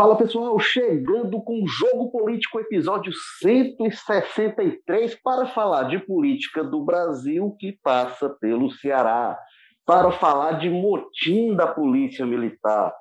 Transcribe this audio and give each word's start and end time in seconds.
Fala 0.00 0.16
pessoal, 0.16 0.58
chegando 0.58 1.42
com 1.42 1.62
o 1.62 1.68
Jogo 1.68 2.10
Político, 2.10 2.58
episódio 2.58 3.12
163, 3.40 5.14
para 5.22 5.44
falar 5.48 5.90
de 5.90 5.98
política 5.98 6.64
do 6.64 6.82
Brasil 6.82 7.54
que 7.60 7.78
passa 7.82 8.30
pelo 8.40 8.70
Ceará, 8.70 9.38
para 9.84 10.10
falar 10.10 10.52
de 10.52 10.70
motim 10.70 11.54
da 11.54 11.66
Polícia 11.66 12.24
Militar. 12.24 12.94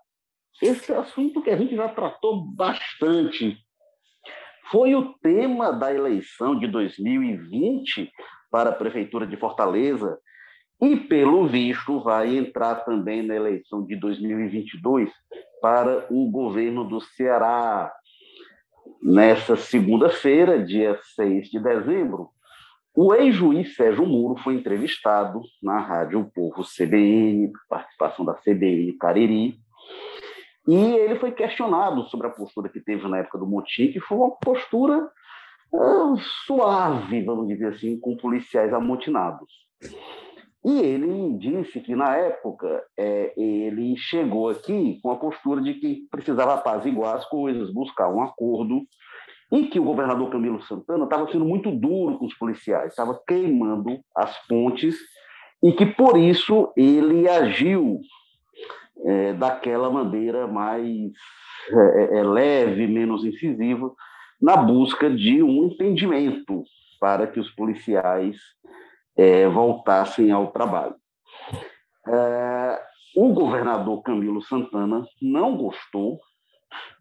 Esse 0.62 0.92
é 0.92 0.98
assunto 0.98 1.42
que 1.42 1.50
a 1.50 1.56
gente 1.56 1.74
já 1.74 1.88
tratou 1.88 2.46
bastante. 2.54 3.56
Foi 4.70 4.94
o 4.94 5.14
tema 5.20 5.72
da 5.72 5.94
eleição 5.94 6.60
de 6.60 6.68
2020 6.68 8.12
para 8.52 8.72
a 8.72 8.76
Prefeitura 8.76 9.26
de 9.26 9.38
Fortaleza 9.38 10.20
e, 10.82 10.96
pelo 10.96 11.48
visto, 11.48 12.00
vai 12.00 12.38
entrar 12.38 12.76
também 12.86 13.22
na 13.22 13.36
eleição 13.36 13.86
de 13.86 13.96
2022 13.96 15.12
para 15.62 16.08
o 16.10 16.30
governo 16.32 16.84
do 16.84 17.02
Ceará. 17.02 17.92
Nessa 19.02 19.56
segunda-feira, 19.56 20.64
dia 20.64 20.98
6 21.16 21.50
de 21.50 21.60
dezembro, 21.60 22.30
o 22.96 23.14
ex-juiz 23.14 23.76
Sérgio 23.76 24.06
Muro 24.06 24.42
foi 24.42 24.56
entrevistado 24.56 25.42
na 25.62 25.80
Rádio 25.80 26.22
o 26.22 26.32
Povo 26.32 26.64
CBN, 26.64 27.52
participação 27.70 28.26
da 28.26 28.34
CBN 28.34 28.94
Cariri, 28.94 29.60
e 30.68 30.76
ele 30.76 31.16
foi 31.16 31.32
questionado 31.32 32.04
sobre 32.10 32.28
a 32.28 32.30
postura 32.30 32.70
que 32.70 32.80
teve 32.80 33.08
na 33.08 33.20
época 33.20 33.38
do 33.38 33.48
motim, 33.48 33.92
que 33.92 34.00
foi 34.00 34.18
uma 34.18 34.32
postura 34.32 35.10
uh, 35.74 36.18
suave, 36.46 37.24
vamos 37.24 37.48
dizer 37.48 37.74
assim, 37.74 38.00
com 38.00 38.18
policiais 38.18 38.74
amotinados. 38.74 39.50
E 40.64 40.80
ele 40.80 41.38
disse 41.38 41.80
que, 41.80 41.96
na 41.96 42.16
época, 42.18 42.84
é, 42.98 43.34
ele 43.38 43.96
chegou 43.98 44.50
aqui 44.50 45.00
com 45.02 45.10
a 45.12 45.16
postura 45.16 45.62
de 45.62 45.76
que 45.76 46.08
precisava 46.12 46.56
apaziguar 46.56 47.16
as 47.16 47.26
coisas, 47.26 47.74
buscar 47.74 48.10
um 48.10 48.22
acordo, 48.22 48.82
e 49.52 49.68
que 49.68 49.80
o 49.80 49.84
governador 49.84 50.30
Camilo 50.30 50.62
Santana 50.64 51.06
estava 51.06 51.32
sendo 51.32 51.46
muito 51.46 51.72
duro 51.72 52.20
com 52.20 52.26
os 52.26 52.38
policiais, 52.38 52.92
estava 52.92 53.20
queimando 53.28 54.00
as 54.16 54.38
pontes, 54.48 54.98
e 55.64 55.72
que, 55.72 55.86
por 55.86 56.18
isso, 56.18 56.72
ele 56.76 57.28
agiu 57.28 58.00
é, 59.06 59.34
daquela 59.34 59.90
maneira 59.90 60.46
mais 60.46 61.12
é, 61.72 62.20
é 62.20 62.24
leve, 62.24 62.86
menos 62.86 63.24
incisiva, 63.24 63.92
na 64.42 64.58
busca 64.58 65.10
de 65.10 65.42
um 65.42 65.66
entendimento 65.66 66.64
para 67.00 67.28
que 67.28 67.40
os 67.40 67.50
policiais 67.52 68.38
é, 69.20 69.50
voltassem 69.50 70.32
ao 70.32 70.48
trabalho. 70.48 70.96
É, 72.08 72.82
o 73.18 73.34
governador 73.34 74.02
Camilo 74.02 74.42
Santana 74.42 75.06
não 75.22 75.58
gostou, 75.58 76.20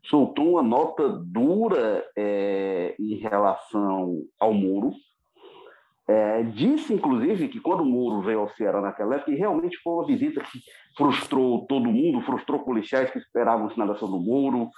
soltou 0.05 0.55
uma 0.55 0.63
nota 0.63 1.09
dura 1.09 2.05
é, 2.17 2.97
em 2.99 3.15
relação 3.19 4.17
ao 4.41 4.53
muro. 4.53 4.93
É, 6.09 6.43
disse, 6.43 6.93
inclusive, 6.93 7.49
que 7.49 7.61
quando 7.61 7.83
o 7.83 7.85
Muro 7.85 8.23
veio 8.23 8.41
ao 8.41 8.49
Ceará 8.55 8.81
naquela 8.81 9.17
época, 9.17 9.31
realmente 9.31 9.77
foi 9.77 9.93
uma 9.93 10.07
visita 10.07 10.41
que 10.41 10.59
frustrou 10.97 11.67
todo 11.67 11.93
mundo, 11.93 12.25
frustrou 12.25 12.61
policiais 12.61 13.11
que 13.11 13.19
esperavam 13.19 13.69
sinalização 13.69 14.11
do 14.11 14.19
Muro, 14.19 14.71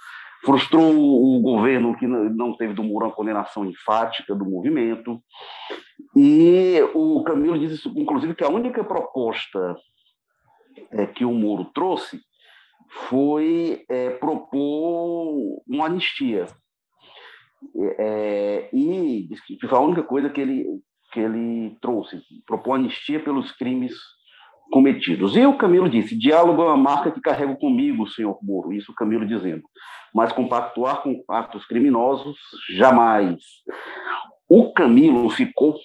frustrou 0.43 0.91
o 0.91 1.39
governo 1.39 1.97
que 1.97 2.07
não 2.07 2.55
teve 2.55 2.73
do 2.73 2.83
Muro 2.83 3.05
uma 3.05 3.13
condenação 3.13 3.65
enfática 3.65 4.33
do 4.35 4.45
movimento. 4.45 5.21
E 6.15 6.81
o 6.93 7.23
Camilo 7.23 7.57
disse, 7.59 7.87
inclusive, 7.89 8.35
que 8.35 8.43
a 8.43 8.49
única 8.49 8.83
proposta 8.83 9.75
é, 10.91 11.05
que 11.05 11.23
o 11.23 11.31
Moro 11.31 11.65
trouxe 11.73 12.21
foi 13.09 13.85
é, 13.87 14.09
propor 14.11 15.61
uma 15.67 15.85
anistia. 15.85 16.47
É, 17.99 18.69
e 18.73 19.27
disse 19.29 19.57
que 19.57 19.67
foi 19.67 19.77
a 19.77 19.81
única 19.81 20.03
coisa 20.03 20.29
que 20.29 20.41
ele, 20.41 20.65
que 21.13 21.19
ele 21.19 21.77
trouxe, 21.79 22.19
propor 22.45 22.73
anistia 22.73 23.23
pelos 23.23 23.51
crimes 23.51 23.93
cometidos. 24.71 25.35
E 25.35 25.45
o 25.45 25.57
Camilo 25.57 25.89
disse: 25.89 26.17
diálogo 26.17 26.61
é 26.61 26.65
uma 26.65 26.77
marca 26.77 27.11
que 27.11 27.21
carrego 27.21 27.57
comigo, 27.57 28.07
senhor 28.07 28.39
Moro. 28.41 28.73
Isso 28.73 28.91
o 28.91 28.95
Camilo 28.95 29.27
dizendo. 29.27 29.63
Mas 30.13 30.33
compactuar 30.33 31.03
com 31.03 31.23
atos 31.29 31.65
criminosos, 31.65 32.37
jamais. 32.75 33.37
O 34.49 34.73
Camilo 34.73 35.29
ficou 35.29 35.77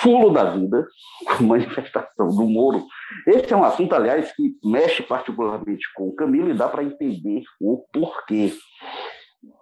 fulo 0.00 0.30
da 0.30 0.44
vida 0.44 0.86
manifestação 1.40 2.28
do 2.28 2.46
Moro. 2.48 2.84
Esse 3.26 3.52
é 3.52 3.56
um 3.56 3.64
assunto, 3.64 3.94
aliás, 3.94 4.34
que 4.34 4.54
mexe 4.64 5.02
particularmente 5.02 5.86
com 5.94 6.08
o 6.08 6.14
Camilo 6.14 6.50
e 6.50 6.54
dá 6.54 6.68
para 6.68 6.84
entender 6.84 7.42
o 7.60 7.84
porquê. 7.92 8.52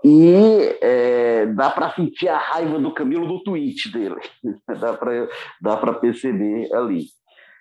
E 0.04 0.76
é, 0.82 1.46
dá 1.46 1.70
para 1.70 1.90
sentir 1.94 2.28
a 2.28 2.36
raiva 2.36 2.78
do 2.78 2.92
Camilo 2.92 3.26
do 3.26 3.42
tweet 3.42 3.90
dele, 3.90 4.20
dá 5.60 5.76
para 5.76 5.94
perceber 5.94 6.72
ali. 6.74 7.06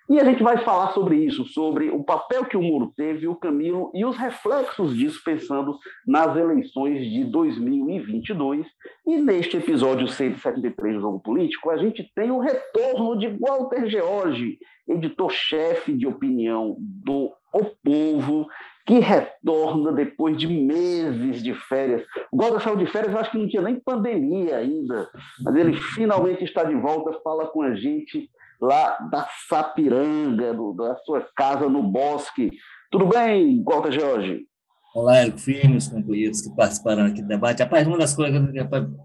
E 0.09 0.19
a 0.19 0.23
gente 0.23 0.41
vai 0.41 0.57
falar 0.63 0.91
sobre 0.91 1.17
isso, 1.17 1.45
sobre 1.45 1.91
o 1.91 2.03
papel 2.03 2.43
que 2.43 2.57
o 2.57 2.63
Muro 2.63 2.91
teve, 2.97 3.27
o 3.27 3.35
Camilo 3.35 3.91
e 3.93 4.03
os 4.03 4.17
reflexos 4.17 4.97
disso, 4.97 5.21
pensando 5.23 5.77
nas 6.07 6.35
eleições 6.35 7.07
de 7.11 7.25
2022. 7.25 8.65
E 9.05 9.17
neste 9.17 9.57
episódio 9.57 10.07
173 10.07 10.95
do 10.95 11.01
Jogo 11.01 11.19
Político, 11.19 11.69
a 11.69 11.77
gente 11.77 12.11
tem 12.15 12.31
o 12.31 12.39
retorno 12.39 13.19
de 13.19 13.27
Walter 13.39 13.87
George, 13.87 14.57
editor-chefe 14.87 15.93
de 15.93 16.07
opinião 16.07 16.75
do 16.79 17.31
O 17.53 17.65
Povo, 17.83 18.47
que 18.87 18.97
retorna 18.97 19.91
depois 19.91 20.35
de 20.35 20.47
meses 20.47 21.43
de 21.43 21.53
férias. 21.53 22.03
O 22.31 22.37
Walter 22.37 22.61
saiu 22.61 22.77
de 22.77 22.87
férias, 22.87 23.13
eu 23.13 23.19
acho 23.19 23.29
que 23.29 23.37
não 23.37 23.47
tinha 23.47 23.61
nem 23.61 23.79
pandemia 23.79 24.57
ainda, 24.57 25.07
mas 25.43 25.55
ele 25.55 25.73
finalmente 25.73 26.43
está 26.43 26.63
de 26.63 26.73
volta, 26.73 27.19
fala 27.21 27.45
com 27.45 27.61
a 27.61 27.75
gente 27.75 28.27
lá 28.61 28.97
da 29.11 29.27
Sapiranga, 29.47 30.53
do, 30.53 30.73
da 30.73 30.95
sua 30.97 31.27
casa 31.35 31.69
no 31.69 31.83
bosque. 31.83 32.51
Tudo 32.91 33.07
bem, 33.07 33.63
Walter 33.63 33.91
Jorge? 33.91 34.45
Olá, 34.93 35.17
Érico 35.17 35.37
Firmes, 35.37 35.87
companheiros 35.87 36.41
que 36.41 36.55
participaram 36.55 37.05
aqui 37.05 37.21
do 37.21 37.27
debate. 37.27 37.61
Rapaz, 37.61 37.87
uma 37.87 37.97
das 37.97 38.13
coisas, 38.13 38.41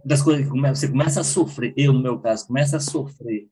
das 0.04 0.22
coisas 0.22 0.50
que 0.50 0.58
você 0.58 0.88
começa 0.88 1.20
a 1.20 1.24
sofrer, 1.24 1.74
eu 1.76 1.92
no 1.92 2.02
meu 2.02 2.18
caso, 2.18 2.46
começa 2.46 2.78
a 2.78 2.80
sofrer 2.80 3.48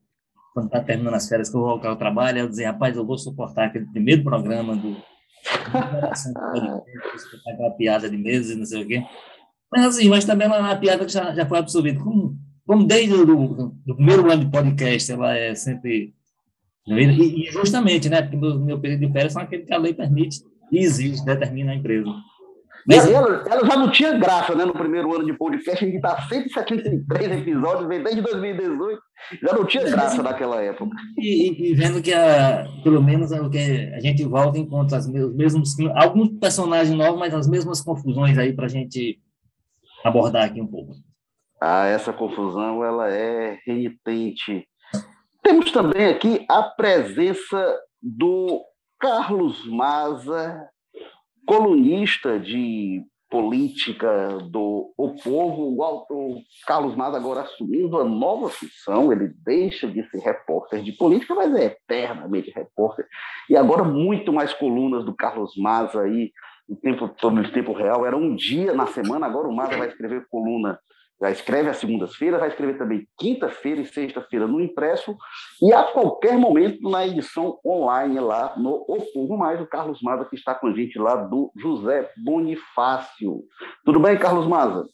quando 0.53 0.67
está 0.67 0.81
terminando 0.81 1.15
as 1.15 1.27
férias, 1.27 1.49
que 1.49 1.55
eu 1.55 1.61
vou 1.61 1.81
ao 1.83 1.95
trabalho, 1.95 2.39
eu 2.39 2.47
dizer, 2.47 2.65
rapaz, 2.65 2.95
eu 2.95 3.05
vou 3.05 3.17
suportar 3.17 3.65
aquele 3.65 3.87
primeiro 3.87 4.23
programa 4.23 4.75
do 4.75 4.95
aquela 7.45 7.71
piada 7.77 8.09
de 8.09 8.17
meses, 8.17 8.55
não 8.55 8.65
sei 8.65 8.83
o 8.83 8.87
quê. 8.87 9.03
Mas 9.71 9.85
assim, 9.85 10.09
mas 10.09 10.25
também 10.25 10.47
é 10.47 10.51
uma 10.51 10.75
piada 10.75 11.05
que 11.05 11.11
já, 11.11 11.33
já 11.33 11.45
foi 11.45 11.57
absorvida. 11.57 11.99
Como 11.99 12.37
como 12.65 12.85
desde 12.85 13.13
o 13.13 13.25
do, 13.25 13.75
do 13.85 13.95
primeiro 13.95 14.29
ano 14.31 14.45
de 14.45 14.51
podcast, 14.51 15.11
ela 15.11 15.37
é 15.37 15.53
sempre. 15.53 16.13
E, 16.87 17.47
e 17.47 17.51
justamente, 17.51 18.09
né? 18.09 18.21
Porque 18.21 18.37
meu, 18.37 18.59
meu 18.59 18.79
período 18.79 19.05
de 19.05 19.11
férias 19.11 19.33
são 19.33 19.41
aquele 19.41 19.63
que 19.63 19.73
a 19.73 19.77
lei 19.77 19.93
permite 19.93 20.37
e 20.71 20.79
exige, 20.79 21.23
determina 21.23 21.71
a 21.71 21.75
empresa. 21.75 22.09
Mas, 22.85 23.07
ela, 23.09 23.45
ela, 23.47 23.65
já 23.65 23.77
não 23.77 23.89
tinha 23.89 24.17
graça, 24.17 24.53
né? 24.55 24.65
No 24.65 24.73
primeiro 24.73 25.13
ano 25.15 25.25
de 25.25 25.33
podcast, 25.33 25.83
a 25.83 25.87
gente 25.87 25.95
está 25.95 26.21
173 26.27 27.31
episódios, 27.31 27.87
vem 27.87 28.03
desde 28.03 28.21
2018, 28.21 29.01
já 29.41 29.53
não 29.53 29.65
tinha 29.65 29.89
graça 29.89 30.21
naquela 30.21 30.61
época. 30.61 30.93
E, 31.17 31.71
e, 31.71 31.73
vendo 31.75 32.01
que, 32.01 32.13
a, 32.13 32.67
pelo 32.83 33.01
menos, 33.01 33.31
é 33.31 33.39
o 33.39 33.49
que 33.49 33.57
a 33.57 34.01
gente 34.01 34.25
volta 34.25 34.57
e 34.57 34.61
encontra 34.61 34.99
os 34.99 35.07
mesmos, 35.07 35.75
alguns 35.95 36.29
personagens 36.39 36.95
novos, 36.97 37.19
mas 37.19 37.33
as 37.33 37.47
mesmas 37.47 37.79
confusões 37.79 38.37
aí 38.37 38.51
para 38.51 38.65
a 38.65 38.69
gente 38.69 39.17
abordar 40.03 40.43
aqui 40.43 40.61
um 40.61 40.67
pouco 40.67 40.93
ah, 41.61 41.85
essa 41.85 42.11
confusão 42.11 42.83
ela 42.83 43.09
é 43.09 43.59
renitente. 43.65 44.67
Temos 45.41 45.71
também 45.71 46.07
aqui 46.07 46.45
a 46.49 46.63
presença 46.63 47.79
do 48.01 48.61
Carlos 48.99 49.65
Maza, 49.67 50.69
colunista 51.45 52.39
de 52.39 53.03
política 53.29 54.37
do 54.49 54.93
O 54.95 55.15
Povo. 55.15 55.75
O 55.81 56.41
Carlos 56.67 56.95
Maza 56.95 57.17
agora 57.17 57.41
assumindo 57.41 57.97
a 57.97 58.05
nova 58.05 58.47
função, 58.47 59.11
ele 59.11 59.33
deixa 59.43 59.87
de 59.87 60.07
ser 60.09 60.19
repórter 60.19 60.83
de 60.83 60.91
política, 60.91 61.33
mas 61.33 61.53
é 61.55 61.65
eternamente 61.65 62.51
repórter. 62.51 63.07
E 63.49 63.57
agora 63.57 63.83
muito 63.83 64.31
mais 64.31 64.53
colunas 64.53 65.03
do 65.03 65.15
Carlos 65.15 65.57
Maza 65.57 66.01
aí, 66.01 66.31
no 66.69 66.75
tempo, 66.75 67.09
no 67.31 67.51
tempo 67.51 67.73
real. 67.73 68.05
Era 68.05 68.15
um 68.15 68.35
dia 68.35 68.73
na 68.73 68.85
semana, 68.85 69.25
agora 69.25 69.47
o 69.47 69.55
Maza 69.55 69.77
vai 69.77 69.87
escrever 69.87 70.27
coluna 70.29 70.79
já 71.21 71.31
escreve 71.31 71.69
às 71.69 71.77
segundas-feiras, 71.77 72.39
vai 72.39 72.49
escrever 72.49 72.77
também 72.77 73.07
quinta-feira 73.17 73.81
e 73.81 73.85
sexta-feira 73.85 74.47
no 74.47 74.59
impresso 74.59 75.15
e 75.61 75.71
a 75.71 75.83
qualquer 75.83 76.37
momento 76.37 76.89
na 76.89 77.07
edição 77.07 77.59
online 77.65 78.19
lá 78.19 78.53
no 78.57 78.83
O 78.87 78.97
Povo 79.13 79.37
Mais, 79.37 79.61
o 79.61 79.65
Carlos 79.65 80.01
Maza 80.01 80.25
que 80.25 80.35
está 80.35 80.53
com 80.53 80.67
a 80.67 80.73
gente 80.73 80.99
lá 80.99 81.15
do 81.15 81.51
José 81.55 82.09
Bonifácio. 82.17 83.43
Tudo 83.85 83.99
bem, 83.99 84.17
Carlos 84.17 84.47
Maza? 84.47 84.85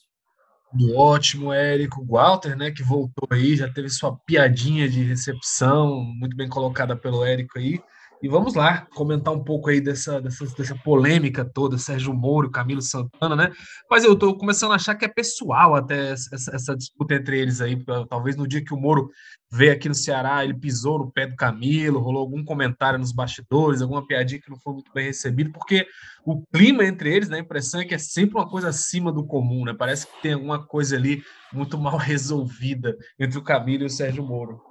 Tudo 0.71 0.95
ótimo, 0.95 1.51
Érico. 1.51 2.05
Walter, 2.05 2.55
né, 2.55 2.69
que 2.69 2.83
voltou 2.83 3.27
aí, 3.31 3.55
já 3.55 3.67
teve 3.67 3.89
sua 3.89 4.15
piadinha 4.25 4.87
de 4.87 5.01
recepção, 5.01 6.03
muito 6.19 6.35
bem 6.35 6.47
colocada 6.47 6.95
pelo 6.95 7.25
Érico 7.25 7.57
aí. 7.57 7.81
E 8.21 8.27
vamos 8.27 8.53
lá 8.53 8.85
comentar 8.93 9.33
um 9.33 9.41
pouco 9.41 9.69
aí 9.69 9.79
dessa, 9.79 10.19
dessa, 10.19 10.45
dessa 10.45 10.75
polêmica 10.83 11.45
toda, 11.45 11.77
Sérgio 11.77 12.13
Moro, 12.13 12.51
Camilo 12.51 12.81
Santana, 12.81 13.33
né? 13.33 13.51
Mas 13.89 14.03
eu 14.03 14.11
estou 14.11 14.37
começando 14.37 14.73
a 14.73 14.75
achar 14.75 14.95
que 14.95 15.05
é 15.05 15.07
pessoal 15.07 15.73
até 15.73 16.11
essa, 16.11 16.51
essa, 16.53 16.75
disputa 16.75 17.15
entre 17.15 17.39
eles 17.39 17.61
aí. 17.61 17.81
Talvez 18.09 18.35
no 18.35 18.45
dia 18.45 18.63
que 18.63 18.73
o 18.73 18.77
Moro 18.77 19.09
veio 19.49 19.71
aqui 19.71 19.87
no 19.87 19.95
Ceará, 19.95 20.43
ele 20.43 20.53
pisou 20.53 20.99
no 20.99 21.11
pé 21.11 21.27
do 21.27 21.35
Camilo, 21.37 22.01
rolou 22.01 22.19
algum 22.19 22.43
comentário 22.43 22.99
nos 22.99 23.13
bastidores, 23.13 23.81
alguma 23.81 24.05
piadinha 24.05 24.41
que 24.41 24.49
não 24.49 24.59
foi 24.59 24.73
muito 24.73 24.91
bem 24.93 25.05
recebido, 25.05 25.51
porque 25.53 25.87
o 26.25 26.45
clima 26.53 26.83
entre 26.83 27.15
eles, 27.15 27.29
né, 27.29 27.37
a 27.37 27.41
impressão 27.41 27.79
é 27.79 27.85
que 27.85 27.95
é 27.95 27.97
sempre 27.97 28.35
uma 28.35 28.49
coisa 28.49 28.67
acima 28.67 29.13
do 29.13 29.25
comum, 29.25 29.63
né? 29.63 29.73
Parece 29.73 30.05
que 30.05 30.21
tem 30.21 30.33
alguma 30.33 30.61
coisa 30.61 30.97
ali 30.97 31.23
muito 31.53 31.77
mal 31.77 31.95
resolvida 31.97 32.97
entre 33.17 33.39
o 33.39 33.43
Camilo 33.43 33.83
e 33.83 33.85
o 33.85 33.89
Sérgio 33.89 34.25
Moro. 34.25 34.61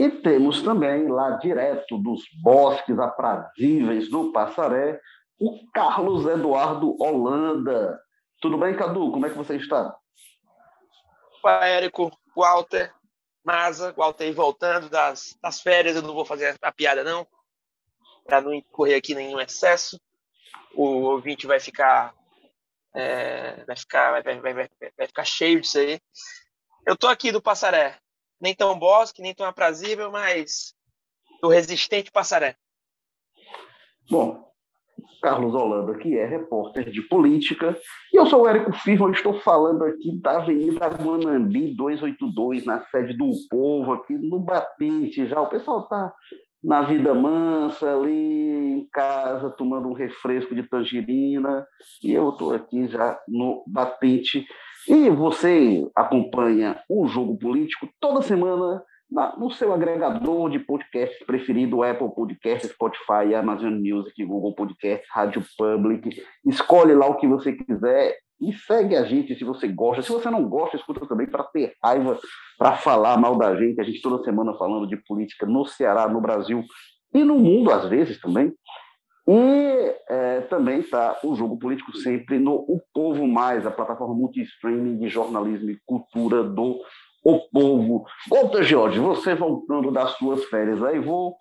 E 0.00 0.08
temos 0.08 0.62
também, 0.62 1.08
lá 1.08 1.32
direto 1.32 1.98
dos 1.98 2.22
bosques 2.42 2.98
aprazíveis 2.98 4.08
do 4.08 4.32
Passaré, 4.32 4.98
o 5.38 5.70
Carlos 5.74 6.24
Eduardo 6.24 6.96
Holanda. 6.98 8.00
Tudo 8.40 8.56
bem, 8.56 8.74
Cadu? 8.74 9.12
Como 9.12 9.26
é 9.26 9.28
que 9.28 9.36
você 9.36 9.56
está? 9.56 9.94
Opa, 11.36 11.66
Érico, 11.66 12.10
Walter, 12.34 12.90
Maza, 13.44 13.92
Walter 13.92 14.24
aí 14.24 14.32
voltando 14.32 14.88
das, 14.88 15.36
das 15.42 15.60
férias, 15.60 15.96
eu 15.96 16.00
não 16.00 16.14
vou 16.14 16.24
fazer 16.24 16.56
a 16.62 16.72
piada 16.72 17.04
não, 17.04 17.26
para 18.24 18.40
não 18.40 18.54
incorrer 18.54 18.96
aqui 18.96 19.14
nenhum 19.14 19.38
excesso. 19.38 20.00
O 20.74 21.02
ouvinte 21.02 21.46
vai 21.46 21.60
ficar 21.60 22.14
é, 22.94 23.66
vai 23.66 23.76
ficar 23.76 24.12
vai, 24.12 24.22
vai, 24.22 24.54
vai, 24.54 24.70
vai 24.96 25.06
ficar 25.06 25.24
cheio 25.26 25.60
disso 25.60 25.78
aí. 25.78 26.00
Eu 26.86 26.96
tô 26.96 27.06
aqui 27.06 27.30
do 27.30 27.42
Passaré, 27.42 27.98
nem 28.40 28.54
tão 28.54 28.78
bosque, 28.78 29.22
nem 29.22 29.34
tão 29.34 29.46
aprazível, 29.46 30.10
mas 30.10 30.74
do 31.42 31.48
resistente 31.48 32.10
passaré. 32.10 32.56
Bom, 34.10 34.50
Carlos 35.20 35.54
Holanda, 35.54 35.98
que 35.98 36.18
é 36.18 36.26
repórter 36.26 36.90
de 36.90 37.02
política, 37.02 37.78
e 38.12 38.16
eu 38.16 38.26
sou 38.26 38.42
o 38.42 38.48
Érico 38.48 38.72
Firmo, 38.72 39.10
estou 39.10 39.38
falando 39.40 39.84
aqui 39.84 40.18
da 40.20 40.38
Avenida 40.38 40.88
Guanambi 40.88 41.74
282, 41.74 42.64
na 42.64 42.84
sede 42.86 43.12
do 43.16 43.30
Povo, 43.48 43.92
aqui 43.92 44.14
no 44.14 44.40
Batente 44.40 45.26
já. 45.26 45.40
O 45.40 45.48
pessoal 45.48 45.82
está 45.82 46.12
na 46.62 46.82
vida 46.82 47.14
mansa, 47.14 47.94
ali 47.94 48.80
em 48.80 48.88
casa, 48.90 49.50
tomando 49.50 49.88
um 49.88 49.94
refresco 49.94 50.54
de 50.54 50.62
tangerina, 50.62 51.66
e 52.02 52.12
eu 52.12 52.30
estou 52.30 52.54
aqui 52.54 52.88
já 52.88 53.18
no 53.28 53.62
Batente 53.66 54.46
e 54.88 55.10
você 55.10 55.88
acompanha 55.94 56.80
o 56.88 57.06
Jogo 57.06 57.38
Político 57.38 57.88
toda 58.00 58.22
semana 58.22 58.82
no 59.38 59.50
seu 59.50 59.72
agregador 59.72 60.50
de 60.50 60.60
podcasts 60.60 61.24
preferido, 61.26 61.82
Apple 61.82 62.14
Podcasts, 62.14 62.70
Spotify, 62.70 63.34
Amazon 63.34 63.74
Music, 63.74 64.24
Google 64.24 64.54
Podcasts, 64.54 65.08
Rádio 65.12 65.44
Public. 65.58 66.22
Escolhe 66.46 66.94
lá 66.94 67.06
o 67.06 67.16
que 67.16 67.26
você 67.26 67.52
quiser 67.52 68.16
e 68.40 68.52
segue 68.52 68.96
a 68.96 69.04
gente 69.04 69.34
se 69.34 69.44
você 69.44 69.66
gosta. 69.66 70.02
Se 70.02 70.12
você 70.12 70.30
não 70.30 70.48
gosta, 70.48 70.76
escuta 70.76 71.06
também 71.06 71.26
para 71.26 71.44
ter 71.44 71.74
raiva, 71.82 72.18
para 72.56 72.76
falar 72.76 73.18
mal 73.18 73.36
da 73.36 73.54
gente. 73.56 73.80
A 73.80 73.84
gente 73.84 74.00
toda 74.00 74.24
semana 74.24 74.54
falando 74.54 74.86
de 74.86 74.96
política 74.96 75.44
no 75.44 75.66
Ceará, 75.66 76.08
no 76.08 76.20
Brasil 76.20 76.62
e 77.12 77.24
no 77.24 77.38
mundo, 77.38 77.70
às 77.72 77.88
vezes 77.88 78.20
também. 78.20 78.52
E 79.28 79.94
é, 80.08 80.40
também 80.42 80.80
está 80.80 81.18
o 81.22 81.34
Jogo 81.34 81.58
Político 81.58 81.96
sempre 81.96 82.38
no 82.38 82.54
O 82.54 82.80
Povo 82.92 83.26
Mais, 83.26 83.66
a 83.66 83.70
plataforma 83.70 84.14
multi-streaming 84.14 84.98
de 84.98 85.08
jornalismo 85.08 85.70
e 85.70 85.80
cultura 85.86 86.42
do 86.42 86.80
O 87.24 87.38
Povo. 87.50 88.04
Walter 88.28 88.62
Jorge, 88.62 88.98
você 88.98 89.34
voltando 89.34 89.90
das 89.90 90.12
suas 90.12 90.44
férias 90.46 90.82
aí, 90.82 90.98
vou 90.98 91.36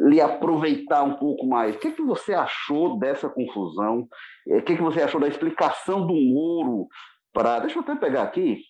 lhe 0.00 0.20
aproveitar 0.20 1.02
um 1.02 1.14
pouco 1.14 1.46
mais. 1.46 1.76
O 1.76 1.78
que, 1.78 1.88
é 1.88 1.92
que 1.92 2.02
você 2.02 2.34
achou 2.34 2.98
dessa 2.98 3.28
confusão? 3.28 4.08
O 4.46 4.62
que, 4.62 4.72
é 4.72 4.76
que 4.76 4.82
você 4.82 5.02
achou 5.02 5.20
da 5.20 5.28
explicação 5.28 6.06
do 6.06 6.14
Moro 6.14 6.88
para... 7.32 7.60
Deixa 7.60 7.78
eu 7.78 7.82
até 7.82 7.94
pegar 7.94 8.22
aqui 8.22 8.60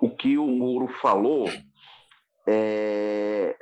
o 0.00 0.10
que 0.10 0.38
o 0.38 0.46
Moro 0.46 0.88
falou 1.00 1.44
é, 2.46 3.56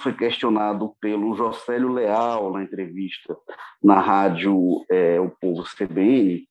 foi 0.00 0.14
questionado 0.14 0.94
pelo 1.00 1.34
Jocélio 1.34 1.92
Leal 1.92 2.52
na 2.52 2.62
entrevista 2.62 3.36
na 3.82 4.00
rádio 4.00 4.84
é, 4.90 5.20
O 5.20 5.30
Povo 5.30 5.62
CBN, 5.64 6.46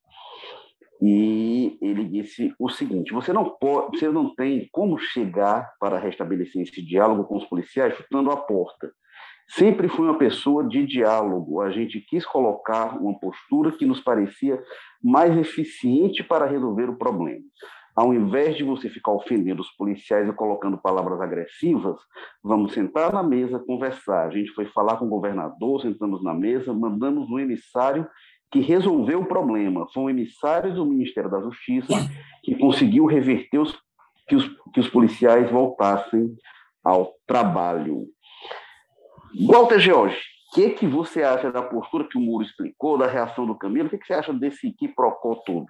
e 1.02 1.78
ele 1.82 2.04
disse 2.04 2.54
o 2.60 2.70
seguinte: 2.70 3.14
você 3.14 3.32
não 3.32 3.46
pode, 3.46 3.98
você 3.98 4.10
não 4.10 4.36
tem 4.36 4.68
como 4.72 4.98
chegar 4.98 5.72
para 5.80 5.98
restabelecer 5.98 6.64
esse 6.64 6.82
diálogo 6.82 7.24
com 7.24 7.38
os 7.38 7.46
policiais 7.46 7.96
chutando 7.96 8.32
a 8.32 8.38
porta. 8.38 8.92
Sempre 9.48 9.88
fui 9.88 10.06
uma 10.06 10.18
pessoa 10.18 10.68
de 10.68 10.86
diálogo. 10.86 11.62
A 11.62 11.72
gente 11.72 12.00
quis 12.02 12.24
colocar 12.24 13.02
uma 13.02 13.18
postura 13.18 13.72
que 13.72 13.86
nos 13.86 14.00
parecia 14.00 14.62
mais 15.04 15.36
eficiente 15.38 16.24
para 16.24 16.46
resolver 16.46 16.90
o 16.90 16.98
problema 16.98 17.42
ao 17.96 18.14
invés 18.14 18.56
de 18.56 18.64
você 18.64 18.90
ficar 18.90 19.12
ofendendo 19.12 19.62
os 19.62 19.70
policiais 19.72 20.28
e 20.28 20.34
colocando 20.34 20.78
palavras 20.78 21.20
agressivas, 21.20 21.98
vamos 22.44 22.74
sentar 22.74 23.12
na 23.12 23.24
mesa, 23.24 23.60
conversar. 23.60 24.28
A 24.28 24.32
gente 24.32 24.52
foi 24.52 24.66
falar 24.66 24.98
com 24.98 25.06
o 25.06 25.10
governador, 25.10 25.82
sentamos 25.82 26.24
na 26.24 26.34
mesa, 26.34 26.74
mandamos 26.74 27.30
um 27.30 27.40
emissário 27.40 28.08
que 28.52 28.60
resolveu 28.60 29.22
o 29.22 29.26
problema. 29.26 29.88
Foi 29.94 30.04
um 30.04 30.10
emissário 30.10 30.74
do 30.74 30.86
Ministério 30.86 31.30
da 31.30 31.42
Justiça 31.42 31.94
que 32.44 32.56
conseguiu 32.56 33.06
reverter 33.06 33.60
os, 33.60 33.78
que, 34.28 34.36
os, 34.36 34.48
que 34.74 34.80
os 34.80 34.90
policiais 34.90 35.52
voltassem 35.52 36.36
ao 36.84 37.14
trabalho. 37.28 38.08
Walter 39.48 39.80
George, 39.80 40.18
o 40.52 40.56
que, 40.56 40.72
que 40.72 40.88
você 40.88 41.22
acha 41.22 41.52
da 41.52 41.62
postura 41.62 42.08
que 42.08 42.18
o 42.18 42.22
Muro 42.22 42.44
explicou, 42.44 42.98
da 42.98 43.06
reação 43.06 43.46
do 43.46 43.56
Camilo? 43.56 43.88
O 43.88 43.90
que, 43.90 44.00
que 44.00 44.08
você 44.08 44.14
acha 44.14 44.34
desse 44.34 44.72
que 44.72 44.88
procó 44.88 45.36
todo? 45.36 45.68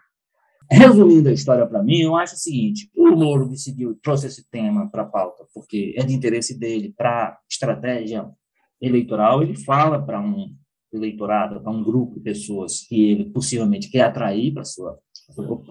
Resumindo 0.71 1.29
a 1.29 1.33
história 1.33 1.65
para 1.65 1.81
mim, 1.81 2.01
eu 2.01 2.15
acho 2.15 2.35
o 2.35 2.37
seguinte: 2.37 2.89
o 2.95 3.09
Moro 3.15 3.49
decidiu, 3.49 3.97
trouxe 4.03 4.27
esse 4.27 4.47
tema 4.49 4.89
para 4.89 5.01
a 5.01 5.05
pauta 5.05 5.45
porque 5.53 5.95
é 5.97 6.05
de 6.05 6.13
interesse 6.13 6.57
dele 6.57 6.93
para 6.95 7.39
estratégia 7.49 8.29
eleitoral. 8.79 9.41
Ele 9.41 9.55
fala 9.55 9.99
para 9.99 10.21
um 10.21 10.55
eleitorado, 10.93 11.61
para 11.61 11.71
um 11.71 11.83
grupo 11.83 12.15
de 12.15 12.21
pessoas 12.21 12.81
que 12.81 13.09
ele 13.09 13.25
possivelmente 13.25 13.89
quer 13.89 14.01
atrair 14.01 14.53
para 14.53 14.63
sua, 14.63 14.99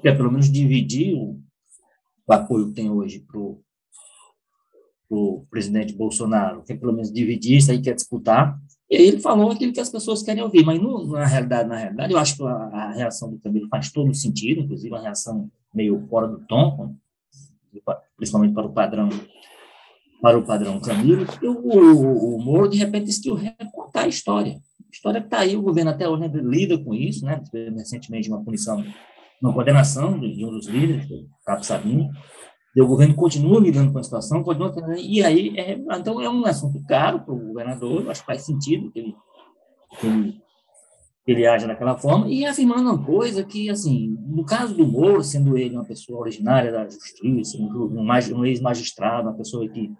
quer 0.03 0.17
pelo 0.17 0.31
menos 0.31 0.51
dividir 0.51 1.15
o, 1.15 1.41
o 2.27 2.33
apoio 2.33 2.69
que 2.69 2.75
tem 2.75 2.91
hoje 2.91 3.21
para 3.21 3.41
o 5.11 5.47
presidente 5.51 5.95
Bolsonaro, 5.95 6.63
quer 6.65 6.79
pelo 6.79 6.93
menos 6.93 7.13
dividir 7.13 7.59
isso 7.59 7.71
aí, 7.71 7.81
quer 7.81 7.95
disputar. 7.95 8.59
Ele 8.91 9.21
falou 9.21 9.51
aquilo 9.51 9.73
que 9.73 9.81
as 9.81 9.91
pessoas 9.91 10.23
querem 10.23 10.43
ouvir, 10.43 10.65
mas 10.65 10.81
no, 10.81 11.07
na 11.09 11.27
realidade, 11.27 11.69
na 11.69 11.77
realidade, 11.77 12.13
eu 12.13 12.19
acho 12.19 12.37
que 12.37 12.43
a, 12.43 12.47
a, 12.47 12.93
reação 12.93 13.31
do 13.31 13.39
Camilo 13.39 13.69
faz 13.69 13.93
todo 13.93 14.15
sentido, 14.15 14.63
inclusive 14.63 14.95
uma 14.95 15.03
reação 15.03 15.51
meio 15.75 16.07
fora 16.09 16.27
do 16.27 16.39
tom, 16.47 16.95
principalmente 18.17 18.55
para 18.55 18.67
o 18.67 18.73
padrão 18.73 19.09
para 20.21 20.37
o 20.37 20.43
padrão 20.43 20.81
Camilo, 20.81 21.25
o, 21.43 21.47
o, 21.47 22.37
o 22.37 22.43
Moro, 22.43 22.69
de 22.69 22.77
repente, 22.77 23.07
decidiu 23.07 23.35
recontar 23.35 24.05
a 24.05 24.09
história. 24.09 24.55
A 24.55 24.91
história 24.91 25.21
que 25.21 25.27
está 25.27 25.41
aí, 25.41 25.57
o 25.57 25.63
governo 25.63 25.91
até 25.91 26.09
hoje 26.09 26.29
lida 26.43 26.77
com 26.77 26.93
isso, 26.93 27.25
né? 27.25 27.41
recentemente 27.77 28.29
uma 28.29 28.43
punição, 28.43 28.85
uma 29.41 29.53
condenação 29.53 30.19
de, 30.19 30.35
de 30.35 30.45
um 30.45 30.51
dos 30.51 30.67
líderes, 30.67 31.09
o 31.09 31.29
Capo 31.45 31.65
Sabino, 31.65 32.11
e 32.75 32.83
o 32.83 32.87
governo 32.87 33.15
continua 33.15 33.61
lidando 33.61 33.93
com 33.93 33.99
a 33.99 34.03
situação, 34.03 34.43
continua 34.43 34.73
e 34.99 35.23
aí, 35.23 35.59
é, 35.59 35.73
então 35.73 36.21
é 36.21 36.29
um 36.29 36.45
assunto 36.45 36.81
caro 36.87 37.21
para 37.21 37.35
o 37.35 37.49
governador, 37.49 38.09
acho 38.11 38.21
que 38.21 38.27
faz 38.27 38.43
sentido 38.43 38.91
que 38.91 38.99
ele, 38.99 39.17
que 39.99 40.07
ele, 40.07 40.43
que 41.25 41.33
ele 41.33 41.67
daquela 41.67 41.97
forma, 41.97 42.29
e 42.29 42.45
afirmando 42.45 42.91
uma 42.91 43.05
coisa 43.05 43.43
que, 43.43 43.69
assim, 43.69 44.17
no 44.27 44.45
caso 44.45 44.75
do 44.75 44.87
Moro, 44.87 45.25
sendo 45.25 45.57
ele 45.57 45.75
uma 45.75 45.85
pessoa 45.85 46.21
originária 46.21 46.71
da 46.71 46.85
justiça, 46.85 47.59
um, 47.59 48.01
um 48.01 48.45
ex-magistrado, 48.45 49.29
uma 49.29 49.37
pessoa 49.37 49.69
que 49.69 49.93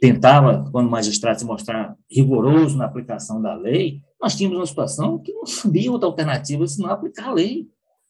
tentava, 0.00 0.68
quando 0.70 0.90
magistrado, 0.90 1.40
se 1.40 1.44
mostrar 1.44 1.96
rigoroso 2.10 2.76
na 2.76 2.84
aplicação 2.84 3.40
da 3.40 3.54
lei, 3.54 4.00
nós 4.20 4.34
tínhamos 4.34 4.58
uma 4.58 4.66
situação 4.66 5.18
que 5.18 5.32
não 5.32 5.46
sabia 5.46 5.90
outra 5.90 6.08
alternativa 6.08 6.66
senão 6.66 6.90
aplicar 6.90 7.28
a 7.28 7.32
lei. 7.32 7.66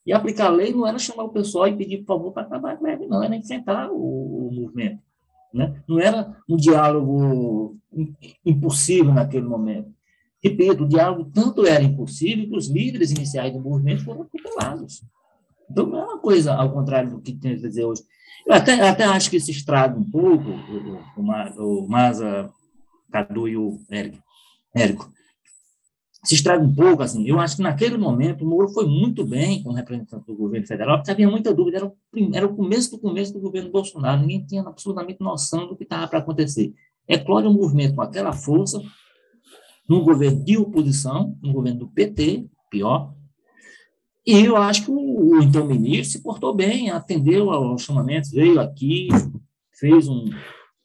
E 0.06 0.12
aplicar 0.12 0.46
a 0.46 0.50
lei 0.50 0.72
não 0.72 0.86
era 0.86 0.98
chamar 0.98 1.24
o 1.24 1.30
pessoal 1.30 1.66
e 1.66 1.76
pedir, 1.76 1.98
por 1.98 2.16
favor, 2.16 2.32
para 2.32 2.44
acabar 2.44 2.72
a 2.72 2.76
greve, 2.76 3.06
não, 3.06 3.22
era 3.22 3.34
enfrentar 3.34 3.90
o, 3.90 4.48
o 4.48 4.54
movimento. 4.54 5.02
Né? 5.52 5.82
Não 5.88 5.98
era 5.98 6.36
um 6.48 6.56
diálogo 6.56 7.76
impossível 8.44 9.12
naquele 9.12 9.46
momento. 9.46 9.92
Repito, 10.42 10.84
o 10.84 10.88
diálogo 10.88 11.28
tanto 11.34 11.66
era 11.66 11.82
impossível 11.82 12.48
que 12.48 12.56
os 12.56 12.68
líderes 12.68 13.10
iniciais 13.10 13.52
do 13.52 13.60
movimento 13.60 14.04
foram 14.04 14.22
atropelados. 14.22 15.02
Então, 15.68 15.86
não 15.86 15.98
é 15.98 16.04
uma 16.04 16.18
coisa 16.18 16.54
ao 16.54 16.72
contrário 16.72 17.10
do 17.10 17.20
que 17.20 17.32
tem 17.32 17.54
a 17.54 17.56
dizer 17.56 17.84
hoje. 17.84 18.02
Eu 18.46 18.54
até, 18.54 18.88
até 18.88 19.04
acho 19.04 19.28
que 19.28 19.40
se 19.40 19.50
estraga 19.50 19.98
um 19.98 20.08
pouco 20.08 20.48
o, 20.48 21.20
o, 21.20 21.82
o 21.82 21.88
Maza, 21.88 22.48
Cadu 23.10 23.48
e 23.48 23.56
o 23.56 23.80
Érico 24.72 25.15
se 26.26 26.34
estraga 26.34 26.62
um 26.62 26.74
pouco, 26.74 27.02
assim, 27.02 27.24
eu 27.26 27.38
acho 27.38 27.56
que 27.56 27.62
naquele 27.62 27.96
momento 27.96 28.44
o 28.44 28.48
Moro 28.48 28.68
foi 28.68 28.84
muito 28.86 29.24
bem 29.24 29.62
como 29.62 29.76
representante 29.76 30.26
do 30.26 30.34
governo 30.34 30.66
federal, 30.66 30.98
porque 30.98 31.10
havia 31.10 31.30
muita 31.30 31.54
dúvida, 31.54 31.78
era 31.78 31.86
o, 31.86 31.96
era 32.34 32.46
o 32.46 32.54
começo 32.54 32.90
do 32.90 32.98
começo 32.98 33.32
do 33.32 33.40
governo 33.40 33.70
Bolsonaro, 33.70 34.20
ninguém 34.20 34.44
tinha 34.44 34.62
absolutamente 34.62 35.20
noção 35.20 35.68
do 35.68 35.76
que 35.76 35.84
estava 35.84 36.08
para 36.08 36.18
acontecer. 36.18 36.74
É 37.06 37.16
claro, 37.16 37.48
um 37.48 37.52
movimento 37.52 37.94
com 37.94 38.02
aquela 38.02 38.32
força, 38.32 38.82
num 39.88 40.02
governo 40.02 40.44
de 40.44 40.58
oposição, 40.58 41.36
no 41.40 41.52
governo 41.52 41.80
do 41.80 41.88
PT, 41.88 42.46
pior. 42.70 43.14
E 44.26 44.40
eu 44.44 44.56
acho 44.56 44.86
que 44.86 44.90
o, 44.90 44.94
o 44.96 45.42
então 45.42 45.64
ministro 45.64 46.18
se 46.18 46.22
portou 46.22 46.52
bem, 46.52 46.90
atendeu 46.90 47.50
aos 47.50 47.82
chamamentos, 47.82 48.32
veio 48.32 48.60
aqui, 48.60 49.06
fez 49.78 50.08
um. 50.08 50.24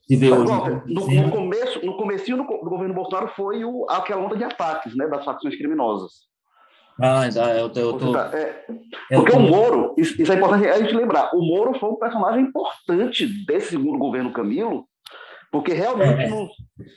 Se 0.07 0.17
no, 0.17 0.43
no, 0.43 1.31
começo, 1.31 1.85
no 1.85 1.97
comecinho 1.97 2.37
do, 2.37 2.43
do 2.43 2.69
governo 2.69 2.93
Bolsonaro 2.93 3.29
foi 3.35 3.63
o, 3.63 3.85
aquela 3.89 4.25
onda 4.25 4.35
de 4.35 4.43
ataques, 4.43 4.95
né, 4.95 5.07
das 5.07 5.23
facções 5.23 5.55
criminosas. 5.55 6.11
Ah, 6.99 7.27
eu 7.57 7.69
tô, 7.69 7.79
eu 7.79 7.93
tô... 7.93 8.17
É, 8.17 8.65
porque 9.09 9.31
o 9.31 9.39
Moro, 9.39 9.95
isso, 9.97 10.21
isso, 10.21 10.31
é 10.31 10.35
importante 10.35 10.67
a 10.67 10.77
gente 10.79 10.93
lembrar, 10.93 11.31
o 11.33 11.41
Moro 11.41 11.79
foi 11.79 11.89
um 11.89 11.95
personagem 11.95 12.43
importante 12.43 13.25
desse 13.45 13.69
segundo 13.69 13.97
governo 13.97 14.33
Camilo, 14.33 14.85
porque 15.51 15.73
realmente. 15.73 16.21
É. 16.21 16.29
No, 16.29 16.49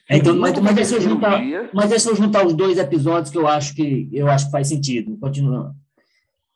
é, 0.08 0.16
então, 0.16 0.36
mas, 0.36 0.58
mas, 0.60 0.74
deixa 0.74 0.94
eu 0.94 1.00
juntar, 1.00 1.40
dia... 1.40 1.68
mas 1.74 1.90
deixa 1.90 2.08
eu 2.08 2.16
juntar 2.16 2.46
os 2.46 2.54
dois 2.54 2.78
episódios 2.78 3.30
que 3.30 3.38
eu 3.38 3.48
acho 3.48 3.74
que 3.74 4.08
eu 4.12 4.28
acho 4.28 4.46
que 4.46 4.52
faz 4.52 4.68
sentido. 4.68 5.18
Continuando. 5.18 5.72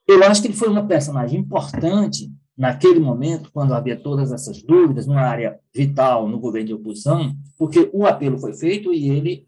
Eu 0.06 0.22
acho 0.24 0.40
que 0.40 0.48
ele 0.48 0.56
foi 0.56 0.68
uma 0.68 0.86
personagem 0.86 1.40
importante 1.40 2.30
naquele 2.58 2.98
momento, 2.98 3.50
quando 3.52 3.72
havia 3.72 3.96
todas 3.96 4.32
essas 4.32 4.60
dúvidas, 4.60 5.06
numa 5.06 5.20
área 5.20 5.60
vital 5.72 6.28
no 6.28 6.40
governo 6.40 6.66
de 6.66 6.74
oposição, 6.74 7.32
porque 7.56 7.88
o 7.92 8.04
apelo 8.04 8.36
foi 8.38 8.52
feito 8.52 8.92
e 8.92 9.08
ele 9.08 9.46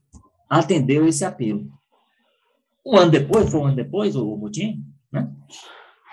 atendeu 0.48 1.06
esse 1.08 1.24
apelo. 1.24 1.66
Um 2.86 2.96
ano 2.96 3.10
depois, 3.10 3.50
foi 3.50 3.60
um 3.60 3.66
ano 3.66 3.76
depois, 3.76 4.14
o 4.14 4.36
motim, 4.36 4.84
né? 5.12 5.28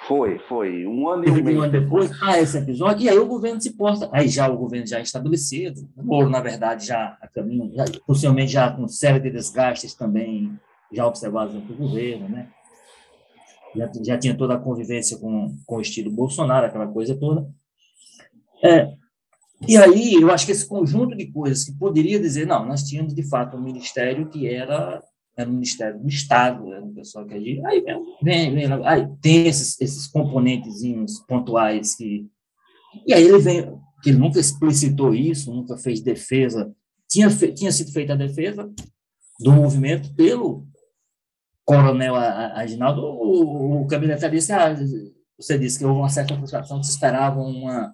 Foi, 0.08 0.40
foi. 0.40 0.86
Um 0.88 1.08
ano 1.08 1.26
e 1.26 1.30
um, 1.30 1.60
um 1.60 1.62
ano 1.62 1.72
depois, 1.72 2.12
ah, 2.22 2.40
esse 2.40 2.58
episódio, 2.58 3.06
e 3.06 3.10
aí 3.10 3.18
o 3.20 3.28
governo 3.28 3.62
se 3.62 3.74
porta. 3.74 4.10
Aí 4.12 4.28
já 4.28 4.50
o 4.50 4.58
governo 4.58 4.88
já 4.88 5.00
é 5.00 5.02
estabelecido, 5.02 5.88
o 5.96 6.04
Moro, 6.04 6.30
na 6.30 6.40
verdade, 6.40 6.86
já 6.88 7.18
a 7.22 7.28
caminho, 7.28 7.72
já, 7.74 7.86
possivelmente 8.06 8.52
já 8.52 8.72
com 8.72 8.88
série 8.88 9.20
de 9.20 9.30
desgastes 9.30 9.94
também 9.94 10.58
já 10.92 11.06
observados 11.06 11.54
do 11.54 11.74
governo, 11.76 12.30
né? 12.30 12.48
Já, 13.76 13.92
já 14.04 14.18
tinha 14.18 14.36
toda 14.36 14.56
a 14.56 14.60
convivência 14.60 15.18
com, 15.18 15.56
com 15.66 15.78
o 15.78 15.82
estilo 15.82 16.12
Bolsonaro, 16.12 16.66
aquela 16.66 16.88
coisa 16.88 17.16
toda. 17.16 17.48
É, 18.64 18.92
e 19.66 19.76
aí, 19.76 20.14
eu 20.14 20.32
acho 20.32 20.46
que 20.46 20.52
esse 20.52 20.68
conjunto 20.68 21.16
de 21.16 21.32
coisas 21.32 21.64
que 21.64 21.74
poderia 21.74 22.20
dizer, 22.20 22.46
não, 22.46 22.66
nós 22.66 22.84
tínhamos 22.84 23.16
de 23.16 23.24
fato 23.24 23.58
um 23.58 23.62
ministério 23.62 24.30
que 24.30 24.48
era, 24.48 25.02
era 25.36 25.50
um 25.50 25.54
ministério 25.54 26.00
do 26.00 26.08
Estado, 26.08 26.72
era 26.74 26.84
um 26.84 26.94
pessoal 26.94 27.26
que 27.26 27.34
agia. 27.34 27.68
Aí 27.68 27.84
vem, 28.22 28.54
vem, 28.54 28.66
aí 28.86 29.08
tem 29.20 29.48
esses, 29.48 29.80
esses 29.82 30.06
componentezinhos 30.08 31.20
pontuais 31.28 31.96
que. 31.96 32.28
E 33.06 33.14
aí 33.14 33.24
ele 33.24 33.40
vem, 33.40 33.64
que 34.04 34.10
ele 34.10 34.20
nunca 34.20 34.40
explicitou 34.40 35.16
isso, 35.16 35.52
nunca 35.52 35.76
fez 35.78 36.02
defesa. 36.02 36.72
Tinha, 37.10 37.30
fe, 37.30 37.52
tinha 37.52 37.72
sido 37.72 37.92
feita 37.92 38.14
a 38.14 38.18
defesa 38.18 38.72
do 39.40 39.52
movimento 39.52 40.14
pelo 40.14 40.68
coronel 41.68 42.16
Aginaldo, 42.16 43.02
o, 43.02 43.82
o 43.82 43.88
caminhonete 43.88 44.30
disse, 44.30 44.54
ah, 44.54 44.74
você 45.38 45.60
disse 45.60 45.78
que 45.78 45.86
houve 45.86 46.00
uma 46.00 46.08
certa 46.08 46.34
frustração, 46.34 46.80
que 46.80 46.86
se 46.86 46.94
esperava 46.94 47.42
uma, 47.42 47.94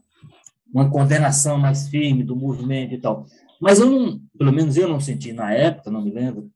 uma 0.72 0.92
condenação 0.92 1.58
mais 1.58 1.89
firme 1.89 2.24
do 2.24 2.36
movimento 2.36 2.94
e 2.94 3.01
tal. 3.01 3.25
Mas 3.60 3.80
eu 3.80 3.89
não, 3.89 4.22
pelo 4.38 4.53
menos 4.53 4.77
eu 4.77 4.88
não 4.88 5.00
senti 5.00 5.34
na 5.34 5.51
época, 5.51 5.89
não 5.89 6.03
me 6.03 6.12
lembro, 6.12 6.51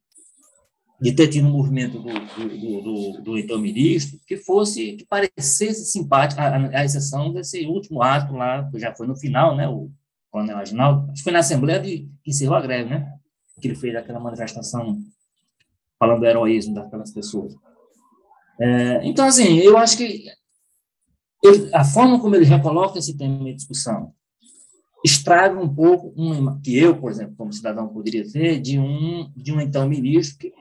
de 1.00 1.10
ter 1.12 1.26
tido 1.26 1.48
um 1.48 1.50
movimento 1.50 1.98
do, 1.98 2.12
do, 2.12 2.82
do, 2.82 3.22
do 3.22 3.38
então 3.38 3.58
ministro 3.58 4.20
que 4.24 4.36
fosse, 4.36 4.92
que 4.92 5.04
parecesse 5.04 5.86
simpático, 5.86 6.40
à, 6.40 6.54
à 6.54 6.84
exceção 6.84 7.32
desse 7.32 7.66
último 7.66 8.00
ato 8.00 8.32
lá, 8.32 8.70
que 8.70 8.78
já 8.78 8.94
foi 8.94 9.08
no 9.08 9.16
final, 9.16 9.56
né, 9.56 9.68
o 9.68 9.90
coronel 10.30 10.58
Aginaldo, 10.58 11.10
acho 11.10 11.14
que 11.14 11.24
foi 11.24 11.32
na 11.32 11.40
Assembleia 11.40 11.80
de, 11.80 12.08
que 12.22 12.30
encerrou 12.30 12.56
a 12.56 12.60
greve, 12.60 12.90
né, 12.90 13.12
que 13.60 13.66
ele 13.66 13.74
fez 13.74 13.96
aquela 13.96 14.20
manifestação 14.20 15.00
falando 15.98 16.20
do 16.20 16.26
heroísmo 16.26 16.74
daquelas 16.74 17.12
pessoas. 17.12 17.54
É, 18.60 19.00
então, 19.04 19.26
assim, 19.26 19.58
eu 19.58 19.76
acho 19.76 19.96
que 19.96 20.24
ele, 21.42 21.70
a 21.72 21.84
forma 21.84 22.20
como 22.20 22.34
ele 22.34 22.44
recoloca 22.44 22.98
esse 22.98 23.16
tema 23.16 23.48
em 23.48 23.54
discussão 23.54 24.12
estraga 25.04 25.58
um 25.60 25.72
pouco 25.72 26.12
uma, 26.16 26.60
que 26.60 26.76
eu, 26.76 26.96
por 26.96 27.10
exemplo, 27.10 27.34
como 27.36 27.52
cidadão 27.52 27.88
poderia 27.88 28.24
ver 28.24 28.60
de 28.60 28.78
um 28.78 29.30
de 29.36 29.52
um 29.52 29.60
então 29.60 29.88
ministro 29.88 30.38
que 30.38 30.52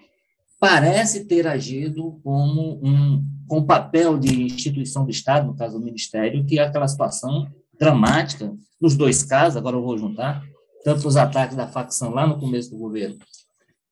parece 0.59 1.25
ter 1.25 1.47
agido 1.47 2.19
como 2.23 2.79
um 2.83 3.23
com 3.47 3.63
papel 3.63 4.17
de 4.17 4.43
instituição 4.43 5.05
do 5.05 5.11
Estado, 5.11 5.47
no 5.47 5.55
caso 5.55 5.79
do 5.79 5.85
Ministério, 5.85 6.45
que 6.45 6.59
é 6.59 6.63
aquela 6.63 6.87
situação 6.87 7.47
dramática 7.79 8.53
nos 8.79 8.95
dois 8.95 9.23
casos, 9.23 9.57
agora 9.57 9.75
eu 9.75 9.83
vou 9.83 9.97
juntar, 9.97 10.43
tanto 10.83 11.07
os 11.07 11.15
ataques 11.15 11.55
da 11.55 11.67
facção 11.67 12.11
lá 12.11 12.27
no 12.27 12.39
começo 12.39 12.69
do 12.69 12.77
governo, 12.77 13.17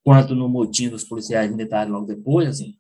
quanto 0.05 0.35
no 0.35 0.47
motim 0.47 0.87
dos 0.87 1.03
policiais 1.03 1.49
militares 1.49 1.91
logo 1.91 2.05
depois, 2.05 2.47
assim, 2.47 2.75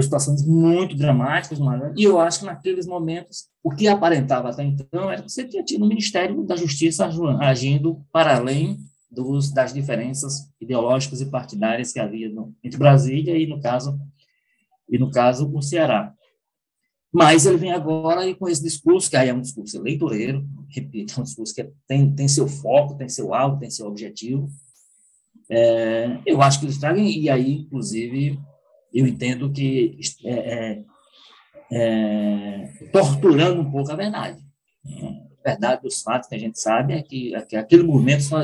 situações 0.00 0.46
muito 0.46 0.96
dramáticas, 0.96 1.58
e 1.94 2.04
eu 2.04 2.18
acho 2.18 2.40
que 2.40 2.46
naqueles 2.46 2.86
momentos, 2.86 3.50
o 3.62 3.70
que 3.70 3.86
aparentava 3.86 4.48
até 4.48 4.64
então 4.64 5.10
era 5.10 5.20
que 5.20 5.30
você 5.30 5.46
tinha 5.46 5.62
tido 5.62 5.84
o 5.84 5.88
Ministério 5.88 6.42
da 6.42 6.56
Justiça 6.56 7.06
agindo 7.38 8.02
para 8.10 8.34
além 8.34 8.78
dos, 9.10 9.52
das 9.52 9.74
diferenças 9.74 10.50
ideológicas 10.58 11.20
e 11.20 11.26
partidárias 11.26 11.92
que 11.92 12.00
havia 12.00 12.30
no, 12.30 12.54
entre 12.64 12.78
Brasília 12.78 13.36
e, 13.36 13.46
no 13.46 13.60
caso, 13.60 14.00
e 14.88 14.96
no 14.96 15.10
caso, 15.10 15.52
o 15.54 15.60
Ceará. 15.60 16.14
Mas 17.12 17.44
ele 17.44 17.58
vem 17.58 17.72
agora 17.72 18.26
e 18.26 18.34
com 18.34 18.48
esse 18.48 18.62
discurso, 18.62 19.10
que 19.10 19.16
aí 19.16 19.28
é 19.28 19.34
um 19.34 19.42
discurso 19.42 19.76
eleitoreiro, 19.76 20.48
repito, 20.70 21.12
é 21.18 21.20
um 21.20 21.24
discurso 21.24 21.54
que 21.54 21.68
tem, 21.86 22.14
tem 22.14 22.28
seu 22.28 22.48
foco, 22.48 22.96
tem 22.96 23.08
seu 23.10 23.34
alvo, 23.34 23.58
tem 23.58 23.68
seu 23.68 23.86
objetivo, 23.86 24.48
é, 25.50 26.18
eu 26.24 26.40
acho 26.40 26.60
que 26.60 26.66
eles 26.66 26.78
tragam, 26.78 27.02
e 27.02 27.28
aí, 27.28 27.62
inclusive, 27.62 28.38
eu 28.94 29.06
entendo 29.06 29.50
que 29.50 29.98
é, 30.24 30.32
é, 30.32 30.84
é, 31.72 32.68
torturando 32.92 33.60
um 33.60 33.70
pouco 33.70 33.90
a 33.90 33.96
verdade. 33.96 34.40
A 35.44 35.50
verdade 35.50 35.82
dos 35.82 36.02
fatos 36.02 36.28
que 36.28 36.36
a 36.36 36.38
gente 36.38 36.60
sabe 36.60 36.94
é 36.94 37.02
que, 37.02 37.34
é 37.34 37.40
que 37.42 37.56
aquele 37.56 37.82
movimento 37.82 38.22
só, 38.22 38.38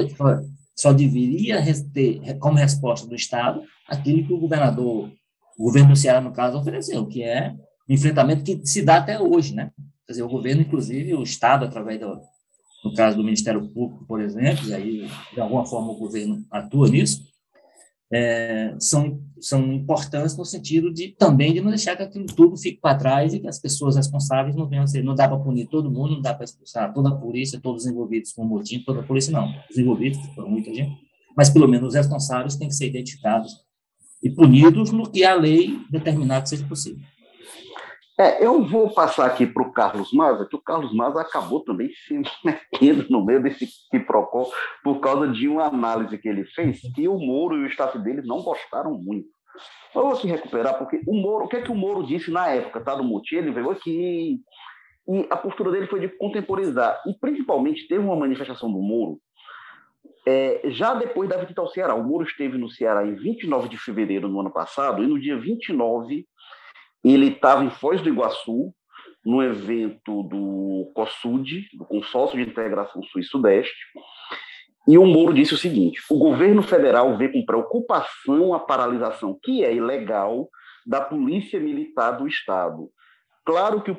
só 0.75 0.93
deveria 0.93 1.63
ter 1.95 2.39
como 2.39 2.59
resposta 2.59 3.07
do 3.07 3.15
Estado 3.15 3.63
aquilo 3.89 4.27
que 4.27 4.33
o 4.33 4.41
governador, 4.41 5.11
o 5.57 5.65
governo 5.65 5.91
do 5.91 5.97
Ceará, 5.97 6.21
no 6.21 6.33
caso, 6.33 6.59
ofereceu, 6.59 7.07
que 7.07 7.23
é 7.23 7.55
um 7.89 7.95
enfrentamento 7.95 8.43
que 8.43 8.67
se 8.67 8.83
dá 8.83 8.97
até 8.97 9.19
hoje, 9.21 9.55
né? 9.55 9.71
Quer 10.07 10.13
dizer, 10.13 10.23
o 10.25 10.29
governo, 10.29 10.63
inclusive, 10.63 11.15
o 11.15 11.23
Estado, 11.23 11.65
através 11.65 12.01
do, 12.01 12.21
no 12.85 12.95
caso 12.95 13.17
do 13.17 13.25
Ministério 13.25 13.69
Público, 13.69 14.05
por 14.07 14.21
exemplo, 14.21 14.69
e 14.69 14.75
aí, 14.75 15.11
de 15.33 15.41
alguma 15.41 15.65
forma, 15.65 15.93
o 15.93 15.97
governo 15.97 16.45
atua 16.51 16.89
nisso, 16.89 17.27
é, 18.13 18.75
são, 18.79 19.21
são 19.41 19.73
importantes 19.73 20.37
no 20.37 20.45
sentido 20.45 20.93
de 20.93 21.09
também 21.09 21.53
de 21.53 21.61
não 21.61 21.71
deixar 21.71 21.97
que 21.97 22.03
aquilo 22.03 22.27
tudo 22.27 22.57
fique 22.57 22.81
para 22.81 22.97
trás 22.97 23.35
e 23.35 23.41
que 23.41 23.49
as 23.49 23.59
pessoas 23.59 23.97
responsáveis 23.97 24.55
não 24.55 24.69
venham 24.69 24.85
a 24.85 24.87
ser. 24.87 25.03
Não 25.03 25.15
dá 25.15 25.27
para 25.27 25.39
punir 25.39 25.67
todo 25.67 25.91
mundo, 25.91 26.15
não 26.15 26.21
dá 26.21 26.33
para 26.33 26.45
expulsar 26.45 26.93
toda 26.93 27.09
a 27.09 27.15
polícia, 27.17 27.61
todos 27.61 27.85
os 27.85 27.91
envolvidos 27.91 28.33
com 28.33 28.43
o 28.43 28.47
motim, 28.47 28.81
toda 28.81 29.01
a 29.01 29.03
polícia, 29.03 29.33
não. 29.33 29.53
Os 29.69 29.77
envolvidos, 29.77 30.19
que 30.19 30.35
foram 30.35 30.49
muita 30.49 30.73
gente, 30.73 30.97
mas 31.37 31.51
pelo 31.51 31.67
menos 31.67 31.89
os 31.89 31.95
responsáveis 31.95 32.57
têm 32.57 32.69
que 32.69 32.75
ser 32.75 32.87
identificados 32.87 33.67
e 34.23 34.31
punidos 34.31 34.93
no 34.93 35.11
que 35.11 35.25
a 35.25 35.35
lei 35.35 35.79
determinar 35.91 36.43
que 36.43 36.49
seja 36.49 36.67
possível. 36.67 37.03
É, 38.19 38.45
eu 38.45 38.65
vou 38.65 38.95
passar 38.95 39.27
aqui 39.27 39.47
para 39.47 39.63
o 39.63 39.71
Carlos 39.73 40.11
Maza, 40.11 40.47
que 40.47 40.57
o 40.57 40.61
Carlos 40.61 40.95
Maza 40.95 41.21
acabou 41.21 41.63
também 41.63 41.91
se 41.91 42.23
metendo 42.43 43.07
no 43.11 43.23
meio 43.23 43.43
desse 43.43 43.69
quiprocó 43.91 44.51
por 44.83 45.01
causa 45.01 45.29
de 45.29 45.47
uma 45.47 45.65
análise 45.65 46.17
que 46.17 46.29
ele 46.29 46.45
fez 46.47 46.81
que 46.95 47.07
o 47.07 47.19
Moro 47.19 47.57
e 47.57 47.65
o 47.65 47.67
staff 47.67 47.99
dele 47.99 48.23
não 48.25 48.41
gostaram 48.41 48.95
muito. 48.95 49.29
Eu 49.95 50.03
vou 50.03 50.17
se 50.17 50.27
recuperar, 50.27 50.79
porque 50.79 51.01
o 51.07 51.15
Moro, 51.15 51.45
o 51.45 51.49
que 51.49 51.57
é 51.57 51.63
que 51.63 51.71
o 51.71 51.75
Moro 51.75 52.07
disse 52.07 52.31
na 52.31 52.49
época, 52.49 52.81
tá? 52.81 52.95
Do 52.95 53.05
Muti, 53.05 53.37
ele 53.37 53.51
veio 53.51 53.71
aqui 53.71 54.41
e 55.09 55.27
a 55.31 55.37
postura 55.37 55.71
dele 55.71 55.87
foi 55.87 56.01
de 56.01 56.09
contemporizar. 56.09 57.03
E 57.07 57.15
principalmente 57.15 57.87
teve 57.87 58.03
uma 58.03 58.17
manifestação 58.17 58.73
do 58.73 58.81
Moro 58.81 59.21
é, 60.27 60.63
já 60.71 60.95
depois 60.95 61.29
da 61.29 61.37
visita 61.37 61.61
ao 61.61 61.69
Ceará. 61.69 61.95
O 61.95 62.03
Moro 62.03 62.25
esteve 62.25 62.59
no 62.59 62.69
Ceará 62.69 63.07
em 63.07 63.15
29 63.15 63.69
de 63.69 63.79
fevereiro 63.79 64.29
do 64.29 64.41
ano 64.41 64.51
passado, 64.51 65.03
e 65.03 65.07
no 65.07 65.21
dia 65.21 65.39
29 65.39 66.27
ele 67.13 67.29
estava 67.29 67.65
em 67.65 67.71
Foz 67.71 68.01
do 68.01 68.09
Iguaçu, 68.09 68.73
no 69.25 69.43
evento 69.43 70.23
do 70.23 70.91
COSUD, 70.95 71.69
do 71.75 71.85
Consórcio 71.85 72.37
de 72.37 72.49
Integração 72.49 73.03
Sul 73.03 73.21
e 73.21 73.25
Sudeste, 73.25 73.75
e 74.89 74.97
o 74.97 75.05
Moro 75.05 75.35
disse 75.35 75.53
o 75.53 75.59
seguinte: 75.59 76.01
o 76.09 76.17
governo 76.17 76.63
federal 76.63 77.17
vê 77.17 77.29
com 77.29 77.45
preocupação 77.45 78.55
a 78.55 78.61
paralisação, 78.61 79.37
que 79.43 79.65
é 79.65 79.75
ilegal, 79.75 80.49
da 80.87 81.01
Polícia 81.01 81.59
Militar 81.59 82.13
do 82.13 82.29
Estado. 82.29 82.89
Claro 83.45 83.83
que 83.83 83.91
o, 83.91 83.97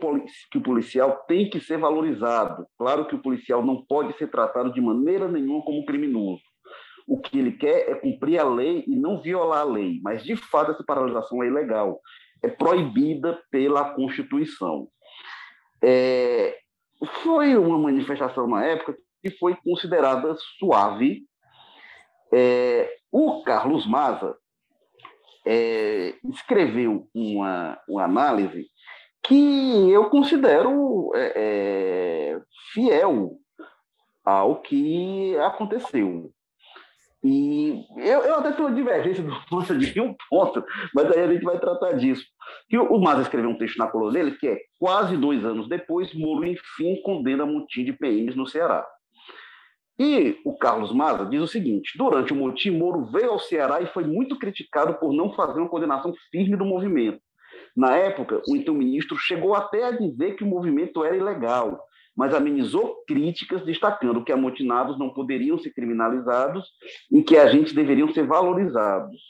que 0.51 0.57
o 0.57 0.61
policial 0.61 1.23
tem 1.27 1.49
que 1.49 1.59
ser 1.59 1.77
valorizado, 1.77 2.65
claro 2.77 3.05
que 3.05 3.15
o 3.15 3.21
policial 3.21 3.65
não 3.65 3.85
pode 3.85 4.17
ser 4.17 4.27
tratado 4.27 4.73
de 4.73 4.81
maneira 4.81 5.27
nenhuma 5.27 5.63
como 5.63 5.85
criminoso. 5.85 6.41
O 7.07 7.19
que 7.19 7.39
ele 7.39 7.53
quer 7.53 7.89
é 7.89 7.95
cumprir 7.95 8.39
a 8.39 8.43
lei 8.43 8.83
e 8.85 8.95
não 8.95 9.21
violar 9.21 9.61
a 9.61 9.63
lei, 9.63 9.99
mas 10.03 10.23
de 10.23 10.35
fato 10.35 10.71
essa 10.71 10.83
paralisação 10.83 11.41
é 11.41 11.47
ilegal 11.47 12.01
é 12.43 12.47
proibida 12.47 13.41
pela 13.49 13.93
Constituição. 13.93 14.87
É, 15.83 16.57
foi 17.23 17.55
uma 17.57 17.77
manifestação 17.77 18.47
na 18.47 18.65
época 18.65 18.95
que 19.21 19.31
foi 19.31 19.55
considerada 19.55 20.35
suave. 20.57 21.25
É, 22.33 22.93
o 23.11 23.43
Carlos 23.43 23.87
Maza, 23.87 24.35
é, 25.45 26.15
escreveu 26.25 27.07
uma, 27.13 27.79
uma 27.87 28.03
análise 28.03 28.67
que 29.23 29.89
eu 29.89 30.09
considero 30.09 31.11
é, 31.15 31.33
é, 31.35 32.41
fiel 32.73 33.37
ao 34.25 34.61
que 34.61 35.37
aconteceu. 35.37 36.31
E 37.29 37.85
eu, 37.97 38.21
eu 38.21 38.35
até 38.35 38.53
tenho 38.53 38.69
uma 38.69 38.75
divergência 38.75 39.21
do 39.21 39.33
Lúcia 39.51 39.77
de 39.77 39.99
um 39.99 40.15
ponto, 40.29 40.63
mas 40.95 41.11
aí 41.11 41.19
a 41.19 41.33
gente 41.33 41.43
vai 41.43 41.59
tratar 41.59 41.91
disso. 41.91 42.23
Que 42.69 42.77
o, 42.77 42.85
o 42.85 43.01
Maza 43.01 43.23
escreveu 43.23 43.49
um 43.49 43.57
texto 43.57 43.77
na 43.77 43.87
coluna 43.87 44.13
dele 44.13 44.37
que 44.37 44.47
é 44.47 44.57
quase 44.79 45.17
dois 45.17 45.43
anos 45.43 45.67
depois, 45.67 46.13
Moro 46.13 46.47
enfim 46.47 47.01
condena 47.03 47.45
motim 47.45 47.83
de 47.83 47.91
PMs 47.91 48.33
no 48.33 48.47
Ceará. 48.47 48.87
E 49.99 50.39
o 50.45 50.57
Carlos 50.57 50.93
Maza 50.93 51.25
diz 51.25 51.41
o 51.41 51.47
seguinte: 51.47 51.97
durante 51.97 52.31
o 52.31 52.35
motim, 52.35 52.71
Moro 52.71 53.03
veio 53.07 53.31
ao 53.31 53.39
Ceará 53.39 53.81
e 53.81 53.87
foi 53.87 54.05
muito 54.05 54.39
criticado 54.39 54.93
por 54.93 55.11
não 55.11 55.33
fazer 55.33 55.59
uma 55.59 55.67
coordenação 55.67 56.13
firme 56.31 56.55
do 56.55 56.63
movimento. 56.63 57.19
Na 57.75 57.97
época, 57.97 58.41
o 58.47 58.55
então 58.55 58.73
ministro 58.73 59.17
chegou 59.17 59.53
até 59.53 59.83
a 59.83 59.91
dizer 59.91 60.37
que 60.37 60.45
o 60.45 60.47
movimento 60.47 61.03
era 61.03 61.17
ilegal, 61.17 61.77
mas 62.17 62.33
amenizou 62.33 63.03
críticas, 63.07 63.63
destacando 63.63 64.23
que 64.23 64.31
amotinados 64.31 64.97
não 64.97 65.13
poderiam 65.13 65.59
ser 65.59 65.71
criminalizados 65.71 66.67
e 67.11 67.21
que 67.21 67.37
agentes 67.37 67.73
deveriam 67.73 68.11
ser 68.11 68.25
valorizados. 68.25 69.21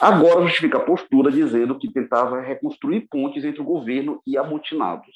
Agora 0.00 0.42
justifica 0.42 0.78
a 0.78 0.84
postura 0.84 1.30
dizendo 1.30 1.78
que 1.78 1.92
tentava 1.92 2.40
reconstruir 2.40 3.06
pontes 3.08 3.44
entre 3.44 3.60
o 3.60 3.64
governo 3.64 4.20
e 4.26 4.36
amotinados. 4.36 5.14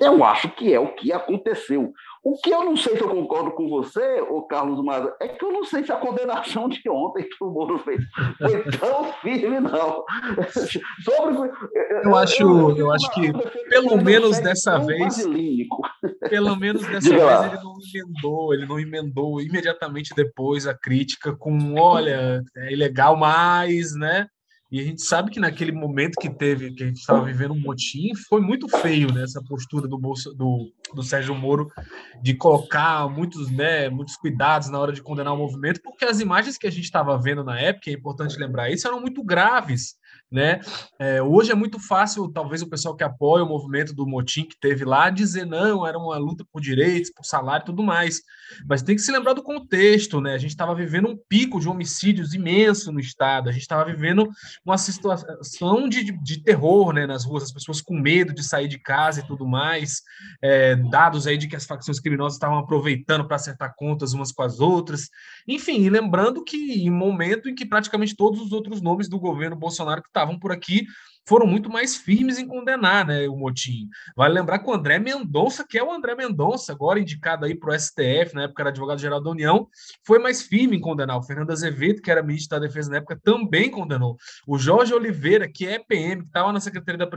Eu 0.00 0.24
acho 0.24 0.48
que 0.50 0.72
é 0.72 0.80
o 0.80 0.94
que 0.94 1.12
aconteceu. 1.12 1.92
O 2.22 2.36
que 2.36 2.50
eu 2.50 2.64
não 2.64 2.76
sei 2.76 2.96
se 2.96 3.02
eu 3.02 3.08
concordo 3.08 3.52
com 3.52 3.68
você, 3.68 4.20
o 4.28 4.42
Carlos 4.42 4.82
Maza, 4.84 5.14
é 5.20 5.28
que 5.28 5.44
eu 5.44 5.52
não 5.52 5.64
sei 5.64 5.84
se 5.84 5.92
a 5.92 5.96
condenação 5.96 6.68
de 6.68 6.82
ontem 6.88 7.28
que 7.28 7.44
o 7.44 7.50
Moro 7.50 7.78
fez 7.78 8.00
foi 8.38 8.62
tão 8.78 9.12
firme, 9.22 9.60
não. 9.60 10.04
Sobre... 11.02 11.50
Eu 12.04 12.16
acho, 12.16 12.42
eu, 12.42 12.76
eu 12.76 12.92
acho 12.92 13.10
que 13.12 13.32
pelo 13.68 14.02
menos 14.02 14.38
dessa 14.42 14.78
vez, 14.78 15.26
pelo 16.28 16.56
menos 16.56 16.86
dessa 16.86 17.10
vez 17.10 17.22
lá. 17.22 17.46
ele 17.46 17.62
não 17.62 17.76
emendou, 17.94 18.54
ele 18.54 18.66
não 18.66 18.80
emendou 18.80 19.40
imediatamente 19.40 20.14
depois 20.14 20.66
a 20.66 20.74
crítica 20.74 21.36
com, 21.36 21.74
olha, 21.78 22.42
é 22.56 22.72
ilegal 22.72 23.16
mais, 23.16 23.94
né? 23.94 24.26
E 24.70 24.80
a 24.80 24.82
gente 24.84 25.02
sabe 25.02 25.30
que 25.30 25.40
naquele 25.40 25.72
momento 25.72 26.16
que 26.20 26.28
teve, 26.28 26.72
que 26.74 26.82
a 26.82 26.86
gente 26.86 26.98
estava 26.98 27.24
vivendo 27.24 27.54
um 27.54 27.60
motim, 27.60 28.14
foi 28.28 28.40
muito 28.40 28.68
feio 28.68 29.12
né, 29.12 29.22
essa 29.22 29.42
postura 29.42 29.88
do, 29.88 29.98
Bolso, 29.98 30.34
do, 30.34 30.70
do 30.94 31.02
Sérgio 31.02 31.34
Moro 31.34 31.70
de 32.22 32.34
colocar 32.34 33.08
muitos, 33.08 33.50
né, 33.50 33.88
muitos 33.88 34.16
cuidados 34.16 34.68
na 34.68 34.78
hora 34.78 34.92
de 34.92 35.02
condenar 35.02 35.32
o 35.32 35.38
movimento, 35.38 35.80
porque 35.82 36.04
as 36.04 36.20
imagens 36.20 36.58
que 36.58 36.66
a 36.66 36.70
gente 36.70 36.84
estava 36.84 37.16
vendo 37.16 37.42
na 37.42 37.58
época, 37.58 37.90
é 37.90 37.94
importante 37.94 38.38
lembrar 38.38 38.70
isso, 38.70 38.86
eram 38.86 39.00
muito 39.00 39.24
graves 39.24 39.96
né? 40.30 40.60
É, 40.98 41.22
hoje 41.22 41.50
é 41.50 41.54
muito 41.54 41.80
fácil, 41.80 42.30
talvez 42.30 42.60
o 42.60 42.68
pessoal 42.68 42.94
que 42.94 43.04
apoia 43.04 43.44
o 43.44 43.48
movimento 43.48 43.94
do 43.94 44.06
motim 44.06 44.44
que 44.44 44.58
teve 44.60 44.84
lá 44.84 45.08
dizer 45.08 45.46
não, 45.46 45.86
era 45.86 45.98
uma 45.98 46.16
luta 46.18 46.44
por 46.52 46.60
direitos, 46.60 47.10
por 47.10 47.24
salário 47.24 47.64
e 47.64 47.66
tudo 47.66 47.82
mais. 47.82 48.20
Mas 48.68 48.82
tem 48.82 48.94
que 48.94 49.02
se 49.02 49.12
lembrar 49.12 49.32
do 49.32 49.42
contexto, 49.42 50.20
né? 50.20 50.34
A 50.34 50.38
gente 50.38 50.50
estava 50.50 50.74
vivendo 50.74 51.08
um 51.08 51.16
pico 51.28 51.60
de 51.60 51.68
homicídios 51.68 52.34
imenso 52.34 52.92
no 52.92 53.00
estado, 53.00 53.48
a 53.48 53.52
gente 53.52 53.62
estava 53.62 53.84
vivendo 53.84 54.28
uma 54.64 54.76
situação 54.76 55.88
de, 55.88 56.04
de, 56.22 56.42
terror, 56.42 56.92
né, 56.92 57.06
nas 57.06 57.24
ruas, 57.24 57.44
as 57.44 57.52
pessoas 57.52 57.80
com 57.80 57.98
medo 57.98 58.32
de 58.34 58.42
sair 58.42 58.68
de 58.68 58.78
casa 58.78 59.20
e 59.20 59.26
tudo 59.26 59.46
mais, 59.46 60.02
é, 60.42 60.76
dados 60.76 61.26
aí 61.26 61.36
de 61.36 61.48
que 61.48 61.56
as 61.56 61.64
facções 61.64 62.00
criminosas 62.00 62.34
estavam 62.34 62.58
aproveitando 62.58 63.26
para 63.26 63.36
acertar 63.36 63.74
contas 63.76 64.12
umas 64.12 64.32
com 64.32 64.42
as 64.42 64.60
outras. 64.60 65.08
Enfim, 65.46 65.88
lembrando 65.88 66.44
que 66.44 66.56
em 66.56 66.90
momento 66.90 67.48
em 67.48 67.54
que 67.54 67.66
praticamente 67.66 68.16
todos 68.16 68.40
os 68.40 68.52
outros 68.52 68.80
nomes 68.80 69.08
do 69.08 69.18
governo 69.18 69.56
Bolsonaro 69.56 70.02
que 70.02 70.08
estavam 70.18 70.38
por 70.38 70.52
aqui 70.52 70.86
foram 71.28 71.46
muito 71.46 71.68
mais 71.68 71.94
firmes 71.94 72.38
em 72.38 72.46
condenar 72.46 73.06
né, 73.06 73.28
o 73.28 73.36
motim. 73.36 73.86
Vale 74.16 74.32
lembrar 74.32 74.60
que 74.60 74.68
o 74.68 74.72
André 74.72 74.98
Mendonça, 74.98 75.64
que 75.68 75.76
é 75.76 75.84
o 75.84 75.92
André 75.92 76.14
Mendonça, 76.14 76.72
agora 76.72 76.98
indicado 76.98 77.44
aí 77.44 77.54
para 77.54 77.70
o 77.70 77.78
STF, 77.78 78.34
na 78.34 78.44
época 78.44 78.62
era 78.62 78.70
advogado-geral 78.70 79.22
da 79.22 79.30
União, 79.30 79.68
foi 80.06 80.18
mais 80.18 80.40
firme 80.40 80.78
em 80.78 80.80
condenar. 80.80 81.18
O 81.18 81.22
Fernando 81.22 81.50
Azevedo, 81.50 82.00
que 82.00 82.10
era 82.10 82.22
ministro 82.22 82.58
da 82.58 82.66
Defesa 82.66 82.90
na 82.90 82.96
época, 82.96 83.20
também 83.22 83.70
condenou. 83.70 84.16
O 84.46 84.58
Jorge 84.58 84.94
Oliveira, 84.94 85.46
que 85.46 85.66
é 85.66 85.78
PM, 85.78 86.22
que 86.22 86.28
estava 86.28 86.50
na 86.50 86.60
Secretaria 86.60 86.98
da, 86.98 87.10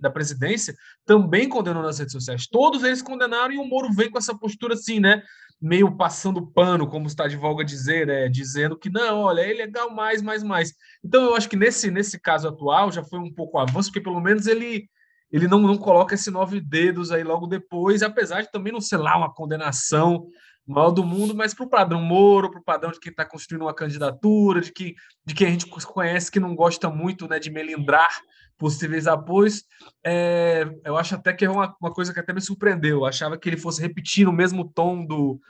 da 0.00 0.10
Presidência, 0.10 0.74
também 1.06 1.48
condenou 1.48 1.84
nas 1.84 2.00
redes 2.00 2.12
sociais. 2.12 2.48
Todos 2.48 2.82
eles 2.82 3.00
condenaram 3.00 3.52
e 3.54 3.58
o 3.58 3.64
Moro 3.64 3.92
vem 3.92 4.10
com 4.10 4.18
essa 4.18 4.36
postura 4.36 4.74
assim, 4.74 4.98
né? 4.98 5.22
Meio 5.62 5.96
passando 5.96 6.44
pano, 6.44 6.88
como 6.88 7.06
está 7.06 7.28
de 7.28 7.36
volga 7.36 7.64
dizer, 7.64 8.04
né? 8.04 8.28
dizendo 8.28 8.76
que 8.76 8.90
não, 8.90 9.20
olha, 9.20 9.42
é 9.42 9.52
legal 9.52 9.94
mais, 9.94 10.20
mais, 10.20 10.42
mais. 10.42 10.74
Então 11.04 11.22
eu 11.22 11.36
acho 11.36 11.48
que 11.48 11.54
nesse, 11.54 11.88
nesse 11.88 12.18
caso 12.18 12.48
atual 12.48 12.90
já 12.90 13.04
foi 13.04 13.20
um 13.20 13.32
pouco 13.32 13.58
avanço, 13.58 13.88
porque 13.90 14.00
pelo 14.02 14.20
menos 14.20 14.48
ele 14.48 14.90
ele 15.30 15.48
não, 15.48 15.60
não 15.60 15.78
coloca 15.78 16.14
esse 16.14 16.30
nove 16.30 16.60
dedos 16.60 17.10
aí 17.10 17.24
logo 17.24 17.46
depois, 17.46 18.02
apesar 18.02 18.42
de 18.42 18.52
também 18.52 18.70
não 18.70 18.82
ser 18.82 18.98
lá 18.98 19.16
uma 19.16 19.32
condenação 19.32 20.26
maior 20.66 20.90
do 20.90 21.04
mundo, 21.04 21.34
mas 21.34 21.52
para 21.52 21.64
o 21.64 21.68
padrão 21.68 22.00
Moro, 22.00 22.50
para 22.50 22.60
o 22.60 22.64
padrão 22.64 22.92
de 22.92 23.00
quem 23.00 23.10
está 23.10 23.24
construindo 23.24 23.62
uma 23.62 23.74
candidatura, 23.74 24.60
de, 24.60 24.72
que, 24.72 24.94
de 25.24 25.34
quem 25.34 25.48
a 25.48 25.50
gente 25.50 25.66
conhece 25.66 26.30
que 26.30 26.40
não 26.40 26.54
gosta 26.54 26.88
muito 26.88 27.28
né, 27.28 27.38
de 27.38 27.50
melindrar 27.50 28.10
possíveis 28.56 29.08
apoios, 29.08 29.64
é, 30.04 30.64
eu 30.84 30.96
acho 30.96 31.16
até 31.16 31.32
que 31.32 31.44
é 31.44 31.50
uma, 31.50 31.74
uma 31.80 31.92
coisa 31.92 32.12
que 32.12 32.20
até 32.20 32.32
me 32.32 32.40
surpreendeu. 32.40 32.98
Eu 32.98 33.06
achava 33.06 33.36
que 33.36 33.48
ele 33.48 33.56
fosse 33.56 33.82
repetir 33.82 34.28
o 34.28 34.32
mesmo 34.32 34.68
tom 34.68 35.04
do 35.04 35.40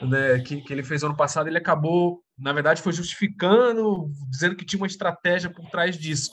né, 0.00 0.38
que, 0.40 0.60
que 0.62 0.72
ele 0.72 0.84
fez 0.84 1.02
ano 1.02 1.16
passado. 1.16 1.48
Ele 1.48 1.58
acabou, 1.58 2.22
na 2.38 2.52
verdade, 2.52 2.80
foi 2.80 2.92
justificando, 2.92 4.08
dizendo 4.30 4.54
que 4.54 4.64
tinha 4.64 4.80
uma 4.80 4.86
estratégia 4.86 5.50
por 5.50 5.68
trás 5.68 5.98
disso. 5.98 6.30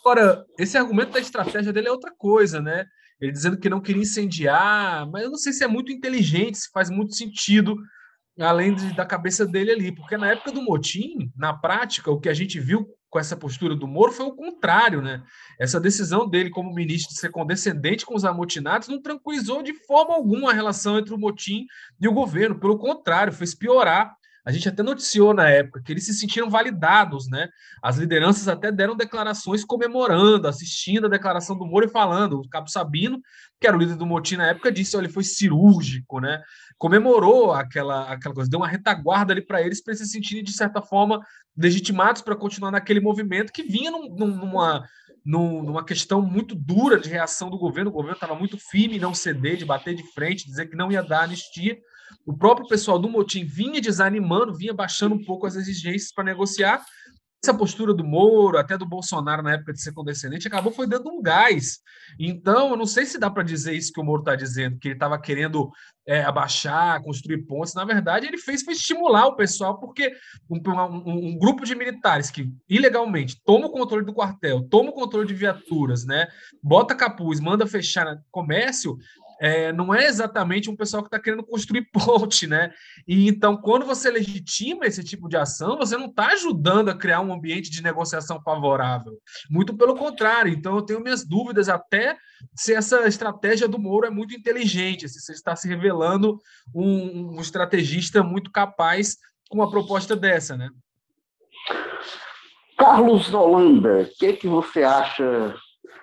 Agora, 0.00 0.44
esse 0.58 0.78
argumento 0.78 1.12
da 1.12 1.20
estratégia 1.20 1.72
dele 1.72 1.88
é 1.88 1.92
outra 1.92 2.12
coisa, 2.16 2.60
né? 2.60 2.86
Ele 3.22 3.30
dizendo 3.30 3.56
que 3.56 3.70
não 3.70 3.80
queria 3.80 4.02
incendiar, 4.02 5.08
mas 5.08 5.22
eu 5.22 5.30
não 5.30 5.38
sei 5.38 5.52
se 5.52 5.62
é 5.62 5.68
muito 5.68 5.92
inteligente, 5.92 6.58
se 6.58 6.68
faz 6.72 6.90
muito 6.90 7.14
sentido, 7.14 7.76
além 8.40 8.74
de, 8.74 8.92
da 8.94 9.06
cabeça 9.06 9.46
dele 9.46 9.70
ali, 9.70 9.94
porque 9.94 10.16
na 10.16 10.32
época 10.32 10.50
do 10.50 10.60
motim, 10.60 11.30
na 11.36 11.54
prática, 11.54 12.10
o 12.10 12.18
que 12.18 12.28
a 12.28 12.34
gente 12.34 12.58
viu 12.58 12.84
com 13.08 13.20
essa 13.20 13.36
postura 13.36 13.76
do 13.76 13.86
Moro 13.86 14.10
foi 14.10 14.26
o 14.26 14.34
contrário, 14.34 15.00
né? 15.00 15.22
Essa 15.60 15.78
decisão 15.78 16.28
dele 16.28 16.50
como 16.50 16.74
ministro 16.74 17.14
de 17.14 17.20
ser 17.20 17.30
condescendente 17.30 18.04
com 18.04 18.16
os 18.16 18.24
amotinados 18.24 18.88
não 18.88 19.00
tranquilizou 19.00 19.62
de 19.62 19.72
forma 19.86 20.14
alguma 20.14 20.50
a 20.50 20.54
relação 20.54 20.98
entre 20.98 21.14
o 21.14 21.18
motim 21.18 21.64
e 22.00 22.08
o 22.08 22.12
governo, 22.12 22.58
pelo 22.58 22.76
contrário, 22.76 23.32
fez 23.32 23.54
piorar. 23.54 24.16
A 24.44 24.50
gente 24.50 24.68
até 24.68 24.82
noticiou 24.82 25.32
na 25.32 25.48
época 25.48 25.80
que 25.84 25.92
eles 25.92 26.04
se 26.04 26.14
sentiram 26.14 26.50
validados, 26.50 27.28
né? 27.28 27.48
As 27.80 27.96
lideranças 27.96 28.48
até 28.48 28.72
deram 28.72 28.96
declarações 28.96 29.64
comemorando, 29.64 30.48
assistindo 30.48 31.06
a 31.06 31.08
declaração 31.08 31.56
do 31.56 31.64
Moro 31.64 31.86
e 31.86 31.90
falando. 31.90 32.40
O 32.40 32.48
Cabo 32.48 32.68
Sabino, 32.68 33.20
que 33.60 33.68
era 33.68 33.76
o 33.76 33.78
líder 33.78 33.94
do 33.94 34.04
motim 34.04 34.36
na 34.36 34.48
época, 34.48 34.72
disse: 34.72 34.96
olha, 34.96 35.06
ele 35.06 35.12
foi 35.12 35.22
cirúrgico, 35.22 36.18
né? 36.18 36.42
Comemorou 36.76 37.52
aquela, 37.52 38.10
aquela 38.10 38.34
coisa, 38.34 38.50
deu 38.50 38.58
uma 38.58 38.66
retaguarda 38.66 39.32
ali 39.32 39.46
para 39.46 39.62
eles, 39.62 39.80
para 39.80 39.92
eles 39.92 40.04
se 40.04 40.12
sentirem, 40.12 40.42
de 40.42 40.52
certa 40.52 40.82
forma, 40.82 41.24
legitimados 41.56 42.20
para 42.20 42.34
continuar 42.34 42.72
naquele 42.72 42.98
movimento 42.98 43.52
que 43.52 43.62
vinha 43.62 43.92
num, 43.92 44.08
numa, 44.08 44.84
numa 45.24 45.84
questão 45.84 46.20
muito 46.20 46.56
dura 46.56 46.98
de 46.98 47.08
reação 47.08 47.48
do 47.48 47.58
governo. 47.58 47.90
O 47.90 47.94
governo 47.94 48.14
estava 48.14 48.34
muito 48.34 48.58
firme 48.58 48.96
em 48.96 49.00
não 49.00 49.14
ceder, 49.14 49.56
de 49.56 49.64
bater 49.64 49.94
de 49.94 50.02
frente, 50.12 50.48
dizer 50.48 50.66
que 50.66 50.74
não 50.74 50.90
ia 50.90 51.02
dar 51.02 51.22
anistia. 51.22 51.78
O 52.26 52.36
próprio 52.36 52.66
pessoal 52.68 52.98
do 52.98 53.08
motim 53.08 53.44
vinha 53.44 53.80
desanimando, 53.80 54.54
vinha 54.54 54.74
baixando 54.74 55.14
um 55.14 55.24
pouco 55.24 55.46
as 55.46 55.56
exigências 55.56 56.12
para 56.12 56.24
negociar 56.24 56.84
essa 57.44 57.52
postura 57.52 57.92
do 57.92 58.04
Moro, 58.04 58.56
até 58.56 58.78
do 58.78 58.86
Bolsonaro 58.86 59.42
na 59.42 59.54
época 59.54 59.72
de 59.72 59.82
ser 59.82 59.92
condescendente, 59.92 60.46
acabou 60.46 60.72
foi 60.72 60.86
dando 60.86 61.10
um 61.10 61.20
gás. 61.20 61.80
Então, 62.18 62.70
eu 62.70 62.76
não 62.76 62.86
sei 62.86 63.04
se 63.04 63.18
dá 63.18 63.28
para 63.28 63.42
dizer 63.42 63.74
isso 63.74 63.92
que 63.92 64.00
o 64.00 64.04
Moro 64.04 64.20
está 64.20 64.36
dizendo, 64.36 64.78
que 64.78 64.88
ele 64.88 64.94
estava 64.94 65.20
querendo 65.20 65.68
é, 66.06 66.22
abaixar, 66.22 67.02
construir 67.02 67.44
pontes. 67.44 67.74
Na 67.74 67.84
verdade, 67.84 68.28
ele 68.28 68.38
fez 68.38 68.62
foi 68.62 68.74
estimular 68.74 69.26
o 69.26 69.34
pessoal, 69.34 69.80
porque 69.80 70.12
um, 70.48 70.60
um, 70.70 71.30
um, 71.30 71.38
grupo 71.38 71.64
de 71.64 71.74
militares 71.74 72.30
que 72.30 72.48
ilegalmente 72.68 73.40
toma 73.44 73.66
o 73.66 73.72
controle 73.72 74.04
do 74.04 74.14
quartel, 74.14 74.62
toma 74.68 74.90
o 74.90 74.94
controle 74.94 75.26
de 75.26 75.34
viaturas, 75.34 76.04
né, 76.04 76.28
bota 76.62 76.94
capuz, 76.94 77.40
manda 77.40 77.66
fechar 77.66 78.18
comércio, 78.30 78.96
é, 79.42 79.72
não 79.72 79.92
é 79.92 80.06
exatamente 80.06 80.70
um 80.70 80.76
pessoal 80.76 81.02
que 81.02 81.08
está 81.08 81.18
querendo 81.18 81.42
construir 81.42 81.84
ponte, 81.92 82.46
né? 82.46 82.72
E 83.08 83.28
então, 83.28 83.56
quando 83.56 83.84
você 83.84 84.08
legitima 84.08 84.86
esse 84.86 85.02
tipo 85.02 85.28
de 85.28 85.36
ação, 85.36 85.76
você 85.76 85.96
não 85.96 86.06
está 86.06 86.28
ajudando 86.28 86.90
a 86.90 86.94
criar 86.96 87.20
um 87.20 87.32
ambiente 87.32 87.68
de 87.68 87.82
negociação 87.82 88.40
favorável. 88.40 89.18
Muito 89.50 89.76
pelo 89.76 89.96
contrário. 89.96 90.52
Então, 90.52 90.76
eu 90.76 90.82
tenho 90.82 91.02
minhas 91.02 91.26
dúvidas 91.26 91.68
até 91.68 92.16
se 92.54 92.72
essa 92.72 93.08
estratégia 93.08 93.66
do 93.66 93.80
Moro 93.80 94.06
é 94.06 94.10
muito 94.10 94.32
inteligente, 94.32 95.08
se 95.08 95.20
você 95.20 95.32
está 95.32 95.56
se 95.56 95.66
revelando 95.66 96.38
um, 96.72 97.36
um 97.36 97.40
estrategista 97.40 98.22
muito 98.22 98.48
capaz 98.48 99.16
com 99.50 99.58
uma 99.58 99.70
proposta 99.70 100.14
dessa, 100.14 100.56
né? 100.56 100.70
Carlos 102.78 103.34
Holanda, 103.34 104.02
o 104.02 104.18
que, 104.18 104.34
que 104.34 104.46
você 104.46 104.84
acha 104.84 105.56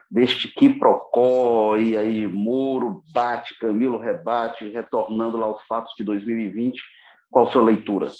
deste 0.09 0.47
quiprocó, 0.47 1.77
e 1.77 1.95
aí 1.97 2.27
Moro 2.27 3.03
bate, 3.11 3.57
Camilo 3.59 3.97
rebate, 3.97 4.69
retornando 4.69 5.37
lá 5.37 5.45
aos 5.45 5.63
fatos 5.67 5.93
de 5.95 6.03
2020. 6.03 6.81
Qual 7.29 7.47
a 7.47 7.51
sua 7.51 7.63
leitura? 7.63 8.11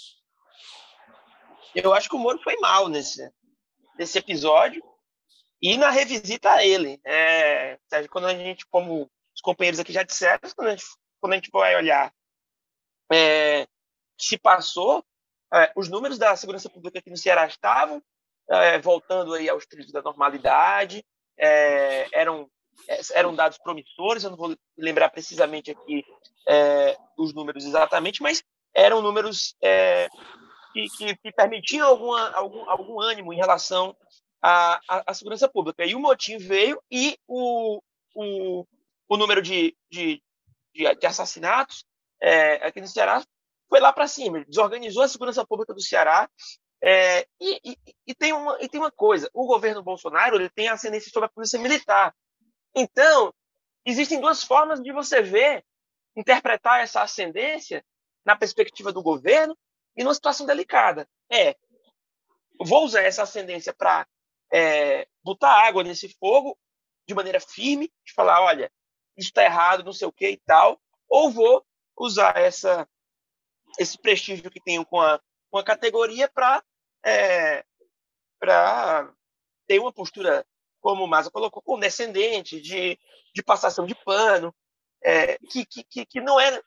Eu 1.74 1.92
acho 1.92 2.08
que 2.08 2.14
o 2.14 2.18
Moro 2.18 2.38
foi 2.42 2.56
mal 2.60 2.88
nesse, 2.88 3.28
desse 3.96 4.18
episódio 4.18 4.82
e 5.60 5.76
na 5.76 5.90
revisita 5.90 6.52
a 6.52 6.64
ele. 6.64 7.00
É, 7.04 7.78
quando 8.08 8.26
a 8.26 8.34
gente, 8.34 8.64
como 8.66 9.10
os 9.34 9.40
companheiros 9.42 9.80
aqui 9.80 9.92
já 9.92 10.02
disseram, 10.02 10.40
quando 10.54 10.68
a 10.68 10.70
gente, 10.70 10.84
quando 11.20 11.32
a 11.32 11.36
gente 11.36 11.50
vai 11.52 11.76
olhar 11.76 12.12
é, 13.12 13.66
se 14.16 14.38
passou, 14.38 15.04
é, 15.52 15.72
os 15.76 15.88
números 15.88 16.18
da 16.18 16.36
segurança 16.36 16.70
pública 16.70 17.00
aqui 17.00 17.10
no 17.10 17.16
Ceará 17.16 17.46
estavam 17.46 18.02
é, 18.48 18.78
voltando 18.78 19.34
aí 19.34 19.48
aos 19.48 19.66
trilhos 19.66 19.92
da 19.92 20.02
normalidade, 20.02 21.04
é, 21.40 22.08
eram 22.12 22.48
é, 22.88 23.00
eram 23.14 23.34
dados 23.34 23.58
promissores, 23.58 24.24
eu 24.24 24.30
não 24.30 24.36
vou 24.36 24.56
lembrar 24.76 25.10
precisamente 25.10 25.70
aqui 25.70 26.04
é, 26.48 26.96
os 27.16 27.34
números 27.34 27.64
exatamente, 27.64 28.22
mas 28.22 28.42
eram 28.74 29.02
números 29.02 29.54
é, 29.62 30.08
que, 30.72 30.86
que, 30.96 31.16
que, 31.16 31.32
permitiam 31.32 31.86
alguma, 31.86 32.30
algum, 32.30 32.70
algum 32.70 33.00
ânimo 33.00 33.32
em 33.32 33.36
relação 33.36 33.96
à, 34.42 34.80
à, 34.88 35.04
à, 35.06 35.14
segurança 35.14 35.48
pública. 35.48 35.84
E 35.84 35.94
o 35.94 36.00
motim 36.00 36.38
veio 36.38 36.80
e 36.90 37.18
o, 37.26 37.82
o, 38.14 38.66
o 39.08 39.16
número 39.16 39.42
de, 39.42 39.76
de, 39.90 40.22
de, 40.74 41.06
assassinatos 41.06 41.84
é, 42.20 42.66
aqui 42.66 42.80
no 42.80 42.86
Ceará 42.88 43.22
foi 43.68 43.80
lá 43.80 43.92
para 43.92 44.08
cima, 44.08 44.44
desorganizou 44.44 45.02
a 45.02 45.08
segurança 45.08 45.46
pública 45.46 45.72
do 45.72 45.80
Ceará. 45.80 46.28
É, 46.82 47.26
e, 47.38 47.60
e, 47.64 47.78
e, 48.06 48.14
tem 48.14 48.32
uma, 48.32 48.56
e 48.60 48.68
tem 48.68 48.80
uma 48.80 48.90
coisa: 48.90 49.30
o 49.34 49.46
governo 49.46 49.82
Bolsonaro 49.82 50.36
ele 50.36 50.48
tem 50.48 50.68
ascendência 50.68 51.10
sobre 51.10 51.26
a 51.26 51.30
polícia 51.30 51.58
militar. 51.58 52.14
Então, 52.74 53.34
existem 53.84 54.20
duas 54.20 54.42
formas 54.42 54.80
de 54.80 54.92
você 54.92 55.20
ver, 55.20 55.64
interpretar 56.16 56.80
essa 56.80 57.02
ascendência 57.02 57.84
na 58.24 58.36
perspectiva 58.36 58.92
do 58.92 59.02
governo 59.02 59.56
e 59.96 60.02
numa 60.02 60.14
situação 60.14 60.46
delicada. 60.46 61.08
É, 61.30 61.56
vou 62.60 62.84
usar 62.84 63.02
essa 63.02 63.22
ascendência 63.22 63.74
para 63.74 64.06
é, 64.52 65.06
botar 65.22 65.66
água 65.66 65.82
nesse 65.82 66.08
fogo 66.18 66.58
de 67.06 67.14
maneira 67.14 67.40
firme, 67.40 67.92
de 68.04 68.12
falar, 68.12 68.42
olha, 68.42 68.70
isso 69.16 69.28
está 69.28 69.44
errado, 69.44 69.84
não 69.84 69.92
sei 69.92 70.06
o 70.06 70.12
que 70.12 70.30
e 70.30 70.36
tal, 70.38 70.80
ou 71.08 71.30
vou 71.30 71.64
usar 71.98 72.36
essa 72.36 72.88
esse 73.78 73.96
prestígio 73.98 74.50
que 74.50 74.60
tenho 74.60 74.84
com 74.84 75.00
a, 75.00 75.20
com 75.50 75.58
a 75.58 75.64
categoria 75.64 76.28
para 76.28 76.62
é, 77.04 77.64
para 78.38 79.12
ter 79.66 79.78
uma 79.78 79.92
postura 79.92 80.44
como 80.80 81.04
o 81.04 81.08
Maza 81.08 81.30
colocou, 81.30 81.62
condescendente, 81.62 82.60
de, 82.60 82.98
de 83.34 83.42
passação 83.42 83.86
de 83.86 83.94
pano, 83.94 84.54
é, 85.04 85.38
que, 85.38 85.64
que, 85.64 86.06
que 86.06 86.20
não 86.20 86.40
é 86.40 86.60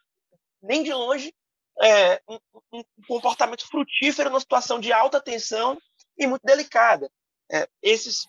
nem 0.61 0.83
de 0.83 0.93
longe 0.93 1.33
é, 1.81 2.21
um, 2.27 2.37
um, 2.71 2.83
comportamento 3.07 3.67
frutífero 3.67 4.29
numa 4.29 4.39
situação 4.39 4.79
de 4.79 4.93
alta 4.93 5.19
tensão 5.19 5.77
e 6.17 6.27
muito 6.27 6.43
delicada. 6.43 7.11
É, 7.51 7.67
esses 7.81 8.27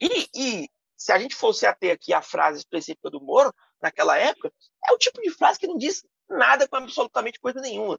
e, 0.00 0.28
e, 0.34 0.70
se 0.96 1.12
a 1.12 1.18
gente 1.18 1.34
fosse 1.34 1.66
ater 1.66 1.92
aqui 1.92 2.12
a 2.12 2.22
frase 2.22 2.58
específica 2.58 3.10
do 3.10 3.20
Moro, 3.20 3.54
naquela 3.80 4.16
época, 4.18 4.52
é 4.88 4.92
o 4.92 4.98
tipo 4.98 5.20
de 5.22 5.30
frase 5.30 5.58
que 5.58 5.66
não 5.66 5.76
diz 5.76 6.04
nada 6.28 6.68
com 6.68 6.76
absolutamente 6.76 7.40
coisa 7.40 7.60
nenhuma. 7.60 7.98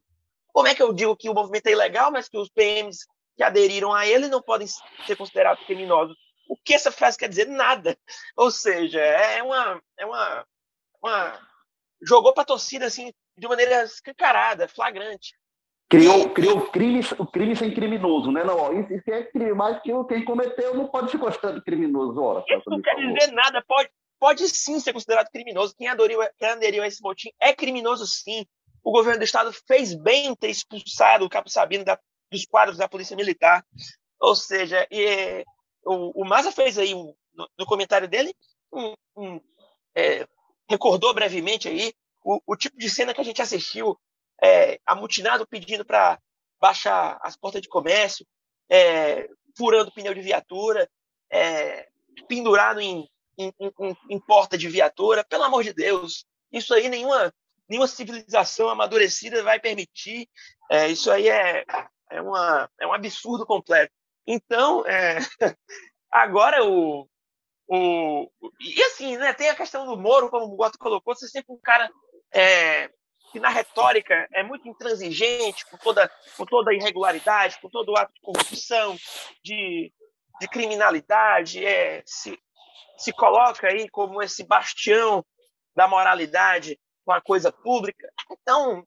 Como 0.52 0.68
é 0.68 0.74
que 0.74 0.82
eu 0.82 0.92
digo 0.92 1.16
que 1.16 1.28
o 1.28 1.34
movimento 1.34 1.66
é 1.66 1.72
ilegal, 1.72 2.10
mas 2.10 2.28
que 2.28 2.38
os 2.38 2.48
PMs 2.48 3.06
que 3.36 3.42
aderiram 3.42 3.92
a 3.92 4.06
ele 4.06 4.28
não 4.28 4.42
podem 4.42 4.66
ser 5.06 5.16
considerados 5.16 5.64
criminosos 5.64 6.16
o 6.50 6.56
que 6.56 6.74
essa 6.74 6.90
frase 6.90 7.16
quer 7.16 7.28
dizer? 7.28 7.46
Nada. 7.46 7.96
Ou 8.36 8.50
seja, 8.50 8.98
é 8.98 9.40
uma. 9.40 9.80
É 9.96 10.04
uma, 10.04 10.44
uma 11.00 11.38
jogou 12.02 12.34
para 12.34 12.42
a 12.42 12.46
torcida 12.46 12.86
assim, 12.86 13.12
de 13.38 13.46
maneira 13.46 13.84
escancarada, 13.84 14.66
flagrante. 14.66 15.34
Criou, 15.88 16.30
criou 16.30 16.70
crime, 16.70 17.00
o 17.18 17.26
crime 17.26 17.54
sem 17.54 17.72
criminoso, 17.72 18.32
né? 18.32 18.42
Não, 18.42 18.80
isso, 18.80 18.92
isso 18.92 19.10
é 19.10 19.22
crime, 19.24 19.52
mas 19.52 19.80
que 19.82 19.92
quem 20.08 20.24
cometeu 20.24 20.74
não 20.74 20.88
pode 20.88 21.10
ser 21.10 21.18
considerado 21.18 21.62
criminoso. 21.62 22.20
Ora, 22.20 22.44
isso 22.48 22.68
não 22.68 22.80
quer 22.80 22.94
dizer 22.96 23.32
nada, 23.32 23.62
pode, 23.66 23.90
pode 24.18 24.48
sim 24.48 24.80
ser 24.80 24.92
considerado 24.92 25.30
criminoso. 25.30 25.74
Quem 25.76 25.88
aderiu, 25.88 26.20
quem 26.38 26.48
aderiu 26.48 26.82
a 26.82 26.86
esse 26.86 27.02
motim 27.02 27.30
é 27.40 27.52
criminoso 27.52 28.06
sim. 28.06 28.46
O 28.82 28.92
governo 28.92 29.18
do 29.18 29.24
estado 29.24 29.52
fez 29.66 29.94
bem 29.94 30.34
ter 30.34 30.48
expulsado 30.48 31.24
o 31.24 31.28
Capo 31.28 31.50
Sabino 31.50 31.84
da, 31.84 31.98
dos 32.30 32.46
quadros 32.46 32.78
da 32.78 32.88
Polícia 32.88 33.16
Militar. 33.16 33.64
Ou 34.20 34.34
seja, 34.34 34.86
e, 34.90 35.44
o, 35.84 36.22
o 36.22 36.24
Maza 36.24 36.52
fez 36.52 36.78
aí 36.78 36.94
um, 36.94 37.14
no, 37.34 37.48
no, 37.58 37.66
comentário 37.66 38.08
dele, 38.08 38.34
um, 38.72 38.94
um, 39.16 39.40
é, 39.94 40.26
recordou 40.68 41.14
brevemente 41.14 41.68
aí 41.68 41.92
o, 42.24 42.40
o, 42.46 42.56
tipo 42.56 42.76
de 42.76 42.88
cena 42.90 43.14
que 43.14 43.20
a 43.20 43.24
gente 43.24 43.40
assistiu, 43.40 43.98
é, 44.42 44.78
amutinado 44.86 45.46
pedindo 45.46 45.84
para 45.84 46.18
baixar 46.60 47.18
as 47.22 47.36
portas 47.36 47.62
de 47.62 47.68
comércio, 47.68 48.26
é, 48.68 49.28
furando 49.56 49.92
pneu 49.92 50.14
de 50.14 50.20
viatura, 50.20 50.88
é, 51.30 51.88
pendurado 52.28 52.80
em, 52.80 53.08
em, 53.38 53.52
em, 53.58 53.96
em, 54.10 54.20
porta 54.20 54.56
de 54.56 54.68
viatura. 54.68 55.24
Pelo 55.24 55.44
amor 55.44 55.64
de 55.64 55.72
Deus, 55.72 56.24
isso 56.52 56.74
aí 56.74 56.88
nenhuma, 56.88 57.32
nenhuma 57.70 57.86
civilização 57.86 58.68
amadurecida 58.68 59.44
vai 59.44 59.60
permitir. 59.60 60.28
É, 60.68 60.88
isso 60.88 61.08
aí 61.10 61.28
é, 61.28 61.64
é, 62.10 62.20
uma, 62.20 62.68
é 62.80 62.86
um 62.86 62.92
absurdo 62.92 63.46
completo. 63.46 63.92
Então, 64.26 64.84
é, 64.86 65.18
agora 66.10 66.64
o, 66.64 67.08
o. 67.68 68.28
E 68.60 68.82
assim, 68.82 69.16
né, 69.16 69.32
tem 69.32 69.48
a 69.48 69.54
questão 69.54 69.86
do 69.86 69.96
Moro, 69.96 70.28
como 70.28 70.46
o 70.46 70.56
Goto 70.56 70.78
colocou, 70.78 71.14
você 71.14 71.26
é 71.26 71.28
sempre 71.28 71.54
um 71.54 71.60
cara 71.62 71.88
é, 72.34 72.90
que 73.30 73.38
na 73.38 73.48
retórica 73.48 74.28
é 74.32 74.42
muito 74.42 74.68
intransigente 74.68 75.64
com 75.70 75.76
toda, 75.78 76.10
com 76.36 76.44
toda 76.44 76.72
a 76.72 76.74
irregularidade, 76.74 77.60
com 77.60 77.70
todo 77.70 77.92
o 77.92 77.96
ato 77.96 78.12
de 78.12 78.20
corrupção, 78.20 78.96
de, 79.44 79.92
de 80.40 80.48
criminalidade, 80.48 81.64
é, 81.64 82.02
se, 82.04 82.36
se 82.98 83.12
coloca 83.12 83.68
aí 83.68 83.88
como 83.88 84.20
esse 84.20 84.44
bastião 84.44 85.24
da 85.76 85.86
moralidade 85.86 86.76
com 87.10 87.14
a 87.14 87.20
coisa 87.20 87.50
pública. 87.50 88.08
Então, 88.30 88.86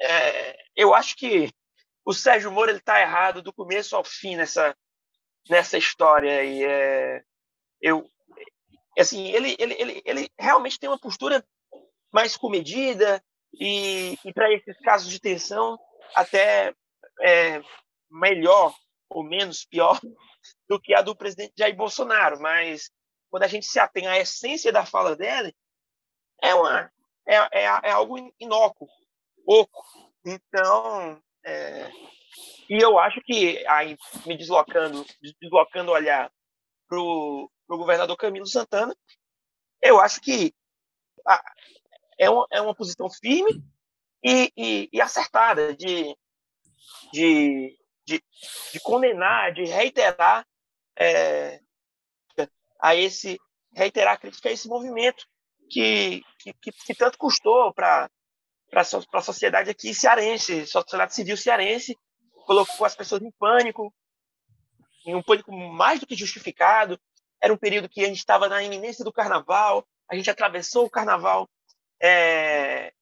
é, 0.00 0.56
eu 0.74 0.92
acho 0.92 1.14
que 1.16 1.48
o 2.04 2.12
Sérgio 2.12 2.50
Moro 2.50 2.72
está 2.72 3.00
errado 3.00 3.40
do 3.40 3.52
começo 3.52 3.94
ao 3.94 4.02
fim 4.02 4.34
nessa 4.34 4.76
nessa 5.48 5.78
história 5.78 6.42
e 6.42 6.64
é, 6.64 7.22
eu 7.80 8.10
assim 8.98 9.28
ele, 9.28 9.54
ele 9.58 9.74
ele 9.78 10.02
ele 10.04 10.30
realmente 10.36 10.80
tem 10.80 10.90
uma 10.90 10.98
postura 10.98 11.44
mais 12.12 12.36
comedida 12.36 13.22
e, 13.54 14.18
e 14.24 14.32
para 14.32 14.52
esses 14.52 14.76
casos 14.80 15.08
de 15.08 15.20
tensão 15.20 15.78
até 16.14 16.74
é, 17.20 17.62
melhor 18.10 18.74
ou 19.08 19.22
menos 19.22 19.64
pior 19.64 20.00
do 20.68 20.80
que 20.80 20.92
a 20.92 21.02
do 21.02 21.14
presidente 21.14 21.54
Jair 21.56 21.76
Bolsonaro 21.76 22.40
mas 22.40 22.90
quando 23.30 23.44
a 23.44 23.48
gente 23.48 23.66
se 23.66 23.78
atém 23.78 24.08
à 24.08 24.18
essência 24.18 24.72
da 24.72 24.84
fala 24.84 25.14
dele 25.14 25.54
é 26.42 26.52
uma 26.54 26.90
é, 27.34 27.64
é, 27.64 27.64
é 27.64 27.90
algo 27.90 28.16
inócuo 28.38 28.88
pouco 29.44 29.84
então 30.24 31.20
é, 31.44 31.90
e 32.70 32.80
eu 32.80 33.00
acho 33.00 33.20
que, 33.22 33.66
aí, 33.66 33.98
me 34.24 34.36
deslocando, 34.36 35.04
deslocando 35.40 35.90
olhar 35.90 36.30
para 36.88 37.00
o 37.00 37.50
governador 37.68 38.16
Camilo 38.16 38.46
Santana, 38.46 38.94
eu 39.82 39.98
acho 39.98 40.20
que 40.20 40.54
a, 41.26 41.42
é, 42.16 42.30
uma, 42.30 42.46
é 42.48 42.60
uma 42.60 42.74
posição 42.74 43.10
firme 43.10 43.60
e, 44.22 44.52
e, 44.56 44.88
e 44.92 45.00
acertada 45.00 45.74
de, 45.74 46.16
de, 47.12 47.76
de, 48.06 48.22
de, 48.72 48.80
condenar, 48.80 49.52
de 49.52 49.64
reiterar 49.64 50.46
é, 50.96 51.60
a 52.80 52.94
esse 52.94 53.36
reiterar 53.72 54.14
a 54.14 54.16
crítica 54.16 54.48
a 54.48 54.52
esse 54.52 54.68
movimento 54.68 55.26
que, 55.70 56.22
que, 56.38 56.72
que 56.72 56.94
tanto 56.94 57.16
custou 57.16 57.72
para 57.72 58.10
a 58.72 59.22
sociedade 59.22 59.70
aqui 59.70 59.94
cearense, 59.94 60.66
sociedade 60.66 61.14
civil 61.14 61.36
cearense, 61.36 61.96
colocou 62.44 62.84
as 62.84 62.96
pessoas 62.96 63.22
em 63.22 63.30
pânico, 63.38 63.94
em 65.06 65.14
um 65.14 65.22
pânico 65.22 65.52
mais 65.52 66.00
do 66.00 66.06
que 66.06 66.16
justificado. 66.16 66.98
Era 67.40 67.52
um 67.52 67.56
período 67.56 67.88
que 67.88 68.02
a 68.04 68.08
gente 68.08 68.18
estava 68.18 68.48
na 68.48 68.62
iminência 68.62 69.04
do 69.04 69.12
carnaval, 69.12 69.86
a 70.10 70.16
gente 70.16 70.28
atravessou 70.28 70.84
o 70.84 70.90
carnaval 70.90 71.48
é, 72.02 72.92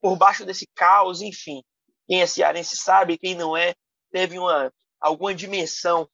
por 0.00 0.16
baixo 0.16 0.44
desse 0.46 0.66
caos, 0.74 1.20
enfim. 1.20 1.62
Quem 2.08 2.22
é 2.22 2.26
cearense 2.26 2.76
sabe, 2.76 3.18
quem 3.18 3.34
não 3.34 3.56
é, 3.56 3.74
teve 4.10 4.38
uma, 4.38 4.72
alguma 5.00 5.34
dimensão, 5.34 6.08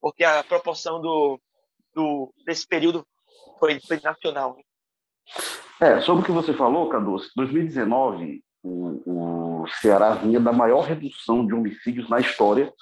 porque 0.00 0.24
a 0.24 0.42
proporção 0.44 1.00
do, 1.00 1.40
do, 1.92 2.32
desse 2.46 2.66
período 2.66 3.06
foi, 3.58 3.80
foi 3.80 4.00
nacional. 4.00 4.56
É, 5.80 6.00
sobre 6.00 6.22
o 6.22 6.26
que 6.26 6.32
você 6.32 6.52
falou, 6.52 6.88
Cadu, 6.88 7.16
2019, 7.36 8.42
o, 8.62 9.62
o 9.62 9.66
Ceará 9.80 10.14
vinha 10.14 10.40
da 10.40 10.52
maior 10.52 10.82
redução 10.82 11.46
de 11.46 11.54
homicídios 11.54 12.08
na 12.08 12.20
história. 12.20 12.72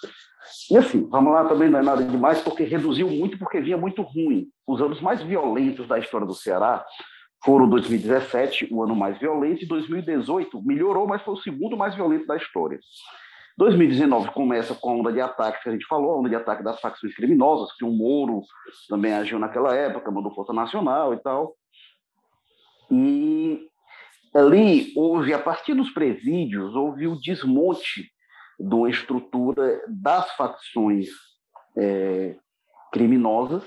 E 0.71 0.77
assim, 0.77 1.09
vamos 1.09 1.33
lá, 1.33 1.45
também 1.45 1.71
não 1.71 1.79
é 1.79 1.83
nada 1.83 2.05
demais, 2.05 2.41
porque 2.41 2.65
reduziu 2.65 3.09
muito, 3.09 3.39
porque 3.39 3.61
vinha 3.61 3.77
muito 3.77 4.03
ruim. 4.03 4.49
Os 4.67 4.81
anos 4.81 5.01
mais 5.01 5.23
violentos 5.23 5.87
da 5.87 5.99
história 5.99 6.27
do 6.27 6.35
Ceará 6.35 6.85
foram 7.45 7.69
2017, 7.69 8.69
o 8.71 8.83
ano 8.83 8.95
mais 8.95 9.19
violento, 9.19 9.65
e 9.65 9.67
2018 9.67 10.63
melhorou, 10.63 11.07
mas 11.07 11.23
foi 11.23 11.35
o 11.35 11.39
segundo 11.39 11.77
mais 11.77 11.95
violento 11.95 12.27
da 12.27 12.37
história. 12.37 12.79
2019 13.59 14.31
começa 14.31 14.75
com 14.75 14.91
a 14.91 14.95
onda 14.95 15.13
de 15.13 15.21
ataque 15.21 15.63
que 15.63 15.69
a 15.69 15.73
gente 15.73 15.87
falou, 15.87 16.13
a 16.13 16.19
onda 16.19 16.29
de 16.29 16.37
ataque 16.37 16.63
das 16.63 16.81
facções 16.81 17.15
criminosas, 17.15 17.73
que 17.77 17.85
o 17.85 17.91
Moro 17.91 18.43
também 18.89 19.13
agiu 19.13 19.39
naquela 19.39 19.75
época, 19.75 20.11
mandou 20.11 20.35
Força 20.35 20.53
Nacional 20.53 21.13
e 21.13 21.19
tal. 21.19 21.55
E 22.93 23.67
ali 24.35 24.93
houve, 24.95 25.33
a 25.33 25.39
partir 25.39 25.73
dos 25.73 25.91
presídios, 25.91 26.75
houve 26.75 27.07
o 27.07 27.19
desmonte 27.19 28.11
de 28.61 28.75
uma 28.75 28.91
estrutura 28.91 29.81
das 29.89 30.31
facções 30.33 31.09
é, 31.77 32.37
criminosas 32.93 33.65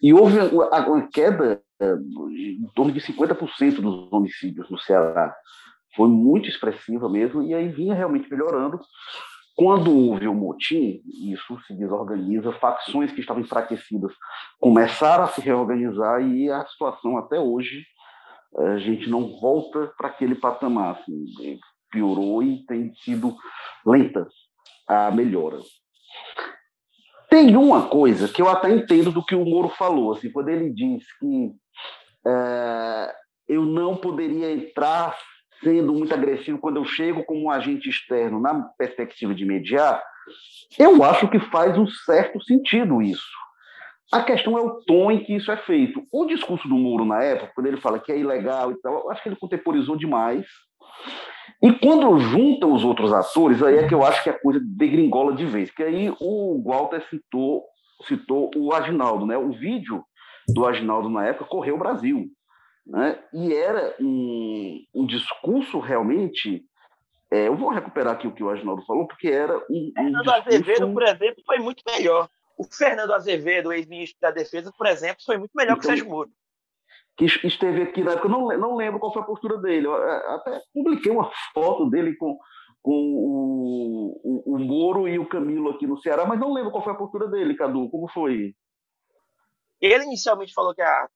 e 0.00 0.14
houve 0.14 0.38
uma 0.38 1.08
queda 1.08 1.60
é, 1.80 1.92
em 1.92 2.70
torno 2.72 2.92
de 2.92 3.00
50% 3.00 3.80
dos 3.80 4.12
homicídios 4.12 4.70
no 4.70 4.78
Ceará. 4.78 5.34
Foi 5.96 6.08
muito 6.08 6.48
expressiva 6.48 7.08
mesmo, 7.08 7.42
e 7.42 7.52
aí 7.52 7.68
vinha 7.68 7.94
realmente 7.94 8.30
melhorando. 8.30 8.78
Quando 9.56 9.92
houve 9.92 10.28
o 10.28 10.34
motim, 10.34 11.02
isso 11.04 11.60
se 11.66 11.74
desorganiza, 11.74 12.52
facções 12.52 13.10
que 13.10 13.20
estavam 13.20 13.42
enfraquecidas 13.42 14.12
começaram 14.60 15.24
a 15.24 15.28
se 15.28 15.40
reorganizar 15.40 16.22
e 16.22 16.48
a 16.48 16.64
situação 16.66 17.18
até 17.18 17.40
hoje 17.40 17.84
a 18.56 18.78
gente 18.78 19.08
não 19.08 19.38
volta 19.40 19.92
para 19.96 20.08
aquele 20.08 20.34
patamar. 20.34 21.00
Assim, 21.00 21.58
piorou 21.90 22.42
e 22.42 22.64
tem 22.66 22.92
sido 23.02 23.36
lenta 23.84 24.26
a 24.86 25.10
melhora. 25.10 25.58
Tem 27.30 27.56
uma 27.56 27.88
coisa 27.88 28.28
que 28.28 28.40
eu 28.40 28.48
até 28.48 28.70
entendo 28.70 29.12
do 29.12 29.24
que 29.24 29.34
o 29.34 29.44
Moro 29.44 29.68
falou, 29.68 30.12
assim, 30.12 30.30
quando 30.32 30.48
ele 30.48 30.70
diz 30.70 31.04
que 31.18 31.52
é, 32.26 33.14
eu 33.46 33.64
não 33.64 33.96
poderia 33.96 34.50
entrar 34.50 35.16
sendo 35.62 35.92
muito 35.92 36.14
agressivo 36.14 36.58
quando 36.58 36.76
eu 36.76 36.84
chego 36.84 37.24
como 37.24 37.44
um 37.44 37.50
agente 37.50 37.88
externo 37.88 38.40
na 38.40 38.62
perspectiva 38.78 39.34
de 39.34 39.44
mediar, 39.44 40.02
eu 40.78 41.02
acho 41.02 41.28
que 41.28 41.40
faz 41.40 41.76
um 41.76 41.86
certo 41.86 42.42
sentido 42.44 43.02
isso. 43.02 43.28
A 44.12 44.22
questão 44.22 44.56
é 44.56 44.60
o 44.60 44.80
tom 44.86 45.10
em 45.10 45.22
que 45.22 45.34
isso 45.34 45.52
é 45.52 45.56
feito. 45.56 46.02
O 46.10 46.24
discurso 46.24 46.66
do 46.66 46.76
Moro 46.76 47.04
na 47.04 47.22
época, 47.22 47.52
quando 47.54 47.66
ele 47.66 47.76
fala 47.76 47.98
que 47.98 48.10
é 48.10 48.18
ilegal 48.18 48.72
e 48.72 48.80
tal, 48.80 48.94
eu 48.94 49.10
acho 49.10 49.22
que 49.22 49.28
ele 49.28 49.36
contemporizou 49.36 49.96
demais. 49.96 50.46
E 51.62 51.72
quando 51.72 52.18
junta 52.18 52.66
os 52.66 52.84
outros 52.84 53.12
atores, 53.12 53.62
aí 53.62 53.76
é 53.76 53.88
que 53.88 53.94
eu 53.94 54.04
acho 54.04 54.22
que 54.22 54.30
a 54.30 54.38
coisa 54.38 54.60
degringola 54.62 55.34
de 55.34 55.44
vez. 55.44 55.70
Que 55.70 55.82
aí 55.82 56.14
o 56.20 56.62
Walter 56.64 57.02
citou, 57.10 57.64
citou 58.06 58.50
o 58.56 58.72
Aginaldo, 58.72 59.26
né? 59.26 59.36
O 59.36 59.50
vídeo 59.50 60.02
do 60.48 60.66
Aginaldo 60.66 61.10
na 61.10 61.26
época 61.26 61.44
correu 61.44 61.74
o 61.74 61.78
Brasil. 61.78 62.26
Né? 62.86 63.18
E 63.34 63.52
era 63.52 63.94
um, 64.00 64.80
um 64.94 65.06
discurso 65.06 65.78
realmente. 65.78 66.64
É, 67.30 67.48
eu 67.48 67.56
vou 67.56 67.68
recuperar 67.68 68.14
aqui 68.14 68.26
o 68.26 68.32
que 68.32 68.42
o 68.42 68.48
Aginaldo 68.48 68.82
falou, 68.86 69.06
porque 69.06 69.28
era 69.28 69.54
um. 69.68 69.90
um 69.90 69.92
Fernando 69.94 70.22
discurso... 70.22 70.48
Azevedo, 70.48 70.92
por 70.94 71.02
exemplo, 71.02 71.42
foi 71.44 71.58
muito 71.58 71.82
melhor. 71.86 72.28
O 72.58 72.64
Fernando 72.64 73.14
Azevedo, 73.14 73.72
ex-ministro 73.72 74.18
da 74.20 74.32
Defesa, 74.32 74.72
por 74.76 74.88
exemplo, 74.88 75.22
foi 75.24 75.38
muito 75.38 75.52
melhor 75.54 75.76
então, 75.76 75.80
que 75.80 75.86
o 75.86 75.90
então, 75.90 75.96
Sérgio 75.96 76.10
Moro. 76.10 76.30
Que 77.16 77.24
esteve 77.24 77.82
aqui 77.82 78.02
na 78.02 78.12
época, 78.12 78.26
eu 78.26 78.32
não, 78.32 78.58
não 78.58 78.76
lembro 78.76 78.98
qual 78.98 79.12
foi 79.12 79.22
a 79.22 79.26
postura 79.26 79.58
dele. 79.58 79.86
Eu 79.86 79.96
é, 79.96 80.34
até 80.34 80.60
publiquei 80.74 81.12
uma 81.12 81.30
foto 81.54 81.88
dele 81.88 82.16
com, 82.16 82.36
com 82.82 82.92
o, 82.92 84.20
o, 84.24 84.54
o 84.54 84.58
Moro 84.58 85.06
e 85.06 85.20
o 85.20 85.28
Camilo 85.28 85.70
aqui 85.70 85.86
no 85.86 86.00
Ceará, 86.00 86.26
mas 86.26 86.40
não 86.40 86.52
lembro 86.52 86.72
qual 86.72 86.82
foi 86.82 86.92
a 86.92 86.96
postura 86.96 87.28
dele, 87.28 87.56
Cadu. 87.56 87.88
Como 87.90 88.08
foi? 88.08 88.56
Ele 89.80 90.04
inicialmente 90.04 90.52
falou 90.52 90.74
que 90.74 90.82
a, 90.82 91.08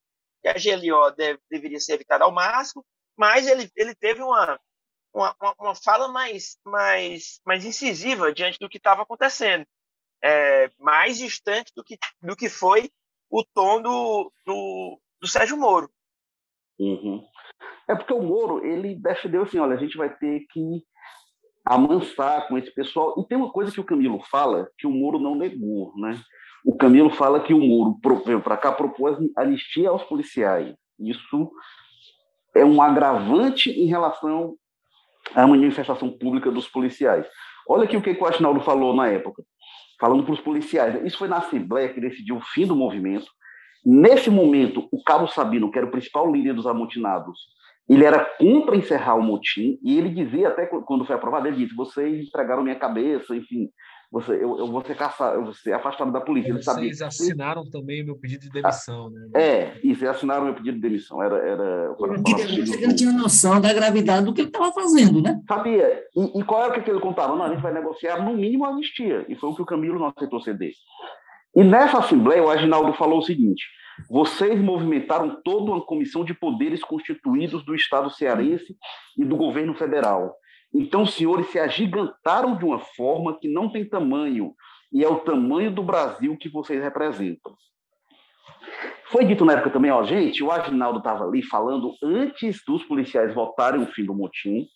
que 0.43 0.49
a 0.49 0.55
GLO 0.55 1.11
deve, 1.11 1.41
deveria 1.51 1.81
ser 1.81 1.95
evitada 1.95 2.25
ao 2.25 2.33
máximo, 2.33 2.85
mas 3.17 3.49
ele, 3.49 3.69
ele 3.77 3.97
teve 3.97 4.23
uma, 4.23 4.61
uma, 5.13 5.35
uma 5.59 5.75
fala 5.75 6.07
mais, 6.07 6.57
mais, 6.65 7.41
mais 7.45 7.65
incisiva 7.65 8.33
diante 8.33 8.61
do 8.61 8.69
que 8.69 8.79
estava 8.79 9.03
acontecendo 9.03 9.67
é, 10.23 10.71
mais 10.79 11.19
distante 11.19 11.73
do 11.75 11.83
que, 11.83 11.99
do 12.23 12.37
que 12.37 12.49
foi 12.49 12.91
o 13.31 13.45
tom 13.45 13.83
do, 13.83 14.33
do, 14.47 15.01
do 15.21 15.27
Sérgio 15.27 15.57
Moro. 15.57 15.91
Uhum. 16.79 17.25
É 17.89 17.95
porque 17.95 18.13
o 18.13 18.23
Moro, 18.23 18.65
ele 18.65 18.95
defendeu 18.95 19.43
assim, 19.43 19.59
olha, 19.59 19.75
a 19.75 19.79
gente 19.79 19.97
vai 19.97 20.15
ter 20.15 20.47
que 20.51 20.83
amansar 21.65 22.47
com 22.49 22.57
esse 22.59 22.73
pessoal. 22.73 23.15
E 23.19 23.27
tem 23.27 23.37
uma 23.37 23.51
coisa 23.51 23.73
que 23.73 23.81
o 23.81 23.85
Camilo 23.85 24.21
fala 24.31 24.69
que 24.79 24.87
o 24.87 24.91
Moro 24.91 25.19
não 25.19 25.35
negou, 25.35 25.93
né? 25.97 26.21
O 26.65 26.77
Camilo 26.77 27.11
fala 27.11 27.41
que 27.41 27.53
o 27.53 27.59
Moro 27.59 27.99
para 28.41 28.57
cá 28.57 28.73
propôs 28.73 29.19
anistia 29.37 29.91
aos 29.91 30.05
policiais. 30.05 30.75
Isso 30.99 31.51
é 32.55 32.65
um 32.65 32.81
agravante 32.81 33.71
em 33.71 33.87
relação 33.87 34.57
à 35.35 35.47
manifestação 35.47 36.11
pública 36.11 36.51
dos 36.51 36.69
policiais. 36.69 37.27
Olha 37.69 37.85
aqui 37.85 37.97
o 37.97 38.03
que 38.03 38.11
o 38.11 38.27
Asnaldo 38.27 38.61
falou 38.61 38.95
na 38.95 39.09
época 39.09 39.43
falando 40.03 40.25
para 40.25 40.33
os 40.33 40.41
policiais. 40.41 41.01
Isso 41.05 41.17
foi 41.17 41.29
na 41.29 41.37
Assembleia 41.37 41.95
que 41.95 42.01
decidiu 42.01 42.39
o 42.39 42.41
fim 42.41 42.67
do 42.67 42.75
movimento. 42.75 43.27
Nesse 43.87 44.31
momento, 44.31 44.89
o 44.91 45.01
Cabo 45.01 45.29
Sabino, 45.29 45.71
que 45.71 45.79
era 45.79 45.87
o 45.87 45.93
principal 45.93 46.29
líder 46.29 46.55
dos 46.55 46.67
amotinados, 46.67 47.39
ele 47.89 48.05
era 48.05 48.25
contra 48.25 48.75
encerrar 48.75 49.15
o 49.15 49.23
motim, 49.23 49.79
e 49.81 49.97
ele 49.97 50.09
dizia, 50.09 50.49
até 50.49 50.67
quando 50.67 51.05
foi 51.05 51.15
aprovado, 51.15 51.47
ele 51.47 51.59
disse, 51.59 51.77
vocês 51.77 52.27
entregaram 52.27 52.65
minha 52.65 52.79
cabeça, 52.79 53.37
enfim, 53.37 53.69
você, 54.13 54.33
eu, 54.33 54.59
eu 54.59 54.67
vou 54.67 54.85
ser 54.85 54.95
caçado, 54.95 55.37
eu 55.37 55.45
vou 55.45 55.55
ser 55.55 55.73
afastado 55.73 56.13
da 56.13 56.21
polícia. 56.21 56.51
Ele 56.51 56.63
Vocês 56.63 56.99
sabia. 56.99 57.07
assinaram 57.07 57.65
também 57.71 58.05
meu 58.05 58.15
pedido 58.15 58.43
de 58.43 58.51
demissão, 58.51 59.09
né? 59.09 59.31
É, 59.35 59.81
isso, 59.83 60.07
assinaram 60.07 60.45
meu 60.45 60.55
pedido 60.55 60.75
de 60.75 60.83
demissão. 60.83 61.23
Era, 61.23 61.39
era, 61.39 61.97
ele 61.99 62.87
não 62.87 62.95
tinha 62.95 63.11
noção 63.11 63.59
da 63.59 63.73
gravidade 63.73 64.27
do 64.27 64.35
que 64.35 64.43
ele 64.43 64.49
estava 64.49 64.71
fazendo, 64.71 65.23
né? 65.23 65.41
Sabia. 65.49 66.05
E, 66.15 66.41
e 66.41 66.45
qual 66.45 66.63
era 66.63 66.79
o 66.79 66.85
que 66.85 66.91
ele 66.91 67.01
contava? 67.01 67.35
Não, 67.35 67.43
a 67.43 67.49
gente 67.49 67.63
vai 67.63 67.73
negociar 67.73 68.23
no 68.23 68.35
mínimo 68.35 68.67
a 68.67 68.69
anistia. 68.69 69.25
E 69.31 69.35
foi 69.35 69.49
o 69.49 69.55
que 69.55 69.63
o 69.63 69.67
Camilo 69.67 69.99
não 69.99 70.09
aceitou 70.15 70.43
ceder. 70.43 70.73
E 71.57 71.65
nessa 71.65 71.99
Assembleia, 71.99 72.45
o 72.45 72.51
Aginaldo 72.51 72.93
falou 72.93 73.21
o 73.21 73.23
seguinte: 73.23 73.65
vocês 74.11 74.61
movimentaram 74.61 75.41
toda 75.43 75.73
uma 75.73 75.81
comissão 75.81 76.23
de 76.23 76.35
poderes 76.35 76.83
constituídos 76.85 77.65
do 77.65 77.75
Estado 77.75 78.11
cearense 78.11 78.77
e 79.17 79.25
do 79.25 79.37
governo 79.37 79.75
federal. 79.75 80.35
Então, 80.75 81.03
os 81.03 81.15
senhores 81.15 81.49
se 81.49 81.59
agigantaram 81.59 82.57
de 82.57 82.65
uma 82.65 82.79
forma 82.79 83.39
que 83.39 83.49
não 83.49 83.71
tem 83.71 83.89
tamanho, 83.89 84.55
e 84.93 85.05
é 85.05 85.09
o 85.09 85.21
tamanho 85.21 85.71
do 85.71 85.83
Brasil 85.83 86.37
que 86.37 86.49
vocês 86.49 86.83
representam. 86.83 87.55
Foi 89.07 89.25
dito 89.25 89.45
na 89.45 89.55
época 89.55 89.71
também, 89.71 89.91
ó, 89.91 90.03
gente, 90.03 90.43
o 90.43 90.51
Aginaldo 90.51 90.99
estava 90.99 91.25
ali 91.25 91.43
falando 91.43 91.95
antes 92.03 92.63
dos 92.67 92.83
policiais 92.85 93.35
votarem 93.35 93.83
o 93.83 93.87
fim 93.93 94.05
do 94.05 94.15
motim, 94.15 94.67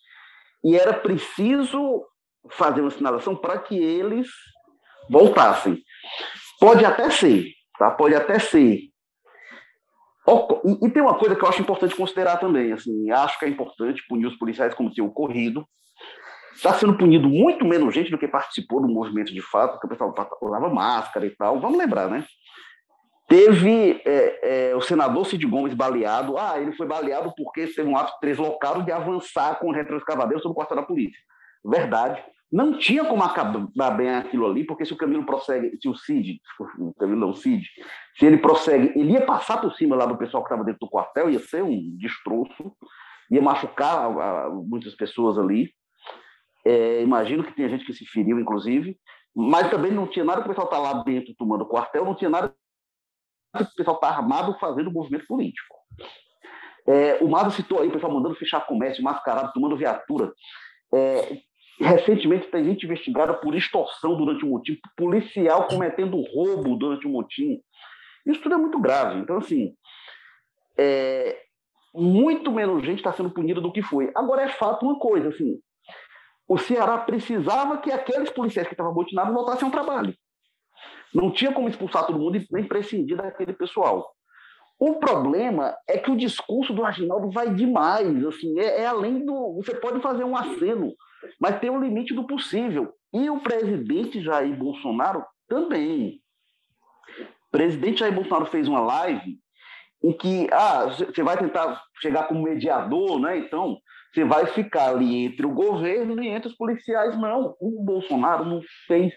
e 0.62 0.76
era 0.76 0.92
preciso 0.92 2.04
fazer 2.50 2.80
uma 2.80 2.90
sinalação 2.90 3.34
para 3.34 3.58
que 3.58 3.76
eles 3.76 4.28
voltassem. 5.08 5.82
Pode 6.60 6.84
até 6.84 7.08
ser, 7.10 7.46
tá? 7.78 7.90
Pode 7.90 8.14
até 8.14 8.38
ser. 8.38 8.80
E, 10.82 10.90
tem 10.90 11.02
uma 11.02 11.16
coisa 11.16 11.36
que 11.36 11.44
eu 11.44 11.48
acho 11.48 11.62
importante 11.62 11.94
considerar 11.94 12.38
também, 12.38 12.72
assim, 12.72 13.10
acho 13.10 13.38
que 13.38 13.44
é 13.44 13.48
importante 13.48 14.02
punir 14.08 14.26
os 14.26 14.36
policiais 14.36 14.74
como 14.74 14.92
tem 14.92 15.04
ocorrido, 15.04 15.66
Está 16.56 16.72
sendo 16.72 16.96
punido 16.96 17.28
muito 17.28 17.64
menos 17.64 17.94
gente 17.94 18.10
do 18.10 18.18
que 18.18 18.26
participou 18.26 18.80
do 18.80 18.88
movimento 18.88 19.32
de 19.32 19.42
fato, 19.42 19.72
porque 19.72 19.86
o 19.86 19.90
pessoal 19.90 20.14
usava 20.42 20.70
máscara 20.70 21.26
e 21.26 21.30
tal. 21.30 21.60
Vamos 21.60 21.78
lembrar, 21.78 22.08
né? 22.08 22.24
Teve 23.28 24.00
é, 24.04 24.70
é, 24.70 24.76
o 24.76 24.80
senador 24.80 25.26
Cid 25.26 25.44
Gomes 25.46 25.74
baleado. 25.74 26.38
Ah, 26.38 26.58
ele 26.58 26.72
foi 26.72 26.86
baleado 26.86 27.32
porque 27.36 27.66
teve 27.66 27.88
um 27.88 27.96
ato 27.96 28.12
deslocado 28.22 28.82
de 28.82 28.90
avançar 28.92 29.58
com 29.58 29.70
retroescavadeiro 29.70 30.40
sobre 30.42 30.52
o 30.52 30.54
quartel 30.54 30.76
da 30.76 30.82
polícia. 30.82 31.20
Verdade. 31.64 32.22
Não 32.50 32.78
tinha 32.78 33.04
como 33.04 33.24
acabar 33.24 33.90
bem 33.90 34.08
aquilo 34.08 34.46
ali, 34.46 34.64
porque 34.64 34.84
se 34.84 34.92
o 34.92 34.96
Camilo 34.96 35.26
prossegue, 35.26 35.76
se 35.82 35.88
o 35.88 35.96
Cid, 35.96 36.40
o 36.78 36.94
Camilo 36.94 37.20
não, 37.20 37.30
o 37.30 37.34
Cid, 37.34 37.66
se 38.16 38.24
ele 38.24 38.38
prossegue, 38.38 38.92
ele 38.98 39.12
ia 39.12 39.26
passar 39.26 39.60
por 39.60 39.74
cima 39.74 39.96
lá 39.96 40.06
do 40.06 40.16
pessoal 40.16 40.44
que 40.44 40.46
estava 40.46 40.64
dentro 40.64 40.78
do 40.80 40.88
quartel, 40.88 41.28
ia 41.28 41.40
ser 41.40 41.64
um 41.64 41.96
destroço, 41.98 42.72
ia 43.28 43.42
machucar 43.42 44.48
muitas 44.50 44.94
pessoas 44.94 45.36
ali. 45.36 45.70
É, 46.66 47.00
imagino 47.00 47.44
que 47.44 47.54
tem 47.54 47.68
gente 47.68 47.84
que 47.84 47.94
se 47.94 48.04
feriu, 48.06 48.40
inclusive, 48.40 48.98
mas 49.32 49.70
também 49.70 49.92
não 49.92 50.08
tinha 50.08 50.24
nada 50.24 50.40
que 50.40 50.48
o 50.48 50.50
pessoal 50.50 50.66
está 50.66 50.78
lá 50.80 51.04
dentro 51.04 51.32
tomando 51.38 51.64
quartel, 51.64 52.04
não 52.04 52.16
tinha 52.16 52.28
nada 52.28 52.52
que 53.56 53.62
o 53.62 53.74
pessoal 53.76 53.94
está 53.94 54.08
armado 54.08 54.58
fazendo 54.58 54.90
movimento 54.90 55.28
político. 55.28 55.76
É, 56.84 57.22
o 57.22 57.28
Maza 57.28 57.50
citou 57.50 57.80
aí 57.80 57.88
o 57.88 57.92
pessoal 57.92 58.12
mandando 58.12 58.34
fechar 58.34 58.66
comércio, 58.66 59.00
mascarado, 59.00 59.52
tomando 59.52 59.76
viatura. 59.76 60.32
É, 60.92 61.38
recentemente 61.78 62.48
tem 62.48 62.64
gente 62.64 62.84
investigada 62.84 63.34
por 63.34 63.54
extorsão 63.54 64.16
durante 64.16 64.44
o 64.44 64.48
motim, 64.48 64.76
policial 64.96 65.68
cometendo 65.68 66.20
roubo 66.34 66.74
durante 66.76 67.06
o 67.06 67.10
motim. 67.10 67.60
Isso 68.26 68.42
tudo 68.42 68.56
é 68.56 68.58
muito 68.58 68.80
grave. 68.80 69.20
Então, 69.20 69.36
assim, 69.36 69.72
é, 70.76 71.38
muito 71.94 72.50
menos 72.50 72.84
gente 72.84 72.98
está 72.98 73.12
sendo 73.12 73.30
punida 73.30 73.60
do 73.60 73.70
que 73.70 73.82
foi. 73.82 74.10
Agora, 74.16 74.42
é 74.42 74.48
fato 74.48 74.84
uma 74.84 74.98
coisa, 74.98 75.28
assim, 75.28 75.60
o 76.48 76.58
Ceará 76.58 76.98
precisava 76.98 77.78
que 77.78 77.90
aqueles 77.90 78.30
policiais 78.30 78.68
que 78.68 78.74
estavam 78.74 78.92
amotinados 78.92 79.34
voltassem 79.34 79.66
ao 79.66 79.72
trabalho. 79.72 80.14
Não 81.12 81.30
tinha 81.30 81.52
como 81.52 81.68
expulsar 81.68 82.06
todo 82.06 82.18
mundo 82.18 82.36
e 82.36 82.46
nem 82.50 82.64
prescindir 82.64 83.16
daquele 83.16 83.52
pessoal. 83.52 84.12
O 84.78 84.96
problema 84.96 85.74
é 85.88 85.96
que 85.96 86.10
o 86.10 86.16
discurso 86.16 86.72
do 86.74 86.84
Aginaldo 86.84 87.30
vai 87.30 87.52
demais, 87.52 88.24
assim, 88.26 88.58
é, 88.60 88.82
é, 88.82 88.86
além 88.86 89.24
do. 89.24 89.54
Você 89.54 89.74
pode 89.74 90.00
fazer 90.00 90.22
um 90.22 90.36
aceno, 90.36 90.92
mas 91.40 91.58
tem 91.58 91.70
um 91.70 91.80
limite 91.80 92.12
do 92.12 92.26
possível. 92.26 92.92
E 93.12 93.30
o 93.30 93.40
presidente 93.40 94.20
Jair 94.20 94.54
Bolsonaro 94.54 95.24
também. 95.48 96.20
O 97.48 97.50
presidente 97.50 98.00
Jair 98.00 98.14
Bolsonaro 98.14 98.46
fez 98.46 98.68
uma 98.68 98.80
live 98.80 99.38
em 100.04 100.12
que 100.12 100.46
ah, 100.52 100.84
você 100.84 101.22
vai 101.22 101.38
tentar 101.38 101.82
chegar 102.02 102.28
como 102.28 102.42
mediador, 102.42 103.18
né? 103.18 103.38
Então, 103.38 103.78
você 104.16 104.24
vai 104.24 104.46
ficar 104.46 104.88
ali 104.88 105.26
entre 105.26 105.44
o 105.44 105.52
governo 105.52 106.22
e 106.22 106.28
entre 106.28 106.48
os 106.48 106.56
policiais. 106.56 107.18
Não, 107.18 107.54
o 107.60 107.84
Bolsonaro 107.84 108.46
não 108.46 108.62
fez 108.86 109.12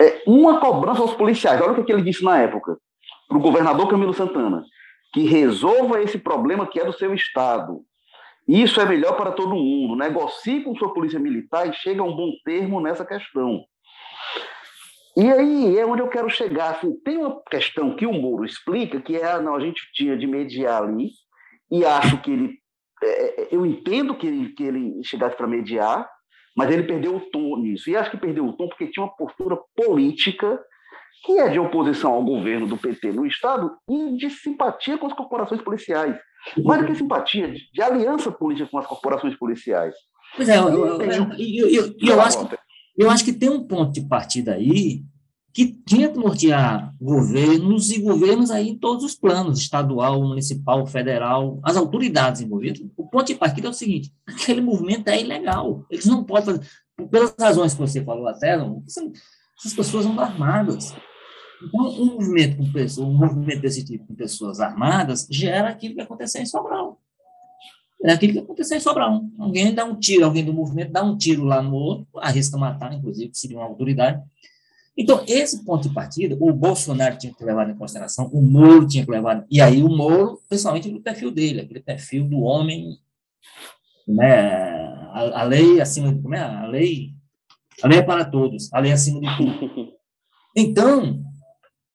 é, 0.00 0.22
uma 0.24 0.60
cobrança 0.60 1.00
aos 1.00 1.14
policiais. 1.14 1.60
Olha 1.60 1.72
o 1.72 1.84
que 1.84 1.92
ele 1.92 2.02
disse 2.02 2.22
na 2.22 2.38
época 2.38 2.78
para 3.28 3.36
o 3.36 3.40
governador 3.40 3.88
Camilo 3.88 4.14
Santana, 4.14 4.62
que 5.12 5.24
resolva 5.24 6.00
esse 6.00 6.18
problema 6.18 6.68
que 6.68 6.78
é 6.78 6.84
do 6.84 6.92
seu 6.92 7.12
estado. 7.12 7.80
Isso 8.46 8.80
é 8.80 8.86
melhor 8.86 9.16
para 9.16 9.32
todo 9.32 9.56
mundo. 9.56 9.96
Negocie 9.96 10.62
com 10.62 10.76
sua 10.76 10.94
polícia 10.94 11.18
militar 11.18 11.68
e 11.68 11.72
chegue 11.72 11.98
a 11.98 12.04
um 12.04 12.14
bom 12.14 12.30
termo 12.44 12.80
nessa 12.80 13.04
questão. 13.04 13.64
E 15.16 15.28
aí 15.28 15.76
é 15.76 15.84
onde 15.84 16.00
eu 16.00 16.08
quero 16.08 16.30
chegar. 16.30 16.76
Assim, 16.76 16.94
tem 17.00 17.16
uma 17.16 17.42
questão 17.50 17.96
que 17.96 18.06
o 18.06 18.12
Moro 18.12 18.44
explica, 18.44 19.00
que 19.00 19.16
é, 19.16 19.40
não, 19.40 19.56
a 19.56 19.60
gente 19.60 19.80
tinha 19.92 20.16
de 20.16 20.28
mediar 20.28 20.84
ali, 20.84 21.10
e 21.68 21.84
acho 21.84 22.20
que 22.20 22.30
ele, 22.30 22.65
é, 23.02 23.42
é 23.42 23.48
eu 23.50 23.64
entendo 23.64 24.16
que 24.16 24.26
ele, 24.26 24.48
que 24.50 24.62
ele 24.62 25.00
chegasse 25.04 25.36
para 25.36 25.46
mediar, 25.46 26.08
mas 26.56 26.70
ele 26.70 26.84
perdeu 26.84 27.16
o 27.16 27.20
tom 27.30 27.58
nisso. 27.58 27.90
E 27.90 27.96
acho 27.96 28.10
que 28.10 28.16
perdeu 28.16 28.46
o 28.46 28.52
tom 28.52 28.68
porque 28.68 28.86
tinha 28.86 29.04
uma 29.04 29.14
postura 29.14 29.56
política 29.76 30.58
que 31.24 31.38
é 31.38 31.48
de 31.48 31.58
oposição 31.58 32.12
ao 32.12 32.24
governo 32.24 32.66
do 32.66 32.76
PT 32.76 33.12
no 33.12 33.26
Estado 33.26 33.70
e 33.88 34.16
de 34.16 34.30
simpatia 34.30 34.96
com 34.96 35.06
as 35.06 35.12
corporações 35.12 35.60
policiais. 35.60 36.16
Mais 36.64 36.80
do 36.80 36.86
que 36.86 36.94
simpatia, 36.94 37.50
de, 37.50 37.60
de 37.72 37.82
aliança 37.82 38.30
política 38.30 38.68
com 38.70 38.78
as 38.78 38.86
corporações 38.86 39.36
policiais. 39.36 39.94
Pois 40.36 40.48
é, 40.48 40.56
eu, 40.56 40.68
eu, 40.68 41.00
eu, 41.00 41.94
eu, 42.00 42.20
acho 42.20 42.46
que, 42.46 42.56
eu 42.96 43.10
acho 43.10 43.24
que 43.24 43.32
tem 43.32 43.48
um 43.48 43.66
ponto 43.66 43.92
de 43.92 44.06
partida 44.06 44.54
aí 44.54 45.02
que 45.56 45.72
tinha 45.86 46.10
que 46.10 46.18
nortear 46.18 46.94
governos 47.00 47.90
e 47.90 47.98
governos 48.02 48.50
aí 48.50 48.68
em 48.68 48.76
todos 48.76 49.02
os 49.02 49.14
planos, 49.14 49.58
estadual, 49.58 50.22
municipal, 50.22 50.86
federal, 50.86 51.58
as 51.62 51.78
autoridades 51.78 52.42
envolvidas. 52.42 52.86
O 52.94 53.06
ponto 53.06 53.28
de 53.28 53.36
partida 53.36 53.66
é 53.66 53.70
o 53.70 53.72
seguinte, 53.72 54.12
aquele 54.26 54.60
movimento 54.60 55.08
é 55.08 55.18
ilegal. 55.18 55.86
Eles 55.90 56.04
não 56.04 56.22
podem 56.22 56.44
fazer, 56.44 56.68
pelas 57.10 57.34
razões 57.40 57.72
que 57.72 57.80
você 57.80 58.04
falou 58.04 58.28
até, 58.28 58.50
essas 58.86 59.72
pessoas 59.74 60.04
são 60.04 60.20
armadas. 60.20 60.94
Então, 61.64 61.88
um 62.02 62.04
movimento, 62.04 62.58
com 62.58 62.70
pessoas, 62.70 63.08
um 63.08 63.14
movimento 63.14 63.62
desse 63.62 63.82
tipo 63.82 64.06
com 64.06 64.14
pessoas 64.14 64.60
armadas 64.60 65.26
gera 65.30 65.70
aquilo 65.70 65.94
que 65.94 66.02
aconteceu 66.02 66.42
em 66.42 66.46
Sobral. 66.46 67.00
É 68.04 68.12
aquilo 68.12 68.34
que 68.34 68.40
aconteceu 68.40 68.76
em 68.76 68.80
Sobral. 68.80 69.24
Alguém 69.38 69.72
dá 69.72 69.86
um 69.86 69.98
tiro, 69.98 70.26
alguém 70.26 70.44
do 70.44 70.52
movimento 70.52 70.92
dá 70.92 71.02
um 71.02 71.16
tiro 71.16 71.44
lá 71.44 71.62
no 71.62 71.72
outro, 71.72 72.06
arrisca 72.18 72.58
matar, 72.58 72.92
inclusive, 72.92 73.30
seria 73.32 73.56
uma 73.56 73.64
autoridade. 73.64 74.22
Então, 74.96 75.22
esse 75.28 75.62
ponto 75.62 75.88
de 75.88 75.94
partida, 75.94 76.36
o 76.40 76.52
Bolsonaro 76.52 77.18
tinha 77.18 77.34
que 77.34 77.44
levar 77.44 77.68
em 77.68 77.76
consideração, 77.76 78.28
o 78.32 78.40
Moro 78.40 78.86
tinha 78.86 79.04
que 79.04 79.10
levar, 79.10 79.44
e 79.50 79.60
aí 79.60 79.82
o 79.82 79.88
Moro, 79.88 80.40
principalmente 80.48 80.90
no 80.90 81.02
perfil 81.02 81.30
dele, 81.30 81.60
aquele 81.60 81.80
perfil 81.80 82.26
do 82.26 82.40
homem, 82.40 82.98
né, 84.08 84.86
a, 85.12 85.40
a 85.40 85.42
lei 85.42 85.80
acima 85.80 86.12
de, 86.12 86.22
como 86.22 86.34
é, 86.34 86.40
a 86.40 86.66
lei, 86.66 87.10
a 87.82 87.88
lei 87.88 87.98
é 87.98 88.02
para 88.02 88.24
todos, 88.24 88.72
a 88.72 88.78
lei 88.78 88.90
é 88.90 88.94
acima 88.94 89.20
de 89.20 89.36
tudo. 89.36 89.96
Então, 90.58 91.22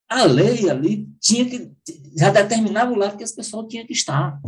a 0.08 0.24
lei 0.26 0.70
ali 0.70 1.10
tinha 1.20 1.44
que, 1.50 1.72
já 2.16 2.30
determinava 2.30 2.92
o 2.92 2.96
lado 2.96 3.18
que 3.18 3.24
as 3.24 3.32
pessoas 3.32 3.66
tinham 3.68 3.88
que 3.88 3.94
estar. 3.94 4.40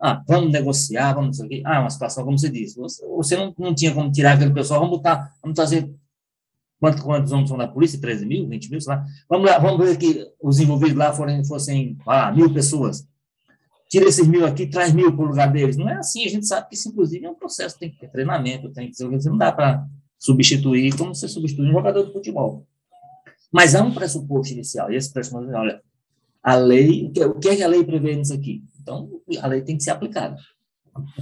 Ah, 0.00 0.22
vamos 0.26 0.50
negociar, 0.50 1.12
vamos. 1.12 1.38
Ah, 1.64 1.80
uma 1.80 1.90
situação, 1.90 2.24
como 2.24 2.38
você 2.38 2.48
disse, 2.48 2.78
você, 2.78 3.06
você 3.06 3.36
não, 3.36 3.54
não 3.58 3.74
tinha 3.74 3.92
como 3.92 4.10
tirar 4.10 4.32
aquele 4.32 4.54
pessoal, 4.54 4.80
vamos 4.80 4.96
botar, 4.96 5.30
vamos 5.42 5.56
fazer, 5.56 5.92
quantos, 6.84 7.02
quantos 7.02 7.32
homens 7.32 7.48
são 7.48 7.56
na 7.56 7.66
polícia? 7.66 7.98
13 7.98 8.26
mil, 8.26 8.46
20 8.46 8.70
mil, 8.70 8.80
sei 8.80 8.94
lá. 8.94 9.04
Vamos 9.28 9.50
lá, 9.50 9.58
vamos 9.58 9.84
ver 9.84 9.96
que 9.96 10.26
os 10.42 10.60
envolvidos 10.60 10.96
lá 10.96 11.12
forem, 11.12 11.42
fossem, 11.44 11.96
ah, 12.06 12.30
mil 12.30 12.52
pessoas. 12.52 13.06
Tira 13.88 14.06
esses 14.06 14.26
mil 14.26 14.44
aqui, 14.44 14.66
traz 14.66 14.92
mil 14.92 15.14
para 15.14 15.24
o 15.24 15.28
lugar 15.28 15.50
deles. 15.50 15.76
Não 15.76 15.88
é 15.88 15.94
assim, 15.94 16.24
a 16.24 16.28
gente 16.28 16.46
sabe 16.46 16.68
que 16.68 16.74
isso, 16.74 16.88
inclusive, 16.88 17.24
é 17.24 17.30
um 17.30 17.34
processo, 17.34 17.78
tem 17.78 17.90
que 17.90 17.98
ter 17.98 18.08
treinamento, 18.08 18.70
tem 18.70 18.90
que 18.90 18.96
ser, 18.96 19.08
não 19.08 19.38
dá 19.38 19.50
para 19.50 19.86
substituir 20.18 20.94
como 20.96 21.14
você 21.14 21.28
substitui 21.28 21.68
um 21.68 21.72
jogador 21.72 22.04
de 22.04 22.12
futebol. 22.12 22.66
Mas 23.52 23.74
há 23.74 23.82
um 23.82 23.94
pressuposto 23.94 24.52
inicial, 24.52 24.92
e 24.92 24.96
esse 24.96 25.12
pressuposto 25.12 25.50
olha, 25.54 25.80
a 26.42 26.54
lei, 26.56 27.06
o 27.06 27.38
que 27.38 27.48
é 27.48 27.56
que 27.56 27.62
a 27.62 27.68
lei 27.68 27.84
prevê 27.84 28.16
nisso 28.16 28.34
aqui? 28.34 28.62
Então, 28.82 29.08
a 29.40 29.46
lei 29.46 29.62
tem 29.62 29.76
que 29.76 29.82
ser 29.82 29.90
aplicada. 29.90 30.36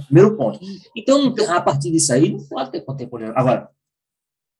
Primeiro 0.07 0.35
ponto. 0.35 0.59
Então, 0.95 1.33
a 1.49 1.61
partir 1.61 1.91
disso 1.91 2.11
aí, 2.11 2.31
não 2.31 2.43
pode 2.45 2.71
ter 2.71 2.81
contemporâneo. 2.81 3.33
Agora, 3.37 3.69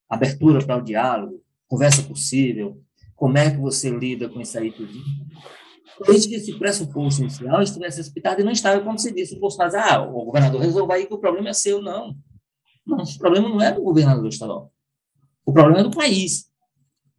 abertura 0.09 0.63
para 0.65 0.77
o 0.77 0.83
diálogo, 0.83 1.41
conversa 1.67 2.03
possível, 2.03 2.81
como 3.15 3.37
é 3.37 3.51
que 3.51 3.57
você 3.57 3.89
lida 3.89 4.29
com 4.29 4.41
isso 4.41 4.57
aí 4.57 4.71
tudo? 4.71 4.93
Desde 6.05 6.27
que 6.27 6.35
esse 6.35 6.57
pressuposto 6.57 7.21
inicial 7.21 7.61
estivesse 7.61 7.97
respeitado 7.97 8.41
e 8.41 8.43
não 8.43 8.51
estava, 8.51 8.83
como 8.83 8.97
se 8.97 9.13
disse, 9.13 9.35
o 9.35 9.39
Bolsonaro, 9.39 9.77
ah, 9.77 10.01
o 10.01 10.25
governador 10.25 10.61
resolva 10.61 10.95
aí 10.95 11.05
que 11.05 11.13
o 11.13 11.19
problema 11.19 11.49
é 11.49 11.53
seu, 11.53 11.81
não. 11.81 12.15
Não, 12.85 12.97
o 12.97 13.17
problema 13.17 13.47
não 13.47 13.61
é 13.61 13.71
do 13.71 13.81
governador 13.81 14.27
estadual. 14.27 14.71
O 15.45 15.53
problema 15.53 15.79
é 15.79 15.83
do 15.83 15.91
país. 15.91 16.49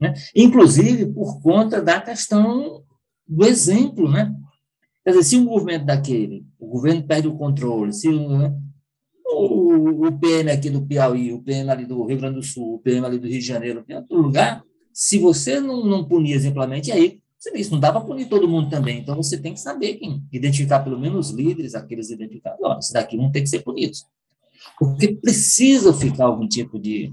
Né? 0.01 0.13
Inclusive 0.35 1.07
por 1.07 1.41
conta 1.41 1.81
da 1.81 2.01
questão 2.01 2.83
do 3.27 3.47
exemplo, 3.47 4.11
né? 4.11 4.35
Quer 5.03 5.11
dizer, 5.11 5.25
se 5.25 5.37
um 5.37 5.45
movimento 5.45 5.85
daquele, 5.85 6.47
o 6.59 6.67
governo 6.67 7.07
perde 7.07 7.29
o 7.29 7.37
controle, 7.37 7.93
se 7.93 8.11
né, 8.11 8.55
o, 9.35 10.07
o 10.07 10.19
PM 10.19 10.51
aqui 10.51 10.71
do 10.71 10.83
Piauí, 10.83 11.33
o 11.33 11.43
PM 11.43 11.71
ali 11.71 11.85
do 11.85 12.05
Rio 12.05 12.19
Grande 12.19 12.37
do 12.37 12.43
Sul, 12.43 12.75
o 12.75 12.79
PM 12.79 13.05
ali 13.07 13.19
do 13.19 13.27
Rio 13.27 13.41
de 13.41 13.47
Janeiro, 13.47 13.85
em 13.89 13.95
outro 13.95 14.21
lugar, 14.21 14.65
se 14.93 15.19
você 15.19 15.61
não, 15.61 15.85
não 15.85 16.05
punir 16.05 16.35
exemplarmente, 16.35 16.93
aí 16.93 17.21
diz, 17.53 17.71
não 17.71 17.81
dá 17.81 17.93
para 17.93 18.01
punir 18.01 18.29
todo 18.29 18.49
mundo 18.49 18.71
também. 18.71 19.01
Então 19.01 19.17
você 19.17 19.39
tem 19.39 19.53
que 19.53 19.61
saber 19.61 19.95
quem, 19.95 20.23
identificar 20.33 20.81
pelo 20.81 20.99
menos 20.99 21.31
os 21.31 21.37
líderes, 21.37 21.75
aqueles 21.75 22.11
identificados. 22.11 22.59
Olha, 22.63 22.79
esses 22.79 22.93
daqui 22.93 23.17
vão 23.17 23.31
ter 23.31 23.43
que 23.43 23.49
ser 23.49 23.63
punidos. 23.63 24.07
Porque 24.79 25.15
precisa 25.15 25.93
ficar 25.93 26.25
algum 26.25 26.49
tipo 26.49 26.79
de, 26.79 27.13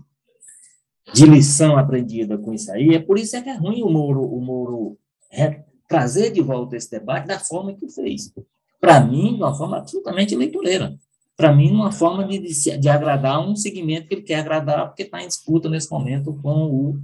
de 1.13 1.25
lição 1.25 1.77
aprendida 1.77 2.37
com 2.37 2.53
isso 2.53 2.71
aí. 2.71 2.95
É 2.95 2.99
por 2.99 3.17
isso 3.17 3.35
é 3.35 3.41
que 3.41 3.49
é 3.49 3.55
ruim 3.55 3.81
o 3.81 3.89
Moro, 3.89 4.23
o 4.23 4.39
Moro 4.39 4.97
é, 5.31 5.63
trazer 5.87 6.31
de 6.31 6.41
volta 6.41 6.77
esse 6.77 6.89
debate 6.89 7.27
da 7.27 7.39
forma 7.39 7.73
que 7.73 7.89
fez. 7.89 8.31
Para 8.79 9.01
mim, 9.01 9.35
de 9.35 9.43
uma 9.43 9.53
forma 9.53 9.77
absolutamente 9.77 10.33
eleitoreira. 10.33 10.97
Para 11.41 11.55
mim, 11.55 11.71
uma 11.71 11.91
forma 11.91 12.23
de, 12.23 12.37
de, 12.37 12.77
de, 12.77 12.87
agradar 12.87 13.39
um 13.43 13.55
segmento 13.55 14.07
que 14.07 14.13
ele 14.13 14.21
quer 14.21 14.35
agradar, 14.35 14.85
porque 14.85 15.01
está 15.01 15.23
em 15.23 15.27
disputa 15.27 15.67
nesse 15.67 15.89
momento 15.89 16.35
com 16.35 16.67
o 16.67 17.01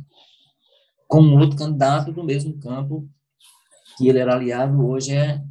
com 1.07 1.35
outro 1.39 1.57
candidato 1.57 2.11
do 2.11 2.23
mesmo 2.23 2.55
campo 2.59 3.09
que 3.97 4.07
ele 4.07 4.19
era 4.19 4.35
aliado, 4.35 4.87
hoje 4.87 5.15
é, 5.15 5.41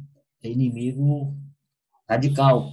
é 0.41 0.49
inimigo 0.49 1.35
radical, 2.09 2.71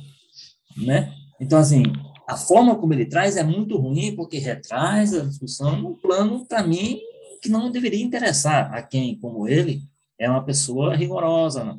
né? 0.76 1.12
Então, 1.40 1.58
assim, 1.58 1.82
a 2.28 2.36
forma 2.36 2.76
como 2.76 2.92
ele 2.92 3.06
traz 3.06 3.36
é 3.36 3.42
muito 3.42 3.76
ruim, 3.76 4.14
porque 4.14 4.38
retraz 4.38 5.12
a 5.14 5.24
discussão 5.24 5.74
num 5.82 5.94
plano, 5.94 6.46
para 6.46 6.62
mim, 6.62 7.00
que 7.42 7.48
não 7.48 7.72
deveria 7.72 8.04
interessar 8.04 8.72
a 8.72 8.80
quem, 8.84 9.18
como 9.18 9.48
ele, 9.48 9.82
é 10.16 10.30
uma 10.30 10.44
pessoa 10.44 10.94
rigorosa 10.94 11.64
né, 11.64 11.76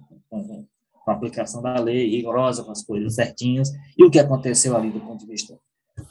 com, 1.05 1.11
a 1.11 1.13
aplicação 1.13 1.61
da 1.61 1.79
lei, 1.79 2.09
rigorosa 2.09 2.63
com 2.63 2.71
as 2.71 2.83
coisas 2.83 3.13
certinhas. 3.13 3.71
E 3.97 4.03
o 4.03 4.09
que 4.09 4.19
aconteceu 4.19 4.75
ali 4.75 4.89
do 4.89 4.99
ponto 4.99 5.19
de 5.19 5.27
vista 5.27 5.57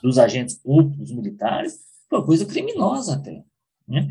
dos 0.02 0.18
agentes 0.18 0.54
públicos, 0.54 1.10
militares, 1.10 1.80
foi 2.08 2.18
uma 2.20 2.24
coisa 2.24 2.46
criminosa 2.46 3.16
até. 3.16 3.42
Né? 3.86 4.08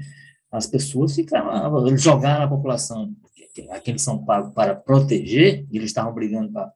As 0.52 0.68
pessoas 0.68 1.16
ficaram, 1.16 1.88
eles 1.88 2.02
jogaram 2.02 2.46
a 2.46 2.50
população, 2.50 3.12
aqueles 3.72 4.02
são 4.02 4.24
pagos 4.24 4.54
para 4.54 4.76
proteger, 4.76 5.66
e 5.72 5.78
eles 5.78 5.90
estavam 5.90 6.14
brigando 6.14 6.52
para 6.52 6.72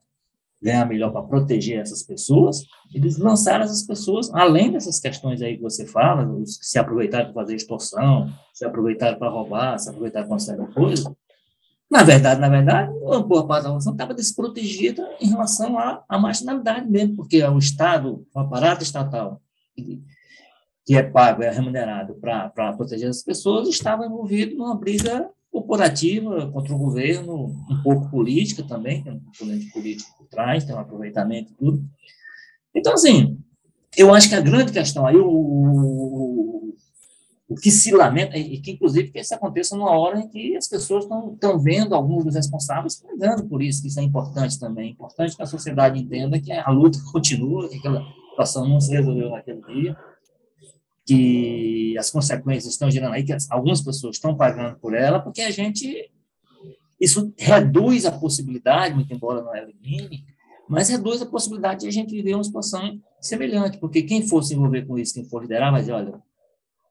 ganhar 0.60 0.84
melhor 0.86 1.12
para 1.12 1.22
proteger 1.22 1.78
essas 1.78 2.02
pessoas, 2.02 2.64
eles 2.92 3.16
lançaram 3.16 3.64
essas 3.64 3.84
pessoas, 3.84 4.32
além 4.34 4.72
dessas 4.72 4.98
questões 4.98 5.40
aí 5.40 5.56
que 5.56 5.62
você 5.62 5.86
fala, 5.86 6.28
os 6.28 6.58
que 6.58 6.66
se 6.66 6.78
aproveitaram 6.78 7.26
para 7.26 7.42
fazer 7.42 7.54
extorsão, 7.54 8.28
se 8.52 8.64
aproveitaram 8.64 9.18
para 9.18 9.30
roubar, 9.30 9.78
se 9.78 9.88
aproveitaram 9.88 10.26
para 10.26 10.36
de 10.38 10.74
coisa, 10.74 11.16
na 11.90 12.02
verdade, 12.02 12.40
na 12.40 12.48
verdade, 12.48 12.92
uma 13.00 13.22
boa 13.22 13.46
parte 13.46 13.62
da 13.62 13.68
população 13.70 13.92
estava 13.92 14.14
desprotegida 14.14 15.08
em 15.20 15.28
relação 15.28 15.78
à, 15.78 16.04
à 16.08 16.18
marginalidade 16.18 16.88
mesmo, 16.90 17.16
porque 17.16 17.42
o 17.42 17.58
Estado, 17.58 18.26
o 18.34 18.38
aparato 18.38 18.82
estatal, 18.82 19.40
que 20.84 20.94
é 20.94 21.02
pago, 21.02 21.42
é 21.42 21.50
remunerado 21.50 22.14
para 22.14 22.72
proteger 22.74 23.08
as 23.08 23.22
pessoas, 23.22 23.68
estava 23.68 24.04
envolvido 24.04 24.56
numa 24.56 24.76
briga 24.76 25.30
corporativa 25.50 26.50
contra 26.50 26.74
o 26.74 26.78
governo, 26.78 27.46
um 27.70 27.82
pouco 27.82 28.10
política 28.10 28.62
também, 28.62 29.02
tem 29.02 29.12
um 29.14 29.20
componente 29.20 29.70
político 29.72 30.10
por 30.18 30.26
trás, 30.28 30.64
tem 30.64 30.74
um 30.74 30.78
aproveitamento 30.78 31.52
e 31.52 31.54
tudo. 31.56 31.84
Então, 32.74 32.92
assim, 32.92 33.38
eu 33.96 34.12
acho 34.12 34.28
que 34.28 34.34
a 34.34 34.40
grande 34.40 34.72
questão 34.72 35.06
aí, 35.06 35.16
o, 35.16 36.57
o, 37.48 37.54
que 37.54 37.70
se 37.70 37.90
lamenta, 37.92 38.36
e 38.36 38.60
que 38.60 38.72
inclusive 38.72 39.10
que 39.10 39.18
isso 39.18 39.34
aconteça 39.34 39.74
numa 39.74 39.90
hora 39.90 40.20
em 40.20 40.28
que 40.28 40.56
as 40.56 40.68
pessoas 40.68 41.04
estão 41.04 41.58
vendo 41.58 41.94
alguns 41.94 42.24
dos 42.24 42.34
responsáveis 42.34 43.02
brigando 43.02 43.46
por 43.46 43.62
isso, 43.62 43.80
que 43.80 43.88
isso 43.88 43.98
é 43.98 44.02
importante 44.02 44.58
também. 44.58 44.88
É 44.88 44.92
importante 44.92 45.34
que 45.34 45.42
a 45.42 45.46
sociedade 45.46 45.98
entenda 45.98 46.38
que 46.38 46.52
a 46.52 46.70
luta 46.70 46.98
continua, 47.10 47.68
que 47.68 47.76
aquela 47.76 48.04
situação 48.30 48.68
não 48.68 48.80
se 48.80 48.92
resolveu 48.92 49.30
naquele 49.30 49.62
dia, 49.62 49.96
que 51.06 51.96
as 51.98 52.10
consequências 52.10 52.74
estão 52.74 52.90
gerando 52.90 53.14
aí, 53.14 53.24
que 53.24 53.34
algumas 53.48 53.80
pessoas 53.80 54.16
estão 54.16 54.36
pagando 54.36 54.78
por 54.78 54.94
ela, 54.94 55.18
porque 55.18 55.40
a 55.40 55.50
gente. 55.50 56.10
Isso 57.00 57.32
reduz 57.38 58.04
a 58.04 58.12
possibilidade, 58.12 58.94
muito 58.94 59.14
embora 59.14 59.40
não 59.40 59.54
elimine, 59.54 60.24
mas 60.68 60.88
reduz 60.88 61.22
a 61.22 61.26
possibilidade 61.26 61.82
de 61.82 61.86
a 61.86 61.92
gente 61.92 62.10
viver 62.10 62.34
uma 62.34 62.42
situação 62.42 63.00
semelhante, 63.20 63.78
porque 63.78 64.02
quem 64.02 64.26
for 64.26 64.42
se 64.42 64.54
envolver 64.54 64.84
com 64.84 64.98
isso, 64.98 65.14
quem 65.14 65.24
for 65.24 65.40
liderar, 65.40 65.70
vai 65.70 65.80
dizer, 65.80 65.92
olha, 65.92 66.20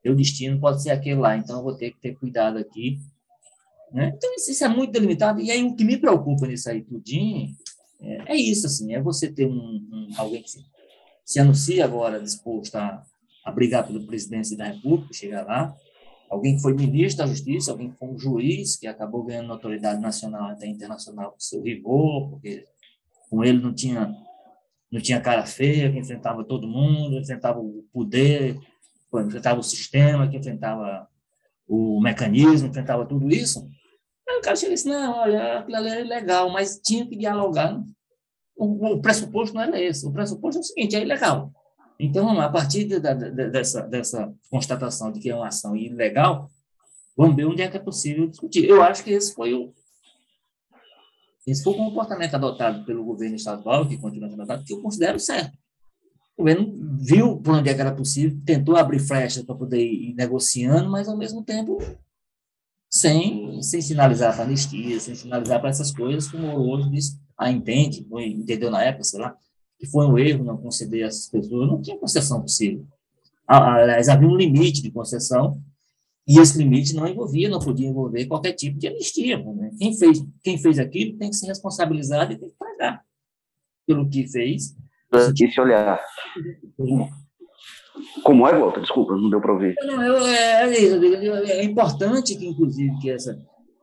meu 0.08 0.16
destino 0.16 0.60
pode 0.60 0.82
ser 0.82 0.92
aquele 0.92 1.20
lá, 1.20 1.36
então 1.36 1.58
eu 1.58 1.64
vou 1.64 1.76
ter 1.76 1.92
que 1.92 2.00
ter 2.00 2.16
cuidado 2.16 2.58
aqui. 2.58 2.98
Né? 3.92 4.14
Então, 4.16 4.34
isso, 4.36 4.64
é 4.64 4.68
muito 4.70 4.92
delimitado, 4.92 5.42
e 5.42 5.52
aí 5.52 5.64
o 5.64 5.76
que 5.76 5.84
me 5.84 5.98
preocupa 5.98 6.48
nisso 6.48 6.70
aí 6.70 6.82
tudinho 6.82 7.54
é, 8.02 8.34
é 8.34 8.36
isso, 8.36 8.68
assim, 8.68 8.94
é 8.94 9.02
você 9.02 9.32
ter 9.32 9.46
um, 9.46 9.52
um 9.92 10.10
alguém 10.18 10.42
que 10.42 10.50
se, 10.50 10.66
se, 11.26 11.40
anuncia 11.40 11.84
agora 11.84 12.22
disposto 12.22 12.76
a, 12.76 13.04
a 13.44 13.52
brigar 13.52 13.86
pela 13.86 14.00
presidência 14.06 14.56
da 14.56 14.66
República, 14.66 15.14
chegar 15.14 15.46
lá, 15.46 15.76
alguém 16.30 16.56
que 16.56 16.62
foi 16.62 16.74
ministro 16.74 17.24
da 17.24 17.28
Justiça, 17.28 17.72
alguém 17.72 17.92
que 17.92 17.98
foi 17.98 18.08
um 18.08 18.20
juiz, 18.20 18.78
que 18.78 18.88
acabou 18.88 19.24
ganhando 19.24 19.52
autoridade 19.52 20.00
nacional 20.00 20.52
até 20.52 20.68
internacional 20.68 21.32
com 21.32 21.40
seu 21.40 21.62
rigor, 21.62 22.30
porque 22.30 22.66
com 23.30 23.44
ele 23.44 23.60
não 23.60 23.74
tinha 23.74 24.16
não 24.90 25.02
tinha 25.02 25.20
cara 25.20 25.46
feia, 25.46 25.92
que 25.92 26.00
enfrentava 26.00 26.46
todo 26.46 26.66
mundo, 26.66 27.20
enfrentava 27.20 27.60
o 27.60 27.84
poder, 27.92 28.58
enfrentava 29.16 29.60
o 29.60 29.64
sistema, 29.64 30.28
que 30.28 30.38
enfrentava 30.38 31.08
o 31.68 32.02
mecanismo, 32.02 32.68
enfrentava 32.68 33.06
tudo 33.06 33.30
isso. 33.30 33.68
Aí 34.28 34.38
o 34.38 34.42
cara 34.42 34.56
chega 34.56 34.74
e 34.74 34.76
disse, 34.76 34.88
não, 34.88 35.18
olha, 35.18 35.60
aquilo 35.60 35.78
ali 35.78 35.90
é 35.90 36.04
legal, 36.04 36.50
mas 36.50 36.80
tinha 36.80 37.08
que 37.08 37.16
dialogar. 37.16 37.82
O, 38.56 38.94
o, 38.94 39.02
pressuposto 39.02 39.56
não 39.56 39.62
era 39.62 39.82
esse. 39.82 40.06
O 40.06 40.12
pressuposto 40.12 40.60
é 40.60 40.62
o 40.62 40.64
seguinte, 40.64 40.96
é 40.96 41.02
ilegal. 41.02 41.52
Então, 42.00 42.40
a 42.40 42.50
partir 42.50 42.84
de, 42.84 43.00
de, 43.00 43.50
dessa, 43.50 43.82
dessa 43.82 44.34
constatação 44.50 45.12
de 45.12 45.20
que 45.20 45.30
é 45.30 45.36
uma 45.36 45.48
ação 45.48 45.76
ilegal, 45.76 46.50
vamos 47.16 47.36
ver 47.36 47.46
onde 47.46 47.62
é 47.62 47.68
que 47.68 47.78
é 47.78 47.80
possível 47.80 48.28
discutir. 48.28 48.66
Eu 48.68 48.82
acho 48.84 49.04
que 49.04 49.12
esse 49.12 49.34
foi 49.34 49.54
o, 49.54 49.74
esse 51.48 51.64
foi 51.64 51.74
o 51.74 51.78
comportamento 51.78 52.36
adotado 52.36 52.84
pelo 52.86 53.06
governo 53.06 53.38
estadual, 53.38 53.88
que 53.88 53.98
continua 53.98 54.30
sendo 54.30 54.42
adotado, 54.42 54.66
que 54.66 54.74
eu 54.74 54.82
considero 54.82 55.18
certo. 55.18 55.58
O 56.38 56.44
governo 56.44 56.72
viu 57.00 57.38
por 57.38 57.56
onde 57.56 57.70
é 57.70 57.74
era 57.74 57.92
possível, 57.92 58.38
tentou 58.46 58.78
abrir 58.78 59.00
flechas 59.00 59.44
para 59.44 59.56
poder 59.56 59.84
ir 59.84 60.14
negociando, 60.14 60.90
mas, 60.90 61.08
ao 61.08 61.18
mesmo 61.18 61.44
tempo, 61.44 61.80
sem, 62.90 63.62
sem 63.64 63.82
sinalizar 63.82 64.36
para 64.36 64.46
anistia, 64.46 65.00
sem 65.00 65.16
sinalizar 65.16 65.60
para 65.60 65.70
essas 65.70 65.92
coisas, 65.92 66.30
como 66.30 66.48
o 66.48 66.68
outro 66.68 66.92
disse, 66.92 67.20
ah, 67.38 67.52
entende, 67.52 68.08
entendeu 68.12 68.70
na 68.70 68.84
época, 68.84 69.04
sei 69.04 69.20
lá, 69.20 69.36
que 69.80 69.88
foi 69.88 70.06
um 70.06 70.18
erro 70.18 70.44
não 70.44 70.58
conceder 70.58 71.08
essas 71.08 71.28
pessoas, 71.28 71.68
não 71.68 71.82
tinha 71.82 71.98
concessão 71.98 72.42
possível. 72.42 72.86
Aliás, 73.48 74.08
havia 74.08 74.28
um 74.28 74.36
limite 74.36 74.82
de 74.82 74.92
concessão, 74.92 75.60
e 76.28 76.40
esse 76.40 76.58
limite 76.58 76.94
não 76.94 77.08
envolvia, 77.08 77.50
não 77.50 77.60
podia 77.60 77.88
envolver 77.88 78.26
qualquer 78.26 78.52
tipo 78.52 78.78
de 78.78 78.88
anistia. 78.88 79.42
Né? 79.42 79.72
Quem, 79.80 79.98
fez, 79.98 80.26
quem 80.44 80.58
fez 80.58 80.78
aquilo 80.78 81.18
tem 81.18 81.30
que 81.30 81.36
ser 81.38 81.48
responsabilizado 81.48 82.34
e 82.34 82.38
tem 82.38 82.50
que 82.50 82.56
pagar 82.56 83.02
pelo 83.86 84.10
que 84.10 84.28
fez. 84.28 84.76
E 85.14 85.52
se 85.52 85.62
olhar. 85.62 86.00
Como 88.24 88.48
é, 88.48 88.58
Walter? 88.58 88.82
Desculpa, 88.82 89.16
não 89.16 89.30
deu 89.30 89.42
para 89.42 89.54
ouvir. 89.54 89.76
Não, 89.84 90.04
eu, 90.04 90.28
é, 90.28 90.74
é, 90.74 91.60
é, 91.60 91.64
importante 91.64 92.36
que, 92.36 92.46
inclusive, 92.46 92.96
que 93.00 93.10
essa, 93.10 93.40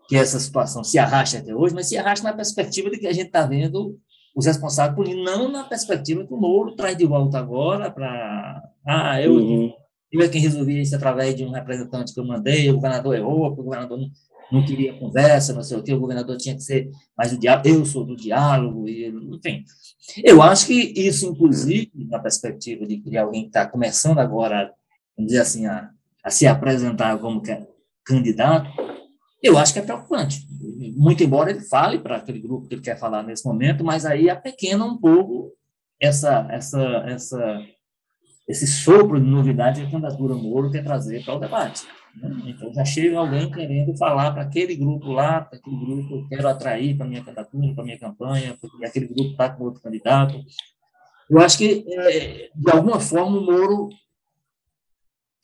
que 0.09 0.17
essa 0.17 0.39
situação 0.39 0.85
se 0.85 0.99
arraste 0.99 1.37
até 1.37 1.55
hoje, 1.55 1.75
mas 1.75 1.89
se 1.89 1.97
arraste 1.97 2.25
na 2.25 2.33
perspectiva 2.33 2.91
de 2.91 2.99
que 2.99 3.07
a 3.07 3.13
gente 3.13 3.27
está 3.27 3.47
vendo 3.47 3.99
os 4.37 4.47
responsáveis 4.47 4.97
punindo, 4.97 5.25
não 5.25 5.51
na 5.51 5.65
perspectiva 5.65 6.27
que 6.27 6.35
o 6.35 6.37
Moro 6.37 6.75
traz 6.75 6.97
de 6.97 7.07
volta 7.07 7.39
agora 7.39 7.91
para. 7.91 8.63
Ah, 8.87 9.21
eu. 9.21 9.33
Uhum 9.33 9.73
eu 10.15 10.23
é 10.23 10.29
quem 10.29 10.41
resolvia 10.41 10.81
isso 10.81 10.95
através 10.95 11.35
de 11.35 11.45
um 11.45 11.51
representante 11.51 12.15
que 12.15 12.21
eu 12.21 12.25
mandei, 12.25 12.71
o 12.71 12.75
governador 12.75 13.17
errou, 13.17 13.47
o 13.47 13.55
governador 13.57 13.99
não, 13.99 14.09
não 14.55 14.65
queria 14.65 14.99
conversa, 14.99 15.53
não 15.53 15.63
sei 15.63 15.77
o 15.77 15.83
quê, 15.83 15.93
o 15.93 16.01
governador 16.01 16.37
tinha 16.37 16.55
que 16.55 16.63
ser 16.63 16.91
mais 17.17 17.33
do 17.33 17.39
diálogo, 17.39 17.69
eu 17.69 17.85
sou 17.85 18.05
do 18.05 18.17
diálogo, 18.17 18.89
e, 18.89 19.09
enfim. 19.09 19.65
Eu 20.23 20.41
acho 20.43 20.67
que 20.67 20.93
isso, 20.97 21.27
inclusive, 21.27 21.91
na 22.09 22.19
perspectiva 22.19 22.87
de 22.87 22.99
que 22.99 23.17
alguém 23.17 23.43
que 23.43 23.49
está 23.49 23.67
começando 23.67 24.19
agora, 24.19 24.73
vamos 25.17 25.31
dizer 25.31 25.43
assim, 25.43 25.67
a, 25.67 25.91
a 26.23 26.31
se 26.31 26.47
apresentar 26.47 27.19
como 27.19 27.43
candidato, 28.05 28.71
eu 29.43 29.59
acho 29.59 29.73
que 29.73 29.79
é 29.79 29.83
preocupante. 29.83 30.47
Muito 30.97 31.23
embora 31.23 31.51
ele 31.51 31.61
fale 31.61 31.99
para 31.99 32.17
aquele 32.17 32.41
grupo 32.41 32.67
que 32.67 32.75
ele 32.75 32.83
quer 32.83 32.99
falar 32.99 33.23
nesse 33.23 33.45
momento, 33.45 33.85
mas 33.85 34.07
aí 34.07 34.31
apequena 34.31 34.85
um 34.85 34.97
pouco 34.97 35.53
essa, 36.01 36.47
essa, 36.51 36.81
essa 37.07 37.63
esse 38.49 38.67
sopro 38.67 39.21
de 39.21 39.27
novidade 39.27 39.81
que 39.81 39.87
a 39.87 39.91
candidatura 39.91 40.35
Moro 40.35 40.71
quer 40.71 40.83
trazer 40.83 41.25
para 41.25 41.35
o 41.35 41.41
debate. 41.41 41.87
Então, 42.47 42.73
já 42.73 42.85
chega 42.85 43.19
alguém 43.19 43.51
querendo 43.51 43.97
falar 43.97 44.33
para 44.33 44.43
aquele 44.43 44.77
grupo 44.77 45.13
lá, 45.13 45.41
para 45.41 45.59
aquele 45.59 45.77
grupo 45.77 46.15
eu 46.15 46.29
quero 46.29 46.49
atrair 46.49 46.97
para 46.97 47.07
a 47.07 47.09
minha 47.09 47.25
candidatura, 47.25 47.75
para 47.75 47.83
a 47.83 47.87
minha 47.87 47.99
campanha, 47.99 48.57
porque 48.61 48.85
aquele 48.85 49.07
grupo 49.07 49.31
está 49.31 49.49
com 49.51 49.65
outro 49.65 49.83
candidato. 49.83 50.41
Eu 51.29 51.39
acho 51.41 51.59
que, 51.59 51.85
é, 51.89 52.51
de 52.55 52.71
alguma 52.71 53.01
forma, 53.01 53.39
o 53.39 53.45
Moro, 53.45 53.89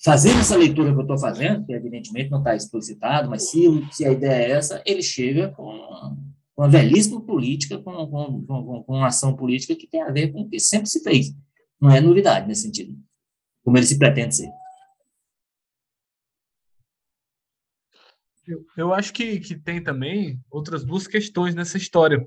fazendo 0.02 0.40
essa 0.40 0.56
leitura 0.56 0.92
que 0.92 0.98
eu 0.98 1.02
estou 1.02 1.18
fazendo, 1.18 1.66
que 1.66 1.72
evidentemente 1.72 2.30
não 2.30 2.38
está 2.38 2.54
explicitado, 2.54 3.28
mas 3.28 3.50
se, 3.50 3.60
se 3.92 4.04
a 4.04 4.12
ideia 4.12 4.46
é 4.46 4.50
essa, 4.52 4.82
ele 4.86 5.02
chega 5.02 5.48
com 5.48 6.16
uma 6.56 6.68
velhíssima 6.68 7.20
política, 7.20 7.78
com, 7.78 7.92
com, 8.06 8.44
com, 8.46 8.82
com 8.84 8.94
uma 8.94 9.08
ação 9.08 9.34
política 9.34 9.74
que 9.74 9.88
tem 9.88 10.02
a 10.02 10.10
ver 10.10 10.32
com 10.32 10.42
o 10.42 10.48
que 10.48 10.60
sempre 10.60 10.88
se 10.88 11.02
fez 11.02 11.34
não 11.80 11.90
é 11.90 12.00
novidade 12.00 12.46
nesse 12.46 12.62
sentido, 12.62 12.94
como 13.64 13.78
ele 13.78 13.86
se 13.86 13.98
pretende 13.98 14.36
ser. 14.36 14.50
Eu, 18.76 18.92
acho 18.92 19.12
que, 19.12 19.38
que 19.40 19.54
tem 19.54 19.82
também 19.82 20.40
outras 20.50 20.84
duas 20.84 21.06
questões 21.06 21.54
nessa 21.54 21.76
história. 21.76 22.24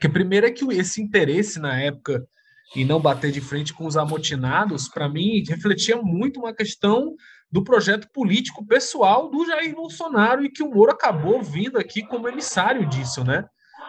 Que 0.00 0.06
a 0.06 0.10
primeira 0.10 0.48
é 0.48 0.50
que 0.50 0.64
esse 0.72 1.02
interesse 1.02 1.58
na 1.58 1.80
época 1.80 2.26
em 2.74 2.84
não 2.84 3.00
bater 3.00 3.30
de 3.30 3.40
frente 3.40 3.72
com 3.72 3.86
os 3.86 3.96
amotinados, 3.96 4.88
para 4.88 5.08
mim, 5.08 5.44
refletia 5.48 5.96
muito 6.02 6.40
uma 6.40 6.52
questão 6.52 7.14
do 7.50 7.62
projeto 7.62 8.08
político 8.12 8.66
pessoal 8.66 9.30
do 9.30 9.46
Jair 9.46 9.74
Bolsonaro 9.74 10.44
e 10.44 10.50
que 10.50 10.62
o 10.62 10.70
Moro 10.70 10.90
acabou 10.90 11.40
vindo 11.42 11.78
aqui 11.78 12.02
como 12.02 12.28
emissário 12.28 12.86
disso, 12.88 13.22
né? 13.22 13.44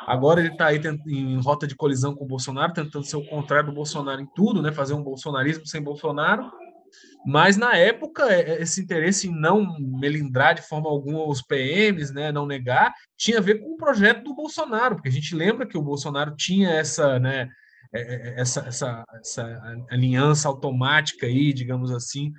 Agora 0.05 0.39
ele 0.39 0.49
está 0.49 0.67
aí 0.67 0.79
em 1.07 1.41
rota 1.41 1.67
de 1.67 1.75
colisão 1.75 2.15
com 2.15 2.23
o 2.23 2.27
Bolsonaro, 2.27 2.71
tentando 2.71 3.05
ser 3.05 3.17
o 3.17 3.25
contrário 3.25 3.69
do 3.69 3.75
Bolsonaro 3.75 4.21
em 4.21 4.27
tudo, 4.35 4.61
né? 4.61 4.71
Fazer 4.71 4.93
um 4.93 5.03
bolsonarismo 5.03 5.65
sem 5.65 5.81
Bolsonaro. 5.81 6.49
Mas 7.25 7.57
na 7.57 7.75
época, 7.75 8.31
é, 8.31 8.51
é, 8.51 8.61
esse 8.61 8.81
interesse 8.81 9.27
em 9.27 9.39
não 9.39 9.77
melindrar 9.79 10.55
de 10.55 10.61
forma 10.61 10.89
alguma 10.89 11.27
os 11.27 11.41
PMs, 11.41 12.13
né, 12.13 12.31
não 12.31 12.45
negar, 12.45 12.93
tinha 13.17 13.39
a 13.39 13.41
ver 13.41 13.59
com 13.59 13.73
o 13.73 13.77
projeto 13.77 14.23
do 14.23 14.35
Bolsonaro, 14.35 14.95
porque 14.95 15.09
a 15.09 15.11
gente 15.11 15.35
lembra 15.35 15.67
que 15.67 15.77
o 15.77 15.81
Bolsonaro 15.81 16.35
tinha 16.35 16.69
essa, 16.69 17.19
né, 17.19 17.49
é, 17.93 18.41
essa, 18.41 18.61
essa, 18.61 19.03
essa 19.19 19.85
aliança 19.89 20.47
automática 20.47 21.25
aí, 21.25 21.53
digamos 21.53 21.91
assim, 21.91 22.31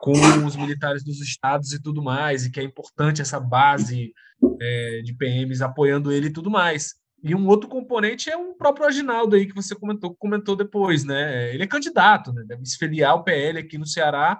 com 0.00 0.12
os 0.46 0.56
militares 0.56 1.02
dos 1.02 1.20
estados 1.20 1.72
e 1.72 1.80
tudo 1.80 2.02
mais, 2.02 2.44
e 2.44 2.50
que 2.50 2.60
é 2.60 2.62
importante 2.62 3.22
essa 3.22 3.40
base 3.40 4.12
é, 4.60 5.00
de 5.02 5.14
PMs 5.14 5.62
apoiando 5.62 6.12
ele 6.12 6.26
e 6.26 6.32
tudo 6.32 6.50
mais. 6.50 6.94
E 7.24 7.34
um 7.34 7.48
outro 7.48 7.70
componente 7.70 8.28
é 8.28 8.36
o 8.36 8.52
próprio 8.52 8.86
Aginaldo 8.86 9.34
aí, 9.34 9.46
que 9.46 9.54
você 9.54 9.74
comentou, 9.74 10.14
comentou 10.14 10.54
depois, 10.54 11.04
né? 11.04 11.54
Ele 11.54 11.62
é 11.62 11.66
candidato, 11.66 12.34
né? 12.34 12.44
Deve 12.46 12.66
se 12.66 12.76
filiar 12.76 13.12
ao 13.12 13.24
PL 13.24 13.58
aqui 13.58 13.78
no 13.78 13.86
Ceará, 13.86 14.38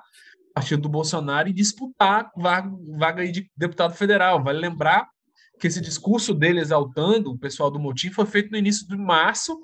partido 0.55 0.83
do 0.83 0.91
Bolsonaro, 0.91 1.49
e 1.49 1.53
disputar 1.55 2.31
vaga, 2.37 2.71
vaga 2.99 3.23
aí 3.23 3.33
de 3.33 3.51
deputado 3.57 3.95
federal. 3.95 4.45
Vale 4.45 4.59
lembrar 4.59 5.09
que 5.59 5.67
esse 5.67 5.81
discurso 5.81 6.35
dele 6.35 6.61
exaltando 6.61 7.31
o 7.31 7.39
pessoal 7.39 7.71
do 7.71 7.81
Motim 7.81 8.11
foi 8.11 8.27
feito 8.27 8.51
no 8.51 8.59
início 8.59 8.87
de 8.87 8.99
março, 8.99 9.59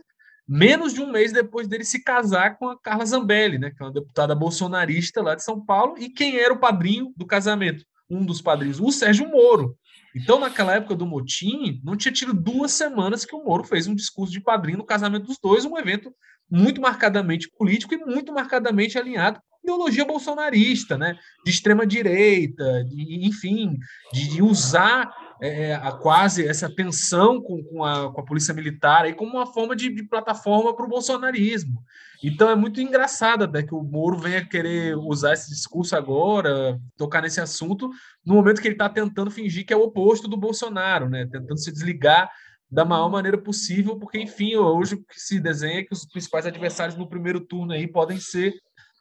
menos 0.48 0.94
de 0.94 1.02
um 1.02 1.12
mês 1.12 1.30
depois 1.30 1.68
dele 1.68 1.84
se 1.84 2.02
casar 2.02 2.56
com 2.56 2.70
a 2.70 2.80
Carla 2.80 3.04
Zambelli, 3.04 3.58
né? 3.58 3.70
Que 3.70 3.82
é 3.82 3.86
uma 3.86 3.92
deputada 3.92 4.34
bolsonarista 4.34 5.20
lá 5.20 5.34
de 5.34 5.44
São 5.44 5.62
Paulo. 5.62 5.94
E 5.98 6.08
quem 6.08 6.38
era 6.38 6.54
o 6.54 6.58
padrinho 6.58 7.12
do 7.14 7.26
casamento? 7.26 7.84
Um 8.08 8.24
dos 8.24 8.40
padrinhos, 8.40 8.80
o 8.80 8.90
Sérgio 8.90 9.28
Moro, 9.28 9.76
então, 10.14 10.40
naquela 10.40 10.74
época 10.74 10.94
do 10.94 11.06
motim, 11.06 11.80
não 11.84 11.96
tinha 11.96 12.12
tido 12.12 12.34
duas 12.34 12.72
semanas 12.72 13.24
que 13.24 13.34
o 13.34 13.44
Moro 13.44 13.64
fez 13.64 13.86
um 13.86 13.94
discurso 13.94 14.32
de 14.32 14.40
padrinho 14.40 14.78
no 14.78 14.84
casamento 14.84 15.26
dos 15.26 15.38
dois, 15.40 15.64
um 15.64 15.78
evento 15.78 16.12
muito 16.50 16.80
marcadamente 16.80 17.48
político 17.56 17.94
e 17.94 17.98
muito 17.98 18.32
marcadamente 18.32 18.98
alinhado 18.98 19.40
com 19.40 19.58
ideologia 19.62 20.04
bolsonarista, 20.04 20.98
né? 20.98 21.16
de 21.44 21.50
extrema 21.50 21.86
direita, 21.86 22.84
de, 22.84 23.26
enfim, 23.26 23.78
de, 24.12 24.28
de 24.30 24.42
usar 24.42 25.08
é, 25.40 25.74
a 25.74 25.92
quase 25.92 26.46
essa 26.46 26.68
tensão 26.68 27.40
com, 27.40 27.62
com, 27.64 27.84
a, 27.84 28.12
com 28.12 28.20
a 28.20 28.24
polícia 28.24 28.52
militar 28.52 29.04
aí 29.04 29.14
como 29.14 29.32
uma 29.32 29.46
forma 29.46 29.74
de, 29.74 29.88
de 29.88 30.02
plataforma 30.02 30.74
para 30.74 30.84
o 30.84 30.88
bolsonarismo. 30.88 31.82
Então 32.22 32.50
é 32.50 32.54
muito 32.54 32.80
engraçado 32.80 33.44
até 33.44 33.62
que 33.62 33.74
o 33.74 33.82
Moro 33.82 34.18
venha 34.18 34.44
querer 34.44 34.96
usar 34.96 35.32
esse 35.32 35.48
discurso 35.48 35.96
agora, 35.96 36.78
tocar 36.96 37.22
nesse 37.22 37.40
assunto, 37.40 37.90
no 38.24 38.34
momento 38.34 38.60
que 38.60 38.68
ele 38.68 38.74
está 38.74 38.88
tentando 38.88 39.30
fingir 39.30 39.64
que 39.64 39.72
é 39.72 39.76
o 39.76 39.84
oposto 39.84 40.28
do 40.28 40.36
Bolsonaro, 40.36 41.08
né? 41.08 41.26
tentando 41.26 41.58
se 41.58 41.72
desligar 41.72 42.30
da 42.70 42.84
maior 42.84 43.08
maneira 43.08 43.36
possível, 43.36 43.96
porque, 43.96 44.20
enfim, 44.20 44.54
hoje 44.54 44.94
o 44.94 44.98
que 44.98 45.18
se 45.18 45.40
desenha 45.40 45.80
é 45.80 45.82
que 45.82 45.92
os 45.92 46.06
principais 46.06 46.46
adversários 46.46 46.96
no 46.96 47.08
primeiro 47.08 47.40
turno 47.40 47.72
aí 47.72 47.88
podem 47.88 48.20
ser 48.20 48.54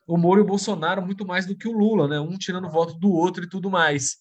o 0.08 0.18
Moro 0.18 0.40
e 0.40 0.44
o 0.44 0.48
Bolsonaro 0.48 1.04
muito 1.04 1.24
mais 1.24 1.46
do 1.46 1.56
que 1.56 1.68
o 1.68 1.78
Lula, 1.78 2.08
né? 2.08 2.20
Um 2.20 2.36
tirando 2.36 2.68
voto 2.68 2.96
do 2.96 3.12
outro 3.12 3.44
e 3.44 3.50
tudo 3.50 3.70
mais. 3.70 4.18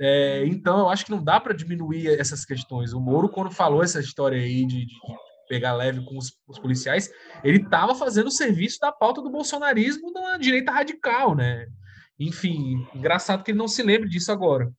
É, 0.00 0.44
então, 0.46 0.80
eu 0.80 0.88
acho 0.88 1.04
que 1.04 1.10
não 1.10 1.22
dá 1.22 1.38
para 1.38 1.54
diminuir 1.54 2.08
essas 2.18 2.44
questões. 2.44 2.92
O 2.92 3.00
Moro, 3.00 3.28
quando 3.28 3.50
falou 3.50 3.82
essa 3.82 4.00
história 4.00 4.38
aí 4.38 4.66
de, 4.66 4.86
de 4.86 4.96
pegar 5.48 5.74
leve 5.74 6.04
com 6.04 6.16
os, 6.16 6.32
os 6.48 6.58
policiais, 6.58 7.10
ele 7.44 7.58
estava 7.58 7.94
fazendo 7.94 8.28
o 8.28 8.32
serviço 8.32 8.78
da 8.80 8.90
pauta 8.90 9.20
do 9.20 9.30
bolsonarismo 9.30 10.12
da 10.12 10.38
direita 10.38 10.72
radical, 10.72 11.34
né? 11.34 11.66
Enfim, 12.18 12.86
engraçado 12.94 13.42
que 13.42 13.50
ele 13.50 13.58
não 13.58 13.68
se 13.68 13.82
lembre 13.82 14.08
disso 14.08 14.32
agora. 14.32 14.72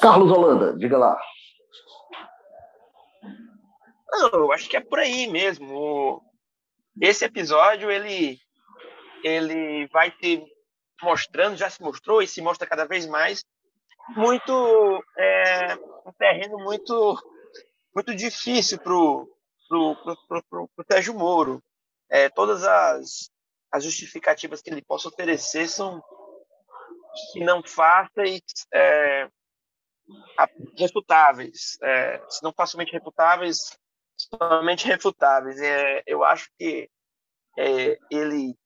Carlos 0.00 0.30
Holanda, 0.30 0.76
diga 0.76 0.96
lá. 0.96 1.18
Não, 4.10 4.30
eu 4.32 4.52
acho 4.52 4.68
que 4.68 4.76
é 4.76 4.80
por 4.80 4.98
aí 4.98 5.26
mesmo. 5.28 6.22
Esse 7.00 7.24
episódio, 7.24 7.90
ele, 7.90 8.38
ele 9.22 9.86
vai 9.88 10.10
te 10.10 10.42
mostrando, 11.02 11.56
já 11.56 11.68
se 11.70 11.82
mostrou 11.82 12.22
e 12.22 12.28
se 12.28 12.40
mostra 12.40 12.66
cada 12.66 12.84
vez 12.84 13.06
mais, 13.06 13.44
muito 14.16 15.04
é, 15.18 15.74
um 16.06 16.12
terreno 16.18 16.58
muito 16.58 17.18
muito 17.94 18.14
difícil 18.14 18.78
para 18.78 18.94
o 18.94 19.28
pro, 19.68 19.96
pro, 19.96 20.42
pro, 20.42 20.68
pro 20.68 20.86
Sérgio 20.90 21.14
Moro. 21.14 21.62
É, 22.08 22.28
todas 22.28 22.64
as, 22.64 23.30
as 23.70 23.84
justificativas 23.84 24.60
que 24.60 24.70
ele 24.70 24.82
possa 24.82 25.08
oferecer 25.08 25.68
são, 25.68 26.02
se 27.32 27.40
não 27.40 27.62
fáceis, 27.62 28.42
é, 28.74 29.28
refutáveis. 30.76 31.78
É, 31.82 32.20
se 32.28 32.42
não 32.42 32.52
facilmente 32.52 32.92
refutáveis, 32.92 33.78
somente 34.16 34.86
refutáveis. 34.88 35.60
É, 35.60 36.02
eu 36.04 36.24
acho 36.24 36.50
que 36.58 36.90
é, 37.56 37.96
ele, 38.10 38.56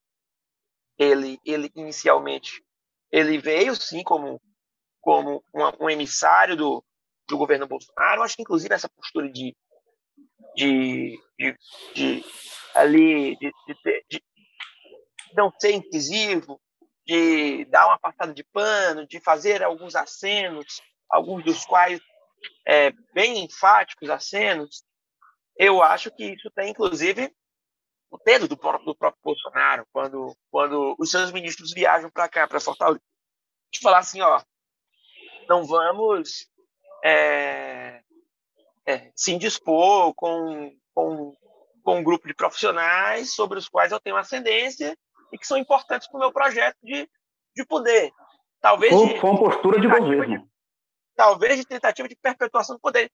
ele, 0.98 1.38
ele 1.44 1.70
inicialmente 1.74 2.64
ele 3.10 3.38
veio 3.38 3.74
sim 3.76 4.02
como 4.02 4.40
como 5.00 5.44
um, 5.54 5.84
um 5.84 5.90
emissário 5.90 6.56
do, 6.56 6.82
do 7.28 7.36
governo 7.36 7.66
Bolsonaro. 7.66 8.22
Acho 8.22 8.36
que 8.36 8.42
inclusive 8.42 8.74
essa 8.74 8.88
postura 8.88 9.30
de 9.30 9.54
de, 10.56 11.18
de, 11.38 11.56
de 11.94 12.24
ali 12.74 13.36
de, 13.36 13.52
de 14.10 14.22
não 15.36 15.52
ser 15.58 15.72
incisivo, 15.72 16.60
de 17.06 17.64
dar 17.66 17.86
uma 17.86 17.98
passada 17.98 18.32
de 18.32 18.44
pano, 18.44 19.06
de 19.06 19.20
fazer 19.20 19.62
alguns 19.62 19.94
acenos, 19.94 20.80
alguns 21.10 21.44
dos 21.44 21.64
quais 21.64 22.00
é, 22.66 22.92
bem 23.12 23.44
enfáticos 23.44 24.08
acenos, 24.10 24.84
eu 25.56 25.82
acho 25.82 26.10
que 26.10 26.24
isso 26.34 26.50
tem, 26.50 26.70
inclusive, 26.70 27.32
o 28.14 28.18
dedo 28.24 28.46
do, 28.46 28.54
do 28.54 28.94
próprio 28.94 29.20
Bolsonaro, 29.24 29.84
quando, 29.92 30.36
quando 30.48 30.94
os 31.00 31.10
seus 31.10 31.32
ministros 31.32 31.72
viajam 31.72 32.08
para 32.08 32.28
cá, 32.28 32.46
para 32.46 32.60
Fortaleza, 32.60 33.02
de 33.72 33.80
falar 33.80 33.98
assim, 33.98 34.20
ó, 34.20 34.40
não 35.48 35.64
vamos 35.64 36.48
é, 37.04 38.00
é, 38.86 39.10
se 39.16 39.32
indispor 39.32 40.14
com, 40.14 40.72
com, 40.94 41.34
com 41.82 41.98
um 41.98 42.04
grupo 42.04 42.28
de 42.28 42.34
profissionais 42.34 43.34
sobre 43.34 43.58
os 43.58 43.68
quais 43.68 43.90
eu 43.90 43.98
tenho 43.98 44.16
ascendência 44.16 44.96
e 45.32 45.36
que 45.36 45.46
são 45.46 45.58
importantes 45.58 46.06
para 46.06 46.16
o 46.16 46.20
meu 46.20 46.32
projeto 46.32 46.76
de, 46.84 47.10
de 47.56 47.66
poder. 47.66 48.12
Talvez 48.60 48.92
com, 48.92 49.08
de, 49.08 49.20
com 49.20 49.32
a 49.32 49.38
postura 49.38 49.80
de 49.80 49.88
governo. 49.88 50.38
De, 50.38 50.48
talvez 51.16 51.56
de 51.56 51.66
tentativa 51.66 52.08
de 52.08 52.14
perpetuação 52.14 52.76
do 52.76 52.80
poder. 52.80 53.10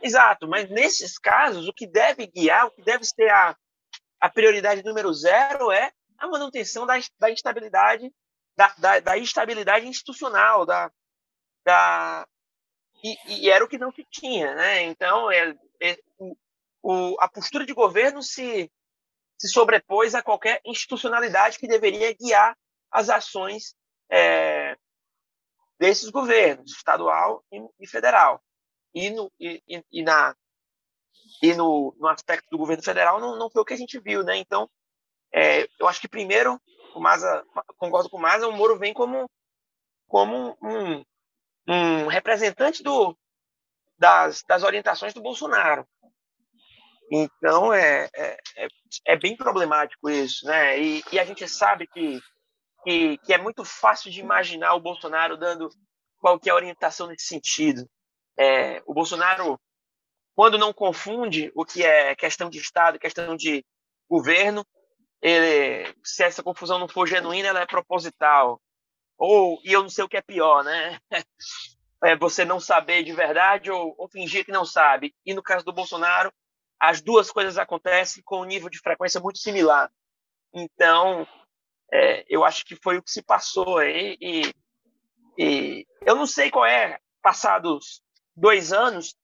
Exato, 0.00 0.46
mas 0.46 0.70
nesses 0.70 1.18
casos, 1.18 1.66
o 1.66 1.72
que 1.72 1.88
deve 1.88 2.28
guiar, 2.28 2.66
o 2.66 2.70
que 2.70 2.82
deve 2.82 3.04
ser 3.04 3.28
a, 3.30 3.56
a 4.20 4.28
prioridade 4.28 4.82
número 4.82 5.12
zero 5.12 5.70
é 5.70 5.92
a 6.18 6.26
manutenção 6.28 6.86
da, 6.86 6.94
da 7.18 7.30
estabilidade, 7.30 8.12
da, 8.56 8.68
da, 8.78 9.00
da 9.00 9.18
estabilidade 9.18 9.86
institucional, 9.86 10.64
da, 10.64 10.90
da, 11.64 12.26
e, 13.02 13.16
e, 13.26 13.50
era 13.50 13.64
o 13.64 13.68
que 13.68 13.78
não 13.78 13.92
se 13.92 14.04
tinha, 14.10 14.54
né? 14.54 14.82
Então, 14.82 15.30
é, 15.30 15.54
é, 15.82 15.98
o, 16.82 17.16
a 17.20 17.28
postura 17.28 17.66
de 17.66 17.74
governo 17.74 18.22
se, 18.22 18.70
se 19.38 19.48
sobrepôs 19.48 20.14
a 20.14 20.22
qualquer 20.22 20.60
institucionalidade 20.64 21.58
que 21.58 21.68
deveria 21.68 22.14
guiar 22.14 22.56
as 22.90 23.10
ações 23.10 23.74
é, 24.10 24.76
desses 25.78 26.08
governos, 26.08 26.72
estadual 26.72 27.44
e, 27.52 27.60
e 27.80 27.86
federal. 27.86 28.42
E, 28.94 29.10
no, 29.10 29.30
e, 29.38 29.62
e, 29.90 30.02
na, 30.02 30.34
e 31.42 31.54
no, 31.54 31.94
no 31.98 32.08
aspecto 32.08 32.48
do 32.50 32.58
governo 32.58 32.82
federal 32.82 33.20
não, 33.20 33.36
não 33.38 33.50
foi 33.50 33.62
o 33.62 33.64
que 33.64 33.74
a 33.74 33.76
gente 33.76 33.98
viu, 33.98 34.22
né? 34.22 34.36
Então, 34.36 34.68
é, 35.32 35.66
eu 35.80 35.88
acho 35.88 36.00
que 36.00 36.08
primeiro, 36.08 36.60
o 36.94 37.00
Maza, 37.00 37.44
concordo 37.76 38.08
com 38.08 38.16
o 38.16 38.20
Maza, 38.20 38.46
o 38.46 38.52
Moro 38.52 38.78
vem 38.78 38.94
como, 38.94 39.28
como 40.06 40.56
um, 40.62 41.04
um 41.68 42.06
representante 42.06 42.82
do, 42.82 43.16
das, 43.98 44.42
das 44.46 44.62
orientações 44.62 45.12
do 45.12 45.22
Bolsonaro. 45.22 45.86
Então, 47.10 47.72
é, 47.72 48.08
é, 48.14 48.36
é, 48.56 48.68
é 49.06 49.16
bem 49.16 49.36
problemático 49.36 50.08
isso, 50.08 50.46
né? 50.46 50.80
E, 50.80 51.02
e 51.12 51.18
a 51.18 51.24
gente 51.24 51.46
sabe 51.48 51.86
que, 51.86 52.20
que, 52.82 53.18
que, 53.18 53.32
é 53.32 53.38
muito 53.38 53.64
fácil 53.64 54.10
de 54.10 54.20
imaginar 54.20 54.74
o 54.74 54.80
Bolsonaro 54.80 55.36
dando 55.36 55.68
qualquer 56.18 56.54
orientação 56.54 57.06
nesse 57.06 57.26
sentido. 57.26 57.88
É, 58.38 58.82
o 58.86 58.94
Bolsonaro, 58.94 59.60
quando 60.34 60.58
não 60.58 60.72
confunde 60.72 61.50
o 61.54 61.64
que 61.64 61.82
é 61.84 62.14
questão 62.14 62.50
de 62.50 62.58
Estado 62.58 62.98
questão 62.98 63.36
de 63.36 63.64
governo, 64.08 64.66
ele, 65.22 65.94
se 66.04 66.22
essa 66.22 66.42
confusão 66.42 66.78
não 66.78 66.88
for 66.88 67.06
genuína, 67.06 67.48
ela 67.48 67.60
é 67.60 67.66
proposital. 67.66 68.60
Ou, 69.16 69.60
e 69.64 69.72
eu 69.72 69.82
não 69.82 69.88
sei 69.88 70.04
o 70.04 70.08
que 70.08 70.16
é 70.16 70.22
pior, 70.22 70.62
né? 70.64 70.98
É 72.02 72.14
você 72.14 72.44
não 72.44 72.60
saber 72.60 73.02
de 73.02 73.14
verdade 73.14 73.70
ou, 73.70 73.94
ou 73.96 74.06
fingir 74.06 74.44
que 74.44 74.52
não 74.52 74.66
sabe. 74.66 75.14
E 75.24 75.32
no 75.32 75.42
caso 75.42 75.64
do 75.64 75.72
Bolsonaro, 75.72 76.30
as 76.78 77.00
duas 77.00 77.30
coisas 77.30 77.56
acontecem 77.56 78.22
com 78.22 78.42
um 78.42 78.44
nível 78.44 78.68
de 78.68 78.78
frequência 78.78 79.18
muito 79.18 79.38
similar. 79.38 79.90
Então, 80.52 81.26
é, 81.90 82.22
eu 82.28 82.44
acho 82.44 82.62
que 82.66 82.76
foi 82.76 82.98
o 82.98 83.02
que 83.02 83.10
se 83.10 83.22
passou 83.22 83.78
aí. 83.78 84.18
E, 84.20 84.54
e 85.38 85.86
eu 86.04 86.14
não 86.14 86.26
sei 86.26 86.50
qual 86.50 86.66
é, 86.66 86.98
passados 87.22 88.02
dois 88.36 88.70
anos, 88.70 89.16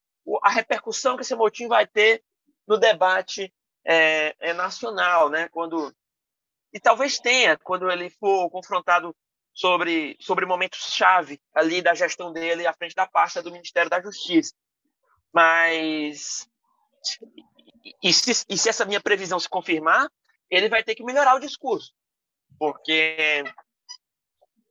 a 0.42 0.50
repercussão 0.50 1.16
que 1.16 1.22
esse 1.22 1.34
motim 1.34 1.68
vai 1.68 1.86
ter 1.86 2.22
no 2.66 2.78
debate 2.78 3.52
é, 3.84 4.34
é 4.40 4.52
nacional, 4.52 5.28
né? 5.28 5.48
Quando 5.48 5.94
e 6.72 6.78
talvez 6.78 7.18
tenha 7.18 7.58
quando 7.58 7.90
ele 7.90 8.10
for 8.10 8.48
confrontado 8.50 9.14
sobre, 9.52 10.16
sobre 10.20 10.46
momentos-chave 10.46 11.40
ali 11.54 11.82
da 11.82 11.94
gestão 11.94 12.32
dele 12.32 12.66
à 12.66 12.72
frente 12.72 12.94
da 12.94 13.06
pasta 13.06 13.42
do 13.42 13.52
Ministério 13.52 13.90
da 13.90 14.00
Justiça. 14.00 14.54
Mas. 15.32 16.48
E 18.02 18.12
se, 18.12 18.44
e 18.48 18.58
se 18.58 18.68
essa 18.68 18.84
minha 18.84 19.00
previsão 19.00 19.40
se 19.40 19.48
confirmar, 19.48 20.08
ele 20.50 20.68
vai 20.68 20.82
ter 20.82 20.94
que 20.94 21.02
melhorar 21.04 21.34
o 21.34 21.40
discurso. 21.40 21.92
Porque, 22.58 23.44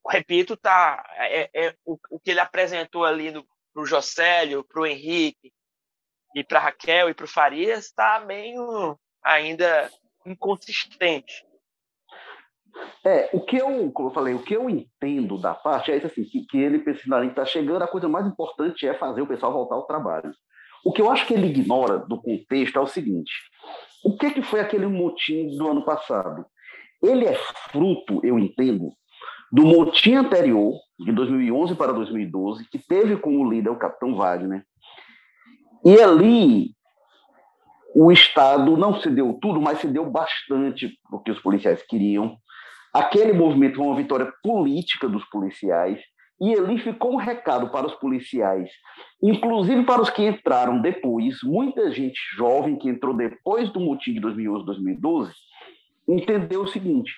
repito, 0.08 0.56
tá, 0.56 1.04
é, 1.18 1.50
é 1.54 1.76
o, 1.86 1.98
o, 2.12 2.20
que 2.20 2.32
ele 2.32 2.40
apresentou 2.40 3.04
ali 3.04 3.34
para 3.74 3.84
o 3.84 3.86
Jocélio, 3.86 4.64
para 4.64 4.82
o 4.82 4.86
Henrique, 4.86 5.52
e 6.36 6.44
para 6.44 6.60
Raquel 6.60 7.10
e 7.10 7.14
para 7.14 7.26
o 7.26 7.30
Farias, 7.30 7.86
está 7.86 8.20
meio 8.20 8.98
ainda 9.24 9.90
inconsistente. 10.26 11.46
É, 13.04 13.30
o 13.34 13.42
que 13.42 13.58
eu, 13.58 13.92
como 13.92 14.10
eu 14.10 14.14
falei, 14.14 14.34
o 14.34 14.44
que 14.44 14.56
eu 14.56 14.70
entendo 14.70 15.38
da 15.38 15.54
parte 15.54 15.92
é 15.92 15.98
isso 15.98 16.08
assim, 16.08 16.24
que, 16.24 16.46
que 16.46 16.58
ele 16.58 16.80
que 16.80 16.92
está 16.92 17.46
chegando, 17.46 17.84
a 17.84 17.88
coisa 17.88 18.08
mais 18.08 18.26
importante 18.28 18.88
é 18.88 18.94
fazer 18.94 19.22
o 19.22 19.28
pessoal 19.28 19.52
voltar 19.52 19.76
ao 19.76 19.88
trabalho. 19.88 20.32
O 20.86 20.94
que 20.94 21.02
eu 21.02 21.10
acho 21.10 21.26
que 21.26 21.34
ele 21.34 21.48
ignora 21.48 22.00
do 22.00 22.22
contexto 22.22 22.78
é 22.78 22.82
o 22.82 22.88
seguinte: 22.88 23.32
o 24.04 24.16
que, 24.18 24.32
que 24.32 24.42
foi 24.42 24.60
aquele 24.60 24.88
motim 24.88 25.58
do 25.58 25.70
ano 25.70 25.84
passado? 25.84 26.46
Ele 27.02 27.26
é 27.26 27.36
fruto, 27.72 28.20
eu 28.24 28.38
entendo, 28.38 28.92
do 29.52 29.66
motim 29.66 30.16
anterior, 30.16 30.74
de 31.00 31.12
2011 31.12 31.76
para 31.76 31.94
2012, 31.94 32.68
que 32.70 32.78
teve 32.78 33.18
como 33.18 33.50
líder 33.50 33.70
o 33.70 33.78
capitão 33.78 34.16
Wagner. 34.16 34.64
E 35.86 36.00
ali 36.00 36.72
o 37.96 38.12
Estado 38.12 38.78
não 38.78 39.00
se 39.00 39.10
deu 39.10 39.38
tudo, 39.42 39.62
mas 39.62 39.80
se 39.80 39.88
deu 39.88 40.10
bastante 40.10 40.98
o 41.12 41.20
que 41.20 41.32
os 41.32 41.40
policiais 41.40 41.82
queriam. 41.84 42.38
Aquele 42.94 43.34
movimento 43.34 43.78
foi 43.78 43.86
uma 43.86 43.96
vitória 43.96 44.32
política 44.44 45.08
dos 45.08 45.24
policiais 45.26 46.00
e 46.42 46.54
ali 46.54 46.80
ficou 46.80 47.14
um 47.14 47.18
recado 47.18 47.70
para 47.70 47.86
os 47.86 47.94
policiais, 47.96 48.70
inclusive 49.22 49.84
para 49.84 50.02
os 50.02 50.10
que 50.10 50.26
entraram 50.26 50.82
depois, 50.82 51.40
muita 51.44 51.92
gente 51.92 52.18
jovem 52.38 52.78
que 52.78 52.88
entrou 52.88 53.14
depois 53.14 53.70
do 53.72 53.80
motim 53.80 54.14
de 54.14 54.22
2011, 54.22 54.66
2012, 54.66 55.34
entendeu 56.08 56.62
o 56.62 56.68
seguinte: 56.68 57.12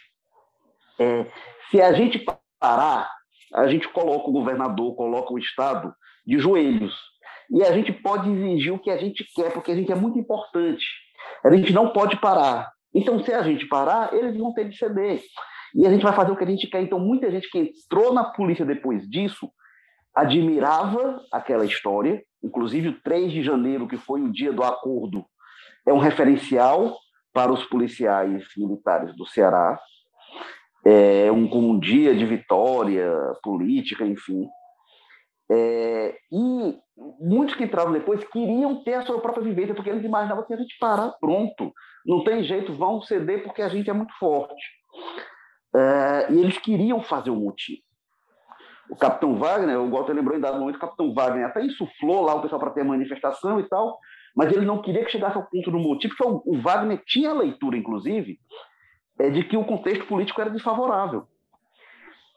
é, 0.99 1.25
se 1.69 1.81
a 1.81 1.93
gente 1.93 2.23
parar, 2.59 3.09
a 3.53 3.67
gente 3.67 3.87
coloca 3.89 4.29
o 4.29 4.33
governador, 4.33 4.95
coloca 4.95 5.33
o 5.33 5.39
Estado 5.39 5.93
de 6.25 6.39
joelhos. 6.39 6.95
E 7.49 7.63
a 7.63 7.71
gente 7.73 7.91
pode 7.91 8.29
exigir 8.29 8.73
o 8.73 8.79
que 8.79 8.89
a 8.89 8.97
gente 8.97 9.25
quer, 9.35 9.51
porque 9.51 9.71
a 9.71 9.75
gente 9.75 9.91
é 9.91 9.95
muito 9.95 10.17
importante. 10.17 10.85
A 11.43 11.53
gente 11.53 11.73
não 11.73 11.89
pode 11.89 12.19
parar. 12.19 12.71
Então, 12.93 13.23
se 13.23 13.33
a 13.33 13.43
gente 13.43 13.67
parar, 13.67 14.13
eles 14.13 14.37
vão 14.37 14.53
ter 14.53 14.69
de 14.69 14.77
ceder. 14.77 15.21
E 15.75 15.85
a 15.85 15.89
gente 15.89 16.03
vai 16.03 16.13
fazer 16.13 16.31
o 16.31 16.35
que 16.35 16.43
a 16.43 16.47
gente 16.47 16.67
quer. 16.67 16.81
Então, 16.81 16.99
muita 16.99 17.31
gente 17.31 17.49
que 17.49 17.57
entrou 17.57 18.13
na 18.13 18.25
polícia 18.25 18.65
depois 18.65 19.07
disso 19.09 19.49
admirava 20.15 21.21
aquela 21.31 21.65
história. 21.65 22.21
Inclusive, 22.43 22.89
o 22.89 23.01
3 23.01 23.31
de 23.31 23.43
janeiro, 23.43 23.87
que 23.87 23.97
foi 23.97 24.21
o 24.21 24.31
dia 24.31 24.51
do 24.51 24.63
acordo, 24.63 25.25
é 25.85 25.93
um 25.93 25.99
referencial 25.99 26.97
para 27.33 27.51
os 27.51 27.63
policiais 27.65 28.43
militares 28.57 29.15
do 29.15 29.25
Ceará. 29.25 29.79
É 30.83 31.31
um, 31.31 31.45
um 31.53 31.79
dia 31.79 32.15
de 32.15 32.25
vitória 32.25 33.07
política, 33.43 34.05
enfim. 34.05 34.47
É, 35.51 36.15
e 36.31 36.75
muitos 37.19 37.55
que 37.55 37.63
entraram 37.63 37.91
depois 37.91 38.23
queriam 38.25 38.83
ter 38.83 38.93
a 38.95 39.01
sua 39.01 39.19
própria 39.19 39.43
vivência, 39.43 39.75
porque 39.75 39.89
eles 39.89 40.03
imaginavam 40.03 40.45
que 40.45 40.53
a 40.53 40.57
gente 40.57 40.77
parar, 40.79 41.13
pronto, 41.19 41.73
não 42.05 42.23
tem 42.23 42.43
jeito, 42.43 42.73
vão 42.73 43.01
ceder 43.01 43.43
porque 43.43 43.61
a 43.61 43.69
gente 43.69 43.89
é 43.89 43.93
muito 43.93 44.13
forte. 44.17 44.63
É, 45.75 46.31
e 46.31 46.39
eles 46.39 46.57
queriam 46.57 47.01
fazer 47.03 47.29
o 47.29 47.35
motim. 47.35 47.77
O 48.89 48.95
Capitão 48.95 49.37
Wagner, 49.37 49.79
o 49.79 49.89
Walter 49.89 50.13
lembrou 50.13 50.37
em 50.37 50.41
dado 50.41 50.59
momento, 50.59 50.75
o 50.75 50.79
Capitão 50.79 51.13
Wagner 51.13 51.45
até 51.45 51.63
insuflou 51.63 52.23
lá 52.23 52.35
o 52.35 52.41
pessoal 52.41 52.59
para 52.59 52.71
ter 52.71 52.83
manifestação 52.83 53.59
e 53.59 53.67
tal, 53.69 53.97
mas 54.35 54.51
ele 54.51 54.65
não 54.65 54.81
queria 54.81 55.05
que 55.05 55.11
chegasse 55.11 55.37
ao 55.37 55.47
ponto 55.47 55.71
do 55.71 55.79
motim, 55.79 56.09
porque 56.09 56.23
o, 56.23 56.61
Wagner 56.61 57.01
tinha 57.05 57.33
leitura, 57.33 57.77
inclusive, 57.77 58.37
é, 59.21 59.29
de 59.29 59.43
que 59.43 59.55
o 59.55 59.63
contexto 59.63 60.05
político 60.05 60.41
era 60.41 60.49
desfavorável. 60.49 61.27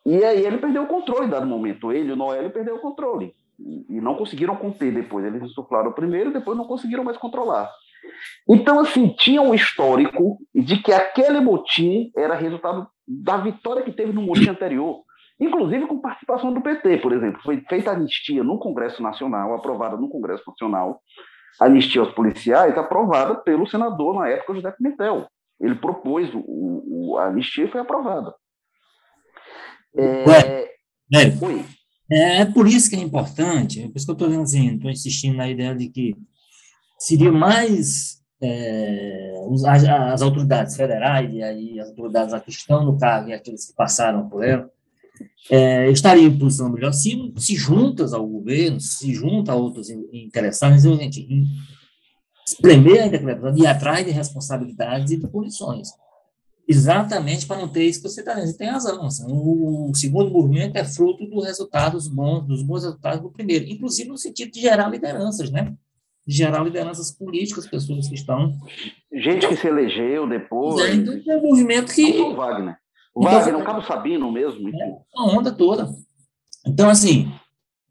E 0.04 0.22
aí 0.22 0.44
ele 0.44 0.58
perdeu 0.58 0.82
o 0.82 0.86
controle 0.86 1.30
dado 1.30 1.46
momento. 1.46 1.90
Ele 1.90 2.12
o 2.12 2.16
Noélio 2.16 2.50
perderam 2.50 2.76
o 2.76 2.82
controle. 2.82 3.34
E, 3.58 4.00
não 4.00 4.16
conseguiram 4.16 4.54
conter 4.56 4.92
depois. 4.92 5.24
Eles 5.24 5.42
insuflaram 5.42 5.92
primeiro 5.92 6.30
e 6.30 6.32
depois 6.32 6.58
não 6.58 6.66
conseguiram 6.66 7.02
mais 7.02 7.16
controlar. 7.16 7.70
Então, 8.46 8.80
assim, 8.80 9.08
tinha 9.16 9.40
um 9.40 9.54
histórico 9.54 10.36
de 10.54 10.76
que 10.82 10.92
aquele 10.92 11.40
motim 11.40 12.12
era 12.14 12.34
resultado 12.34 12.86
da 13.08 13.38
vitória 13.38 13.82
que 13.82 13.92
teve 13.92 14.12
no 14.12 14.20
motim 14.20 14.50
anterior. 14.50 15.02
Inclusive 15.40 15.86
com 15.86 16.00
participação 16.00 16.52
do 16.52 16.60
PT, 16.60 16.98
por 16.98 17.12
exemplo. 17.12 17.40
Foi 17.42 17.62
feita 17.66 17.92
anistia 17.92 18.44
no 18.44 18.58
Congresso 18.58 19.02
Nacional, 19.02 19.54
aprovada 19.54 19.96
no 19.96 20.08
Congresso 20.10 20.44
Nacional, 20.46 21.00
anistia 21.58 22.02
aos 22.02 22.12
policiais, 22.12 22.76
aprovada 22.76 23.36
pelo 23.36 23.66
senador, 23.66 24.20
na 24.20 24.28
época, 24.28 24.54
José 24.54 24.70
Pimentel. 24.72 25.26
Ele 25.64 25.74
propôs 25.76 26.28
o, 26.34 26.42
o, 26.46 27.18
a 27.18 27.28
anistia 27.28 27.64
e 27.64 27.70
foi 27.70 27.80
aprovada. 27.80 28.34
É, 29.96 30.28
Ué, 30.28 30.68
é, 32.10 32.40
é, 32.40 32.44
por 32.44 32.66
isso 32.66 32.90
que 32.90 32.96
é 32.96 33.00
importante, 33.00 33.82
é 33.82 33.88
por 33.88 33.96
isso 33.96 34.04
que 34.04 34.10
eu 34.10 34.28
estou 34.28 34.42
assim, 34.42 34.78
insistindo 34.84 35.36
na 35.36 35.48
ideia 35.48 35.74
de 35.74 35.88
que 35.88 36.14
seria 36.98 37.32
mais 37.32 38.20
é, 38.42 39.32
as, 39.66 39.84
as, 39.84 40.22
autoridades 40.22 40.76
federais 40.76 41.32
e 41.32 41.42
aí 41.42 41.80
as 41.80 41.88
autoridades 41.88 42.34
que 42.42 42.50
estão 42.50 42.84
no 42.84 42.98
cargo 42.98 43.30
e 43.30 43.32
aqueles 43.32 43.66
que 43.66 43.74
passaram 43.74 44.28
por 44.28 44.44
ela 44.44 44.68
é, 45.50 45.90
estariam 45.90 46.26
em 46.26 46.38
posição 46.38 46.70
melhor 46.70 46.92
se, 46.92 47.32
se 47.36 47.56
juntas 47.56 48.12
ao 48.12 48.26
governo, 48.26 48.80
se 48.80 49.14
juntam 49.14 49.54
a 49.54 49.58
outros 49.58 49.88
interessados, 50.12 50.82
gente, 50.82 51.26
em 52.54 52.66
espremer 52.70 53.02
a 53.02 53.06
interpretação 53.06 53.56
e 53.56 53.66
atrás 53.66 54.04
de 54.04 54.12
responsabilidades 54.12 55.12
e 55.12 55.16
de 55.16 55.26
punições 55.28 55.88
exatamente 56.68 57.46
para 57.46 57.60
não 57.60 57.68
ter 57.68 57.84
isso 57.84 58.02
que 58.02 58.08
você 58.08 58.20
está 58.20 58.34
dizendo. 58.34 58.52
Você 58.52 58.58
tem 58.58 58.68
razão. 58.68 59.06
Assim, 59.06 59.24
o 59.28 59.92
segundo 59.94 60.30
movimento 60.30 60.76
é 60.76 60.84
fruto 60.84 61.26
dos 61.26 61.44
resultados 61.44 62.08
bons, 62.08 62.46
dos 62.46 62.62
bons 62.62 62.84
resultados 62.84 63.20
do 63.20 63.30
primeiro, 63.30 63.66
inclusive 63.66 64.08
no 64.08 64.18
sentido 64.18 64.50
de 64.52 64.60
gerar 64.60 64.88
lideranças, 64.88 65.50
né? 65.50 65.74
Gerar 66.26 66.64
lideranças 66.64 67.10
políticas, 67.10 67.68
pessoas 67.68 68.08
que 68.08 68.14
estão. 68.14 68.52
Gente 69.12 69.46
que 69.46 69.56
se 69.56 69.66
elegeu 69.66 70.26
depois. 70.26 70.86
É, 70.86 70.94
então 70.94 71.20
é 71.28 71.36
um 71.36 71.42
movimento 71.42 71.92
que. 71.92 72.18
Não 72.18 72.32
o 72.32 72.36
Wagner. 72.36 72.76
O 73.14 73.20
então, 73.20 73.32
Wagner, 73.32 73.56
o 73.60 73.64
Cabo 73.64 73.82
Sabino 73.82 74.32
mesmo. 74.32 74.68
É, 74.68 74.98
a 75.16 75.24
onda 75.24 75.52
toda. 75.52 75.94
Então, 76.66 76.88
assim, 76.88 77.30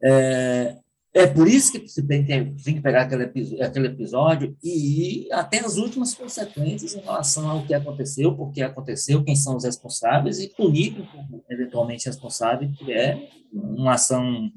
é, 0.04 0.78
é 1.14 1.28
por 1.28 1.48
isso 1.48 1.72
que 1.72 1.88
você 1.88 2.02
tem 2.02 2.26
que, 2.26 2.82
pegar 2.82 3.04
aquele, 3.04 3.26
aquele 3.62 3.88
episódio 3.88 4.58
e 4.64 5.28
ir 5.28 5.32
até 5.32 5.60
as 5.60 5.78
últimas 5.78 6.16
consequências 6.16 6.96
em 6.96 7.02
relação 7.02 7.48
ao 7.48 7.64
que 7.64 7.74
aconteceu, 7.74 8.36
por 8.36 8.52
que 8.52 8.64
aconteceu, 8.64 9.24
quem 9.24 9.36
são 9.36 9.56
os 9.56 9.64
responsáveis 9.64 10.40
e 10.40 10.50
punir 10.50 11.08
eventualmente 11.50 12.08
responsável, 12.08 12.68
que 12.72 12.92
é 12.92 13.30
uma 13.54 13.94
ação, 13.94 14.50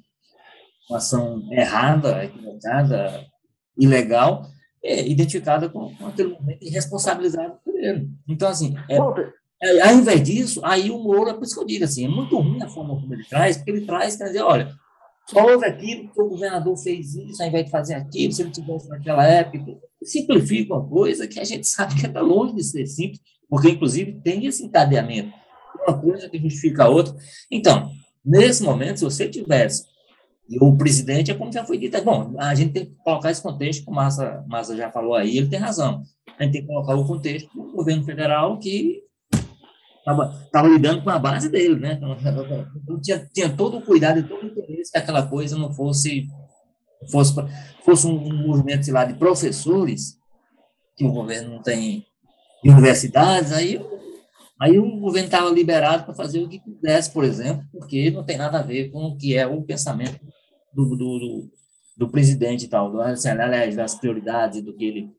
uma 0.88 0.96
ação 0.96 1.46
errada, 1.52 2.24
equivocada, 2.24 3.26
ilegal, 3.76 4.46
é, 4.82 5.06
identificada 5.06 5.68
com, 5.68 5.94
com 5.94 6.06
aquele 6.06 6.30
momento 6.30 6.62
e 6.62 6.70
responsabilizado 6.70 7.58
por 7.62 7.74
ele. 7.74 8.08
Então, 8.26 8.48
assim, 8.48 8.74
é, 8.88 8.96
é, 9.62 9.88
ao 9.88 9.94
invés 9.94 10.22
disso, 10.22 10.62
aí 10.64 10.90
o 10.90 10.98
Moro, 10.98 11.28
é 11.28 11.34
por 11.34 11.42
isso 11.42 11.54
que 11.54 11.60
eu 11.60 11.66
digo 11.66 11.84
assim, 11.84 12.06
é 12.06 12.08
muito 12.08 12.38
ruim 12.38 12.62
a 12.62 12.68
forma 12.68 12.98
como 12.98 13.12
ele 13.12 13.24
traz, 13.24 13.58
porque 13.58 13.70
ele 13.72 13.84
traz, 13.84 14.16
quer 14.16 14.28
dizer, 14.28 14.40
olha, 14.40 14.74
só 15.28 15.44
houve 15.44 15.66
aquilo 15.66 16.10
o 16.16 16.28
governador 16.28 16.76
fez 16.76 17.14
isso, 17.16 17.42
ao 17.42 17.48
invés 17.48 17.64
de 17.64 17.70
fazer 17.70 17.94
aquilo, 17.94 18.32
se 18.32 18.42
ele 18.42 18.50
tivesse 18.50 18.88
naquela 18.88 19.26
época. 19.26 19.76
Simplifica 20.02 20.74
uma 20.74 20.88
coisa 20.88 21.26
que 21.26 21.40
a 21.40 21.44
gente 21.44 21.66
sabe 21.66 21.96
que 21.96 22.06
está 22.06 22.20
longe 22.20 22.54
de 22.54 22.62
ser 22.62 22.86
simples, 22.86 23.20
porque, 23.48 23.70
inclusive, 23.70 24.20
tem 24.22 24.46
esse 24.46 24.64
encadeamento. 24.64 25.32
Uma 25.86 26.00
coisa 26.00 26.28
que 26.28 26.38
justifica 26.38 26.84
a 26.84 26.88
outra. 26.88 27.14
Então, 27.50 27.90
nesse 28.24 28.62
momento, 28.62 28.98
se 28.98 29.04
você 29.04 29.28
tivesse, 29.28 29.84
e 30.48 30.62
o 30.62 30.76
presidente, 30.76 31.32
é 31.32 31.34
como 31.34 31.52
já 31.52 31.64
foi 31.64 31.76
dito, 31.76 31.96
é 31.96 32.00
bom, 32.00 32.34
a 32.38 32.54
gente 32.54 32.72
tem 32.72 32.86
que 32.86 32.94
colocar 33.02 33.32
esse 33.32 33.42
contexto, 33.42 33.84
como 33.84 33.96
Massa, 33.96 34.44
Massa 34.46 34.76
já 34.76 34.92
falou 34.92 35.14
aí, 35.14 35.36
ele 35.36 35.48
tem 35.48 35.58
razão. 35.58 36.02
A 36.38 36.44
gente 36.44 36.52
tem 36.52 36.62
que 36.62 36.68
colocar 36.68 36.94
o 36.94 37.04
contexto 37.04 37.48
do 37.52 37.72
governo 37.72 38.04
federal 38.04 38.58
que 38.58 39.02
estava 40.06 40.68
lidando 40.68 41.02
com 41.02 41.10
a 41.10 41.18
base 41.18 41.48
dele, 41.48 41.80
né? 41.80 41.98
Tinha, 43.02 43.28
tinha 43.32 43.56
todo 43.56 43.78
o 43.78 43.82
cuidado 43.82 44.20
e 44.20 44.22
todo 44.22 44.44
o 44.44 44.46
interesse 44.46 44.92
que 44.92 44.98
aquela 44.98 45.26
coisa 45.26 45.58
não 45.58 45.72
fosse 45.72 46.28
fosse, 47.10 47.34
fosse 47.84 48.06
um, 48.06 48.46
movimento, 48.46 48.84
sei 48.84 48.94
lá, 48.94 49.04
de 49.04 49.14
professores, 49.14 50.18
que 50.96 51.04
o 51.04 51.12
governo 51.12 51.54
não 51.54 51.62
tem 51.62 52.06
universidades, 52.64 53.52
aí, 53.52 53.80
aí 54.60 54.78
o 54.78 54.98
governo 54.98 55.26
estava 55.26 55.50
liberado 55.50 56.04
para 56.04 56.14
fazer 56.14 56.42
o 56.42 56.48
que 56.48 56.58
quisesse, 56.58 57.12
por 57.12 57.24
exemplo, 57.24 57.64
porque 57.72 58.10
não 58.10 58.24
tem 58.24 58.36
nada 58.36 58.58
a 58.58 58.62
ver 58.62 58.90
com 58.90 59.04
o 59.04 59.16
que 59.16 59.36
é 59.36 59.46
o 59.46 59.62
pensamento 59.62 60.18
do, 60.72 60.96
do, 60.96 60.96
do, 60.96 61.50
do 61.96 62.08
presidente 62.08 62.64
e 62.64 62.68
tal, 62.68 62.90
do, 62.90 63.00
assim, 63.00 63.28
aliás, 63.28 63.76
das 63.76 63.94
prioridades 63.94 64.62
do 64.62 64.74
que 64.74 64.84
ele, 64.84 65.10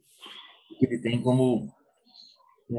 que 0.80 0.86
ele 0.86 1.00
tem 1.00 1.22
como... 1.22 1.72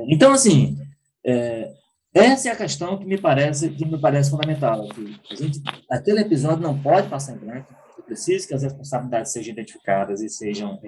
Então, 0.09 0.33
assim, 0.33 0.77
é, 1.25 1.73
essa 2.15 2.49
é 2.49 2.53
a 2.53 2.57
questão 2.57 2.99
que 2.99 3.05
me 3.05 3.19
parece, 3.19 3.69
que 3.71 3.85
me 3.85 3.99
parece 3.99 4.31
fundamental. 4.31 4.89
Que 4.89 5.21
a 5.31 5.35
gente, 5.35 5.63
aquele 5.91 6.21
episódio 6.21 6.63
não 6.63 6.79
pode 6.79 7.09
passar 7.09 7.35
em 7.35 7.39
branco. 7.39 7.75
É 7.99 8.03
preciso 8.03 8.49
que 8.49 8.55
as 8.55 8.63
responsabilidades 8.63 9.33
sejam 9.33 9.53
identificadas 9.53 10.21
e 10.21 10.29
sejam. 10.29 10.79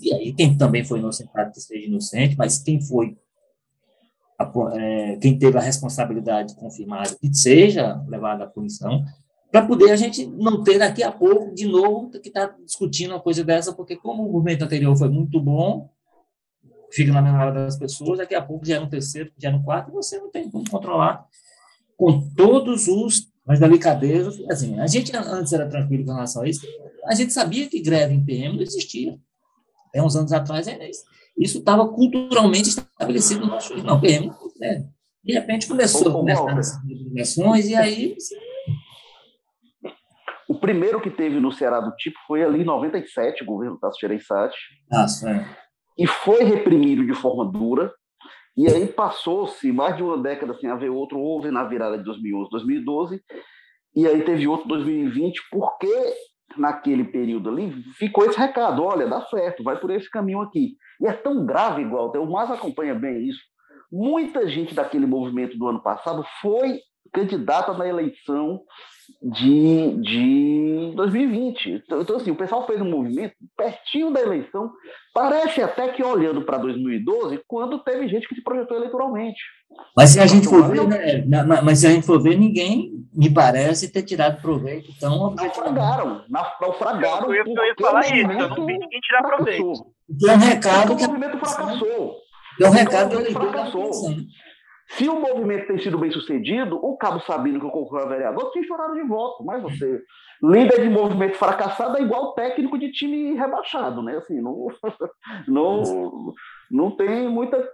E 0.00 0.14
aí, 0.14 0.32
quem 0.32 0.56
também 0.56 0.84
foi 0.84 0.98
inocentado, 1.00 1.52
que 1.52 1.60
seja 1.60 1.86
inocente, 1.86 2.36
mas 2.36 2.58
quem 2.58 2.80
foi. 2.80 3.16
É, 4.74 5.16
quem 5.16 5.38
teve 5.38 5.56
a 5.56 5.60
responsabilidade 5.60 6.56
confirmada, 6.56 7.14
que 7.14 7.32
seja 7.32 8.02
levado 8.08 8.42
à 8.42 8.46
punição, 8.46 9.04
para 9.50 9.64
poder 9.64 9.92
a 9.92 9.96
gente 9.96 10.26
não 10.26 10.64
ter 10.64 10.78
daqui 10.80 11.02
a 11.02 11.12
pouco, 11.12 11.54
de 11.54 11.66
novo, 11.66 12.10
que 12.10 12.26
está 12.26 12.46
discutindo 12.64 13.12
uma 13.12 13.20
coisa 13.20 13.44
dessa, 13.44 13.72
porque 13.72 13.94
como 13.94 14.26
o 14.26 14.32
movimento 14.32 14.64
anterior 14.64 14.96
foi 14.96 15.08
muito 15.08 15.40
bom, 15.40 15.88
fica 16.94 17.12
na 17.12 17.22
memória 17.22 17.52
das 17.52 17.76
pessoas, 17.76 18.18
daqui 18.18 18.34
a 18.34 18.42
pouco 18.42 18.64
já 18.64 18.76
é 18.76 18.80
no 18.80 18.88
terceiro, 18.88 19.32
já 19.38 19.48
é 19.48 19.52
no 19.52 19.62
quarto, 19.62 19.90
e 19.90 19.92
você 19.92 20.18
não 20.18 20.30
tem 20.30 20.50
como 20.50 20.68
controlar 20.68 21.26
com 21.96 22.20
todos 22.34 22.88
os 22.88 23.32
mas 23.46 23.60
delicadezas, 23.60 24.40
assim, 24.50 24.80
a 24.80 24.86
gente 24.86 25.14
antes 25.14 25.52
era 25.52 25.68
tranquilo 25.68 26.06
com 26.06 26.12
relação 26.12 26.42
a 26.42 26.48
isso, 26.48 26.66
a 27.06 27.14
gente 27.14 27.32
sabia 27.32 27.68
que 27.68 27.82
greve 27.82 28.14
em 28.14 28.24
PM 28.24 28.56
não 28.56 28.62
existia. 28.62 29.18
Até 29.88 30.02
uns 30.02 30.16
anos 30.16 30.32
atrás, 30.32 30.66
isso 31.38 31.58
estava 31.58 31.86
culturalmente 31.86 32.70
estabelecido 32.70 33.42
no 33.42 33.48
nosso 33.48 33.76
Não, 33.76 34.00
PM 34.00 34.32
né? 34.58 34.88
De 35.22 35.32
repente 35.34 35.66
começou 35.66 36.26
a 36.26 36.30
essas 36.30 36.84
negociações, 36.84 37.68
e 37.68 37.74
aí. 37.74 38.16
O 40.48 40.58
primeiro 40.58 41.00
que 41.00 41.10
teve 41.10 41.40
no 41.40 41.52
Ceará 41.52 41.80
do 41.80 41.94
tipo 41.96 42.16
foi 42.26 42.42
ali 42.42 42.60
em 42.60 42.64
97, 42.64 43.42
o 43.42 43.46
governo 43.46 43.78
Tasso 43.78 43.98
Gereissati. 44.00 44.56
Ah, 44.92 45.06
é 45.26 45.63
e 45.96 46.06
foi 46.06 46.44
reprimido 46.44 47.04
de 47.06 47.14
forma 47.14 47.50
dura. 47.50 47.92
E 48.56 48.68
aí 48.68 48.86
passou-se 48.86 49.72
mais 49.72 49.96
de 49.96 50.02
uma 50.02 50.16
década 50.16 50.54
sem 50.54 50.70
haver 50.70 50.90
outro, 50.90 51.18
houve 51.18 51.50
na 51.50 51.64
virada 51.64 51.98
de 51.98 52.04
2011, 52.04 52.50
2012, 52.50 53.20
e 53.96 54.06
aí 54.06 54.22
teve 54.22 54.46
outro 54.46 54.68
2020, 54.68 55.40
porque 55.50 55.88
naquele 56.56 57.04
período 57.04 57.48
ali 57.48 57.72
ficou 57.96 58.24
esse 58.24 58.38
recado: 58.38 58.82
olha, 58.82 59.08
dá 59.08 59.22
certo, 59.22 59.64
vai 59.64 59.78
por 59.78 59.90
esse 59.90 60.08
caminho 60.08 60.40
aqui. 60.40 60.76
E 61.00 61.06
é 61.06 61.12
tão 61.12 61.44
grave, 61.44 61.82
igual, 61.82 62.10
o 62.10 62.32
mais 62.32 62.50
acompanha 62.50 62.94
bem 62.94 63.28
isso. 63.28 63.40
Muita 63.90 64.48
gente 64.48 64.74
daquele 64.74 65.06
movimento 65.06 65.56
do 65.56 65.68
ano 65.68 65.82
passado 65.82 66.24
foi 66.40 66.78
candidata 67.12 67.72
na 67.74 67.86
eleição 67.86 68.60
de, 69.22 69.96
de 70.00 70.92
2020. 70.94 71.82
Então, 71.84 72.02
então, 72.02 72.16
assim, 72.16 72.30
o 72.30 72.36
pessoal 72.36 72.66
fez 72.66 72.80
um 72.80 72.90
movimento 72.90 73.34
pertinho 73.56 74.12
da 74.12 74.20
eleição, 74.20 74.70
parece 75.12 75.62
até 75.62 75.88
que 75.88 76.02
olhando 76.02 76.42
para 76.42 76.58
2012, 76.58 77.40
quando 77.46 77.82
teve 77.82 78.08
gente 78.08 78.28
que 78.28 78.34
se 78.34 78.42
projetou 78.42 78.76
eleitoralmente. 78.76 79.40
Mas 79.96 80.10
se 80.10 80.20
a 80.20 80.26
gente 80.26 80.46
for 80.46 80.68
ver, 80.68 80.86
né, 81.26 81.42
mas 81.62 81.80
se 81.80 81.86
a 81.86 81.90
gente 81.90 82.06
for 82.06 82.22
ver, 82.22 82.36
ninguém 82.36 82.92
me 83.12 83.32
parece 83.32 83.92
ter 83.92 84.02
tirado 84.02 84.40
proveito 84.40 84.88
tão 85.00 85.34
Naufragaram, 85.34 86.24
naufragaram. 86.28 87.34
Eu, 87.34 87.44
eu, 87.46 87.64
ia 87.64 87.74
falar 87.80 88.00
isso, 88.02 88.30
eu 88.30 88.48
não 88.48 88.66
vi 88.66 88.78
ninguém 88.78 89.00
tirar 89.00 89.22
proveito. 89.22 89.86
Tem 90.20 90.34
um 90.34 90.38
recado 90.38 90.96
que 90.96 91.04
o 91.04 91.08
movimento 91.08 91.38
fracassou. 91.38 92.16
Tem 92.58 92.68
um 92.68 92.70
recado 92.70 93.24
que 93.24 93.32
fracassou. 93.32 93.90
Se 94.88 95.08
o 95.08 95.18
movimento 95.18 95.66
tem 95.66 95.78
sido 95.78 95.98
bem 95.98 96.10
sucedido, 96.10 96.76
o 96.76 96.96
Cabo 96.96 97.20
Sabino, 97.20 97.58
que 97.58 97.70
concorreu 97.70 98.06
a 98.06 98.08
vereador, 98.08 98.50
tinha 98.52 98.64
chorado 98.64 98.94
de 98.94 99.02
voto. 99.02 99.42
Mas 99.44 99.62
você, 99.62 100.02
líder 100.42 100.82
de 100.82 100.90
movimento 100.90 101.36
fracassado, 101.36 101.96
é 101.96 102.02
igual 102.02 102.34
técnico 102.34 102.78
de 102.78 102.92
time 102.92 103.34
rebaixado, 103.34 104.02
né? 104.02 104.16
Assim, 104.18 104.40
não, 104.40 104.68
não, 105.48 106.34
não 106.70 106.90
tem 106.90 107.28
muita, 107.28 107.68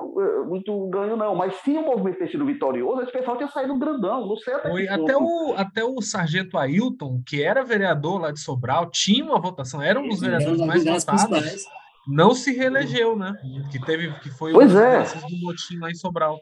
muito 0.47 0.89
ganho, 0.89 1.17
não. 1.17 1.35
Mas 1.35 1.57
se 1.57 1.77
o 1.77 1.83
movimento 1.83 2.19
tem 2.19 2.31
sido 2.31 2.47
vitorioso, 2.47 3.03
esse 3.03 3.13
pessoal 3.13 3.37
tinha 3.37 3.49
saído 3.49 3.79
grandão. 3.79 4.27
Não 4.27 4.37
sei 4.37 4.55
até 4.55 4.71
Foi, 4.71 4.89
até 4.89 5.17
o, 5.17 5.55
até 5.57 5.85
o 5.85 6.01
sargento 6.01 6.57
Ailton, 6.57 7.21
que 7.27 7.43
era 7.43 7.65
vereador 7.65 8.21
lá 8.21 8.31
de 8.31 8.41
Sobral, 8.41 8.89
tinha 8.91 9.25
uma 9.25 9.41
votação, 9.41 9.83
era 9.83 9.99
um 9.99 10.09
dos 10.09 10.21
vereadores 10.21 10.61
mais 10.61 10.85
votados 10.85 11.67
não 12.07 12.35
se 12.35 12.53
reelegeu, 12.53 13.17
né? 13.17 13.35
Que 13.71 13.81
teve, 13.81 14.13
que 14.21 14.31
foi 14.31 14.53
pois 14.53 14.75
é. 14.75 15.03
do 15.03 15.41
motim 15.43 15.79
lá 15.79 15.91
em 15.91 15.95
Sobral. 15.95 16.39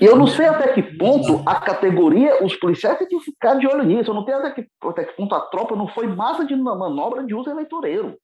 E 0.00 0.04
eu 0.04 0.16
não 0.16 0.26
sei 0.26 0.46
até 0.46 0.72
que 0.72 0.82
ponto 0.82 1.42
a 1.46 1.60
categoria, 1.60 2.44
os 2.44 2.56
policiais 2.56 2.98
têm 2.98 3.08
que 3.08 3.20
ficar 3.20 3.54
de 3.54 3.66
olho 3.66 3.84
nisso. 3.84 4.10
Eu 4.10 4.14
não 4.14 4.24
sei 4.24 4.34
até 4.34 4.50
que, 4.50 4.68
até 4.82 5.04
que 5.04 5.16
ponto 5.16 5.34
a 5.34 5.40
tropa 5.40 5.76
não 5.76 5.88
foi 5.88 6.06
massa 6.06 6.44
de 6.44 6.54
manobra 6.56 7.24
de 7.24 7.34
uso 7.34 7.50
eleitoreiro. 7.50 8.16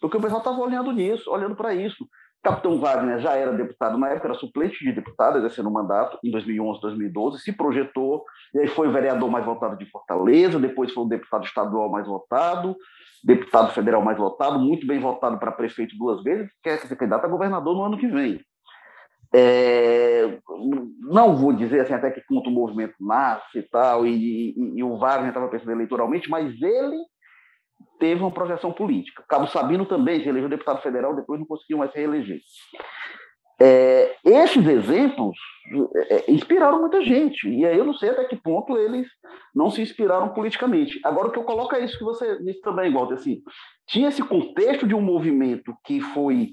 Porque 0.00 0.16
o 0.16 0.20
pessoal 0.20 0.40
estava 0.40 0.60
olhando 0.60 0.92
nisso, 0.92 1.30
olhando 1.30 1.56
para 1.56 1.74
isso. 1.74 2.06
Capitão 2.46 2.78
Wagner 2.78 3.18
já 3.18 3.34
era 3.34 3.52
deputado 3.52 3.98
na 3.98 4.10
época, 4.10 4.28
era 4.28 4.38
suplente 4.38 4.78
de 4.84 4.92
deputado, 4.92 5.38
exercendo 5.38 5.68
o 5.68 5.72
mandato 5.72 6.16
em 6.22 6.30
2011, 6.30 6.80
2012, 6.80 7.40
se 7.40 7.52
projetou, 7.52 8.24
e 8.54 8.60
aí 8.60 8.68
foi 8.68 8.86
o 8.86 8.92
vereador 8.92 9.28
mais 9.28 9.44
votado 9.44 9.76
de 9.76 9.84
Fortaleza, 9.90 10.60
depois 10.60 10.92
foi 10.92 11.02
o 11.02 11.08
deputado 11.08 11.44
estadual 11.44 11.90
mais 11.90 12.06
votado, 12.06 12.76
deputado 13.26 13.72
federal 13.74 14.00
mais 14.00 14.16
votado, 14.16 14.56
muito 14.56 14.86
bem 14.86 15.00
votado 15.00 15.36
para 15.38 15.50
prefeito 15.50 15.98
duas 15.98 16.22
vezes, 16.22 16.48
quer 16.62 16.78
ser 16.78 16.94
candidato 16.94 17.24
a 17.24 17.28
governador 17.28 17.74
no 17.74 17.82
ano 17.82 17.98
que 17.98 18.06
vem. 18.06 18.40
É, 19.34 20.38
não 21.00 21.34
vou 21.34 21.52
dizer 21.52 21.80
assim 21.80 21.92
até 21.92 22.12
que 22.12 22.20
ponto 22.20 22.48
o 22.48 22.52
movimento 22.52 22.94
nasce 23.00 23.58
e 23.58 23.62
tal, 23.62 24.06
e, 24.06 24.54
e, 24.56 24.78
e 24.78 24.82
o 24.84 24.96
Wagner 24.96 25.28
estava 25.28 25.48
pensando 25.48 25.72
eleitoralmente, 25.72 26.30
mas 26.30 26.54
ele 26.62 26.96
teve 27.98 28.20
uma 28.20 28.30
projeção 28.30 28.72
política. 28.72 29.24
Cabo 29.28 29.48
Sabino 29.48 29.84
também 29.84 30.22
se 30.22 30.28
elegeu 30.28 30.48
deputado 30.48 30.80
federal, 30.80 31.16
depois 31.16 31.40
não 31.40 31.46
conseguiu 31.46 31.78
mais 31.78 31.90
se 31.90 31.98
reeleger. 31.98 32.38
É, 33.58 34.14
esses 34.22 34.66
exemplos 34.66 35.36
é, 36.10 36.30
inspiraram 36.30 36.80
muita 36.80 37.02
gente, 37.02 37.48
e 37.48 37.64
aí 37.64 37.76
eu 37.76 37.84
não 37.84 37.94
sei 37.94 38.10
até 38.10 38.24
que 38.24 38.36
ponto 38.36 38.76
eles 38.76 39.06
não 39.54 39.70
se 39.70 39.80
inspiraram 39.80 40.28
politicamente. 40.30 41.00
Agora, 41.02 41.28
o 41.28 41.30
que 41.32 41.38
eu 41.38 41.44
coloco 41.44 41.74
é 41.74 41.84
isso 41.84 41.96
que 41.96 42.04
você 42.04 42.42
disse 42.42 42.60
também, 42.60 42.92
Walter, 42.92 43.14
assim, 43.14 43.42
tinha 43.86 44.08
esse 44.08 44.22
contexto 44.22 44.86
de 44.86 44.94
um 44.94 45.00
movimento 45.00 45.74
que 45.84 46.00
foi 46.00 46.50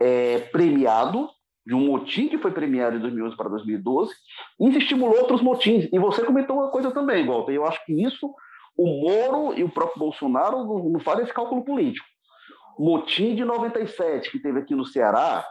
é, 0.00 0.38
premiado, 0.38 1.28
de 1.64 1.74
um 1.74 1.86
motim 1.86 2.28
que 2.28 2.38
foi 2.38 2.50
premiado 2.50 2.96
em 2.96 3.00
2011 3.00 3.36
para 3.36 3.48
2012, 3.50 4.12
e 4.60 4.72
se 4.72 4.78
estimulou 4.78 5.18
outros 5.18 5.40
motins. 5.40 5.88
E 5.92 5.98
você 5.98 6.24
comentou 6.24 6.56
uma 6.56 6.70
coisa 6.70 6.90
também, 6.90 7.26
Walter, 7.26 7.52
eu 7.52 7.64
acho 7.64 7.84
que 7.86 7.92
isso 7.92 8.34
o 8.76 8.86
Moro 8.86 9.58
e 9.58 9.62
o 9.62 9.68
próprio 9.68 9.98
Bolsonaro 9.98 10.64
não, 10.64 10.88
não 10.90 11.00
fazem 11.00 11.24
esse 11.24 11.34
cálculo 11.34 11.62
político. 11.62 12.06
Motim 12.78 13.34
de 13.34 13.44
97, 13.44 14.30
que 14.30 14.40
teve 14.40 14.60
aqui 14.60 14.74
no 14.74 14.86
Ceará, 14.86 15.44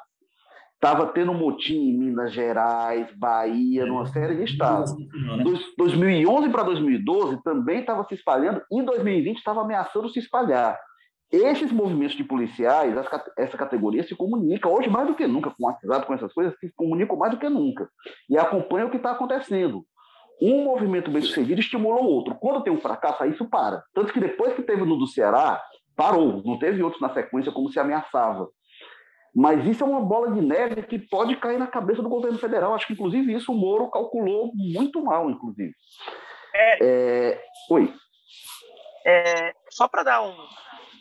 estava 0.82 1.08
tendo 1.08 1.34
motim 1.34 1.76
em 1.76 1.98
Minas 1.98 2.32
Gerais, 2.32 3.12
Bahia, 3.18 3.86
numa 3.86 4.06
série 4.06 4.36
de 4.36 4.44
estados. 4.46 4.96
Dos 5.44 5.76
2011 5.78 6.50
para 6.50 6.64
2012 6.64 7.44
também 7.44 7.82
estava 7.82 8.06
se 8.06 8.16
espalhando, 8.16 8.62
e 8.72 8.80
em 8.80 8.86
2020 8.86 9.38
estava 9.38 9.62
ameaçando 9.62 10.10
se 10.10 10.20
espalhar. 10.20 10.80
Esses 11.32 11.72
movimentos 11.72 12.16
de 12.16 12.24
policiais, 12.24 12.96
essa 13.38 13.58
categoria 13.58 14.04
se 14.04 14.16
comunica 14.16 14.68
hoje 14.68 14.90
mais 14.90 15.08
do 15.08 15.14
que 15.14 15.28
nunca 15.28 15.52
com 15.52 15.64
o 15.64 15.68
WhatsApp, 15.68 16.08
com 16.08 16.14
essas 16.14 16.34
coisas, 16.34 16.58
se 16.60 16.74
comunicam 16.76 17.18
mais 17.18 17.32
do 17.32 17.38
que 17.38 17.50
nunca 17.50 17.88
e 18.30 18.38
acompanham 18.38 18.88
o 18.88 18.92
que 18.92 18.98
está 18.98 19.12
acontecendo 19.12 19.86
um 20.42 20.64
movimento 20.64 21.12
bem 21.12 21.22
sucedido 21.22 21.60
estimula 21.60 22.02
o 22.02 22.06
outro. 22.06 22.36
Quando 22.36 22.64
tem 22.64 22.72
um 22.72 22.80
fracasso, 22.80 23.22
aí 23.22 23.32
isso 23.32 23.50
para. 23.50 23.84
Tanto 23.94 24.14
que 24.14 24.20
depois 24.20 24.54
que 24.54 24.64
teve 24.64 24.86
no 24.86 24.98
do 24.98 25.08
Ceará, 25.08 25.62
parou. 25.96 26.42
Não 26.46 26.58
teve 26.58 26.82
outros 26.82 27.02
na 27.02 27.14
sequência 27.14 27.52
como 27.52 27.70
se 27.70 27.80
ameaçava. 27.80 28.48
Mas 29.36 29.66
isso 29.66 29.84
é 29.84 29.88
uma 29.88 30.02
bola 30.02 30.32
de 30.32 30.42
neve 30.42 30.84
que 30.84 30.98
pode 30.98 31.36
cair 31.38 31.60
na 31.60 31.68
cabeça 31.68 32.02
do 32.02 32.10
governo 32.10 32.38
federal. 32.40 32.74
Acho 32.74 32.88
que, 32.88 32.94
inclusive, 32.94 33.34
isso 33.34 33.52
o 33.52 33.56
Moro 33.56 33.90
calculou 33.90 34.52
muito 34.56 35.04
mal, 35.04 35.30
inclusive. 35.30 35.74
É... 36.54 37.32
É... 37.32 37.44
Oi. 37.70 37.94
É... 39.06 39.54
Só 39.70 39.88
para 39.88 40.04
dar 40.04 40.22
um, 40.24 40.36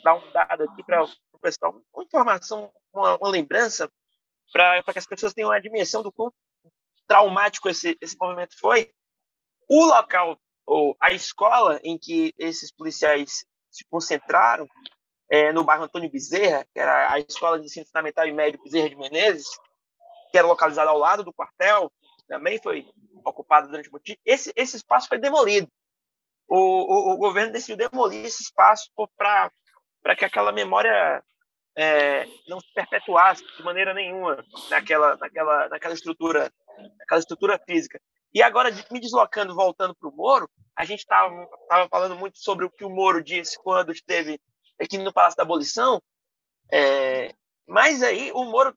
dar 0.04 0.14
um 0.14 0.32
dado 0.32 0.64
aqui 0.64 0.82
para 0.84 1.02
o 1.04 1.38
pessoal, 1.40 1.80
uma 1.94 2.04
informação, 2.04 2.70
uma, 2.92 3.16
uma 3.16 3.28
lembrança, 3.28 3.90
para 4.52 4.82
que 4.82 4.98
as 4.98 5.06
pessoas 5.06 5.32
tenham 5.32 5.50
a 5.50 5.60
dimensão 5.60 6.02
do 6.02 6.12
quão 6.12 6.32
traumático 7.06 7.68
esse, 7.68 7.96
esse 8.00 8.16
movimento 8.20 8.58
foi. 8.58 8.90
O 9.68 9.86
local, 9.86 10.38
ou 10.66 10.96
a 11.00 11.12
escola 11.12 11.80
em 11.82 11.98
que 11.98 12.32
esses 12.38 12.70
policiais 12.70 13.44
se 13.70 13.84
concentraram, 13.90 14.66
é, 15.30 15.52
no 15.52 15.64
bairro 15.64 15.84
Antônio 15.84 16.10
Bezerra, 16.10 16.66
que 16.72 16.80
era 16.80 17.12
a 17.12 17.18
escola 17.18 17.58
de 17.58 17.66
ensino 17.66 17.86
fundamental 17.86 18.26
e 18.26 18.32
médio 18.32 18.62
Bezerra 18.62 18.88
de 18.88 18.96
Menezes, 18.96 19.48
que 20.30 20.38
era 20.38 20.46
localizada 20.46 20.90
ao 20.90 20.98
lado 20.98 21.24
do 21.24 21.32
quartel, 21.32 21.92
também 22.26 22.60
foi 22.60 22.86
ocupado 23.24 23.68
durante 23.68 23.88
o 23.88 23.92
motivo. 23.92 24.18
Esse, 24.24 24.52
esse 24.54 24.76
espaço 24.76 25.08
foi 25.08 25.18
demolido. 25.18 25.68
O, 26.46 26.56
o, 26.56 27.14
o 27.14 27.16
governo 27.16 27.52
decidiu 27.52 27.76
demolir 27.76 28.24
esse 28.24 28.42
espaço 28.42 28.90
para 29.16 30.16
que 30.16 30.24
aquela 30.24 30.52
memória 30.52 31.22
é, 31.76 32.26
não 32.46 32.60
se 32.60 32.72
perpetuasse 32.74 33.44
de 33.56 33.62
maneira 33.62 33.92
nenhuma 33.92 34.44
naquela, 34.70 35.16
naquela, 35.16 35.68
naquela 35.68 35.94
estrutura, 35.94 36.52
naquela 36.98 37.20
estrutura 37.20 37.58
física. 37.58 38.00
E 38.32 38.42
agora, 38.42 38.70
me 38.90 39.00
deslocando, 39.00 39.54
voltando 39.54 39.94
para 39.94 40.08
o 40.08 40.14
Moro, 40.14 40.50
a 40.76 40.84
gente 40.84 41.00
estava 41.00 41.48
falando 41.90 42.16
muito 42.16 42.38
sobre 42.38 42.64
o 42.64 42.70
que 42.70 42.84
o 42.84 42.90
Moro 42.90 43.22
disse 43.22 43.58
quando 43.62 43.92
esteve 43.92 44.40
aqui 44.80 44.98
no 44.98 45.12
Palácio 45.12 45.36
da 45.36 45.42
Abolição, 45.42 46.02
é, 46.72 47.34
mas 47.66 48.02
aí 48.02 48.30
o 48.32 48.44
Moro 48.44 48.74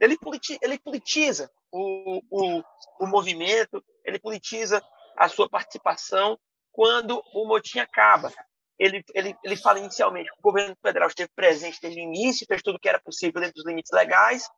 ele, 0.00 0.18
politi, 0.18 0.58
ele 0.60 0.78
politiza 0.78 1.50
o, 1.70 2.20
o, 2.30 2.62
o 3.00 3.06
movimento, 3.06 3.82
ele 4.04 4.18
politiza 4.18 4.82
a 5.16 5.28
sua 5.28 5.48
participação 5.48 6.38
quando 6.72 7.22
o 7.32 7.46
motim 7.46 7.78
acaba. 7.78 8.32
Ele, 8.78 9.04
ele, 9.14 9.36
ele 9.44 9.56
fala 9.56 9.78
inicialmente 9.78 10.30
que 10.30 10.38
o 10.38 10.42
governo 10.42 10.76
federal 10.82 11.08
esteve 11.08 11.30
presente 11.34 11.80
desde 11.80 12.00
o 12.00 12.02
início, 12.02 12.46
fez 12.46 12.60
tudo 12.62 12.76
o 12.76 12.78
que 12.78 12.88
era 12.88 13.00
possível 13.00 13.40
dentro 13.40 13.54
dos 13.54 13.64
limites 13.64 13.92
legais, 13.92 14.48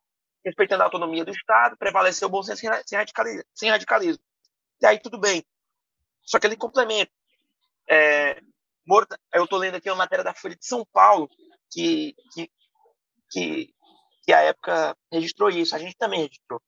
respeitando 0.43 0.81
a 0.81 0.85
autonomia 0.85 1.23
do 1.23 1.31
Estado, 1.31 1.77
prevaleceu 1.77 2.27
o 2.27 2.31
bom 2.31 2.41
senso 2.41 2.61
sem 2.85 2.97
radicalismo. 2.97 3.43
Sem 3.53 3.69
radicalismo. 3.69 4.23
E 4.81 4.85
aí 4.85 4.99
tudo 4.99 5.19
bem. 5.19 5.45
Só 6.23 6.39
que 6.39 6.47
ele 6.47 6.57
complementa. 6.57 7.11
É, 7.87 8.41
eu 9.33 9.43
estou 9.43 9.59
lendo 9.59 9.75
aqui 9.75 9.89
uma 9.89 9.97
matéria 9.97 10.23
da 10.23 10.33
Folha 10.33 10.55
de 10.55 10.65
São 10.65 10.85
Paulo 10.93 11.29
que, 11.71 12.15
que, 12.33 12.49
que, 13.29 13.73
que 14.23 14.33
a 14.33 14.41
época 14.41 14.95
registrou 15.11 15.49
isso. 15.49 15.75
A 15.75 15.79
gente 15.79 15.95
também 15.97 16.21
registrou. 16.21 16.61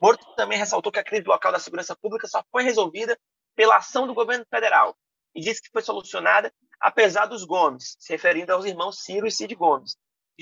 Morto 0.00 0.26
também 0.34 0.58
ressaltou 0.58 0.92
que 0.92 0.98
a 0.98 1.04
crise 1.04 1.24
local 1.24 1.52
da 1.52 1.58
segurança 1.58 1.96
pública 1.96 2.26
só 2.26 2.44
foi 2.50 2.62
resolvida 2.62 3.18
pela 3.54 3.76
ação 3.76 4.06
do 4.06 4.14
governo 4.14 4.44
federal 4.50 4.96
e 5.34 5.40
disse 5.40 5.62
que 5.62 5.70
foi 5.70 5.82
solucionada 5.82 6.52
apesar 6.80 7.26
dos 7.26 7.44
Gomes, 7.44 7.96
se 7.98 8.12
referindo 8.12 8.52
aos 8.52 8.64
irmãos 8.64 9.02
Ciro 9.02 9.26
e 9.26 9.30
Cid 9.30 9.54
Gomes. 9.54 9.96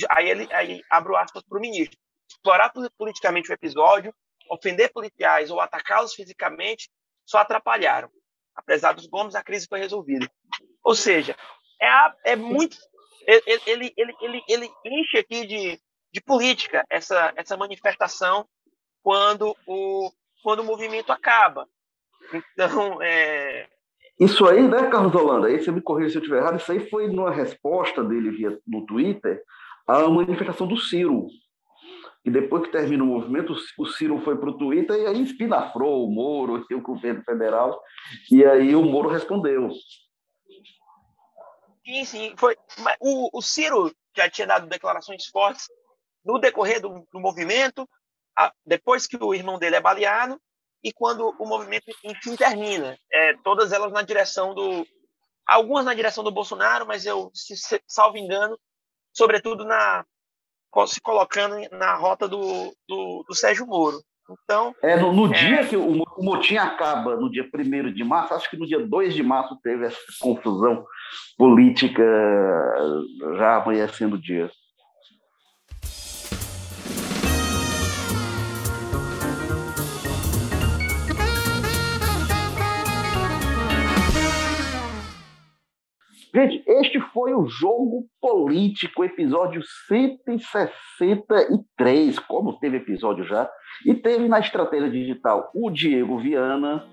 Aí 0.08 0.30
ele 0.30 0.52
aí 0.52 0.82
abro 0.90 1.14
aspas 1.16 1.42
para 1.42 1.58
o 1.58 1.60
ministro 1.60 1.98
explorar 2.30 2.72
politicamente 2.96 3.50
o 3.50 3.54
episódio, 3.54 4.14
ofender 4.48 4.92
policiais 4.92 5.50
ou 5.50 5.60
atacá-los 5.60 6.14
fisicamente 6.14 6.88
só 7.26 7.38
atrapalharam. 7.38 8.10
Apesar 8.60 8.92
dos 8.92 9.06
Gomes, 9.06 9.34
a 9.34 9.42
crise 9.42 9.66
foi 9.66 9.78
resolvida. 9.78 10.30
Ou 10.84 10.94
seja, 10.94 11.34
é, 11.80 11.86
a, 11.86 12.14
é 12.26 12.36
muito. 12.36 12.76
Ele, 13.26 13.60
ele, 13.66 13.94
ele, 13.96 14.14
ele, 14.20 14.42
ele 14.48 14.70
enche 14.84 15.18
aqui 15.18 15.46
de, 15.46 15.80
de 16.12 16.20
política 16.20 16.84
essa, 16.90 17.32
essa 17.36 17.56
manifestação 17.56 18.46
quando 19.02 19.56
o, 19.66 20.10
quando 20.42 20.60
o 20.60 20.64
movimento 20.64 21.10
acaba. 21.10 21.66
Então, 22.32 23.02
é... 23.02 23.66
Isso 24.18 24.46
aí, 24.46 24.62
né, 24.68 24.90
Carlos 24.90 25.14
Holanda? 25.14 25.48
Aí 25.48 25.58
você 25.58 25.70
me 25.70 25.80
corrija 25.80 26.10
se 26.10 26.16
eu 26.18 26.20
estiver 26.20 26.40
errado. 26.40 26.58
Isso 26.58 26.70
aí 26.70 26.88
foi 26.90 27.08
numa 27.08 27.30
resposta 27.30 28.04
dele 28.04 28.30
via, 28.30 28.58
no 28.66 28.84
Twitter 28.84 29.42
à 29.86 30.06
manifestação 30.08 30.66
do 30.66 30.76
Ciro, 30.76 31.26
E 32.24 32.30
depois 32.30 32.64
que 32.64 32.72
termina 32.72 33.02
o 33.02 33.06
movimento, 33.06 33.54
o 33.78 33.86
Ciro 33.86 34.20
foi 34.20 34.36
para 34.36 34.50
o 34.50 34.58
Twitter 34.58 34.96
e 34.96 35.06
aí 35.06 35.22
espinafrou 35.22 36.04
o 36.04 36.10
Moro 36.10 36.64
e 36.68 36.74
o 36.74 36.82
governo 36.82 37.22
federal. 37.24 37.82
E 38.30 38.44
aí 38.44 38.74
o 38.74 38.82
Moro 38.82 39.08
respondeu. 39.08 39.70
Sim, 41.84 42.04
sim. 42.04 42.34
Foi, 42.36 42.56
o, 43.00 43.38
o 43.38 43.42
Ciro 43.42 43.90
já 44.14 44.28
tinha 44.28 44.46
dado 44.46 44.66
declarações 44.66 45.26
fortes 45.26 45.66
no 46.24 46.38
decorrer 46.38 46.80
do, 46.80 47.06
do 47.10 47.18
movimento, 47.18 47.88
a, 48.38 48.52
depois 48.66 49.06
que 49.06 49.16
o 49.16 49.34
irmão 49.34 49.58
dele 49.58 49.76
é 49.76 49.80
baleado 49.80 50.40
e 50.84 50.92
quando 50.92 51.34
o 51.38 51.46
movimento 51.46 51.90
enfim 52.04 52.36
termina. 52.36 52.98
É, 53.12 53.36
todas 53.38 53.72
elas 53.72 53.92
na 53.92 54.02
direção 54.02 54.54
do. 54.54 54.86
Algumas 55.46 55.84
na 55.84 55.94
direção 55.94 56.22
do 56.22 56.30
Bolsonaro, 56.30 56.86
mas 56.86 57.06
eu, 57.06 57.30
se, 57.34 57.54
salvo 57.86 58.16
engano, 58.16 58.58
sobretudo 59.12 59.64
na 59.64 60.04
se 60.86 61.00
colocando 61.00 61.56
na 61.72 61.94
rota 61.96 62.28
do, 62.28 62.74
do, 62.88 63.24
do 63.28 63.34
Sérgio 63.34 63.66
Moro. 63.66 64.00
Então, 64.44 64.74
é, 64.82 64.96
no, 64.96 65.12
no 65.12 65.34
é... 65.34 65.36
dia 65.36 65.66
que 65.66 65.76
o, 65.76 66.02
o 66.02 66.24
motim 66.24 66.56
acaba, 66.56 67.16
no 67.16 67.30
dia 67.30 67.48
1 67.52 67.92
de 67.92 68.04
março, 68.04 68.34
acho 68.34 68.48
que 68.48 68.56
no 68.56 68.66
dia 68.66 68.84
2 68.84 69.14
de 69.14 69.22
março 69.22 69.58
teve 69.62 69.86
essa 69.86 69.98
confusão 70.20 70.84
política 71.36 72.02
já 73.36 73.56
amanhecendo 73.56 74.16
o 74.16 74.20
dia. 74.20 74.50
Gente, 86.32 86.62
este 86.64 87.00
foi 87.00 87.34
o 87.34 87.48
Jogo 87.48 88.06
Político, 88.20 89.02
episódio 89.02 89.60
163. 89.88 92.20
Como 92.20 92.52
teve 92.52 92.76
episódio 92.76 93.24
já? 93.24 93.50
E 93.84 93.94
teve 93.94 94.28
na 94.28 94.38
estratégia 94.38 94.88
digital 94.88 95.50
o 95.52 95.68
Diego 95.70 96.20
Viana, 96.20 96.86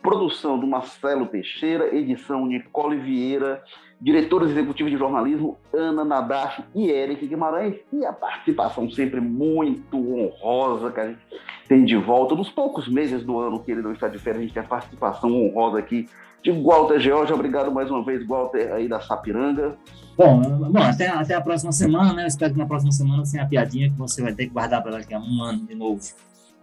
produção 0.00 0.58
do 0.58 0.66
Marcelo 0.66 1.26
Teixeira, 1.26 1.94
edição 1.94 2.46
Nicole 2.46 2.96
Vieira, 2.96 3.62
diretores 4.00 4.52
executivos 4.52 4.90
de 4.90 4.96
jornalismo 4.96 5.58
Ana 5.70 6.02
Nadaf 6.02 6.64
e 6.74 6.90
Eric 6.90 7.26
Guimarães, 7.26 7.78
e 7.92 8.06
a 8.06 8.12
participação 8.14 8.90
sempre 8.90 9.20
muito 9.20 9.98
honrosa 9.98 10.90
que 10.90 11.00
a 11.00 11.08
gente 11.08 11.20
tem 11.68 11.84
de 11.84 11.98
volta. 11.98 12.34
Nos 12.34 12.48
poucos 12.48 12.88
meses 12.88 13.22
do 13.22 13.38
ano 13.38 13.62
que 13.62 13.70
ele 13.70 13.82
não 13.82 13.92
está 13.92 14.08
de 14.08 14.18
férias, 14.18 14.38
a 14.38 14.42
gente 14.44 14.54
tem 14.54 14.62
a 14.62 14.66
participação 14.66 15.30
honrosa 15.30 15.78
aqui 15.78 16.08
de 16.42 16.50
Walter 16.50 16.98
George. 17.00 17.32
Obrigado 17.32 17.70
mais 17.70 17.90
uma 17.90 18.04
vez, 18.04 18.26
Walter, 18.26 18.72
aí 18.72 18.88
da 18.88 19.00
Sapiranga. 19.00 19.76
Bom, 20.16 20.40
bom 20.40 20.82
até, 20.82 21.08
até 21.08 21.34
a 21.34 21.40
próxima 21.40 21.70
semana, 21.72 22.12
né? 22.12 22.26
espero 22.26 22.52
que 22.52 22.58
na 22.58 22.66
próxima 22.66 22.90
semana 22.90 23.24
sem 23.24 23.40
a 23.40 23.46
piadinha 23.46 23.88
que 23.88 23.96
você 23.96 24.20
vai 24.20 24.32
ter 24.32 24.46
que 24.46 24.52
guardar 24.52 24.82
para 24.82 24.92
daqui 24.92 25.14
a 25.14 25.18
um 25.18 25.42
ano 25.42 25.66
de 25.66 25.74
novo. 25.74 26.00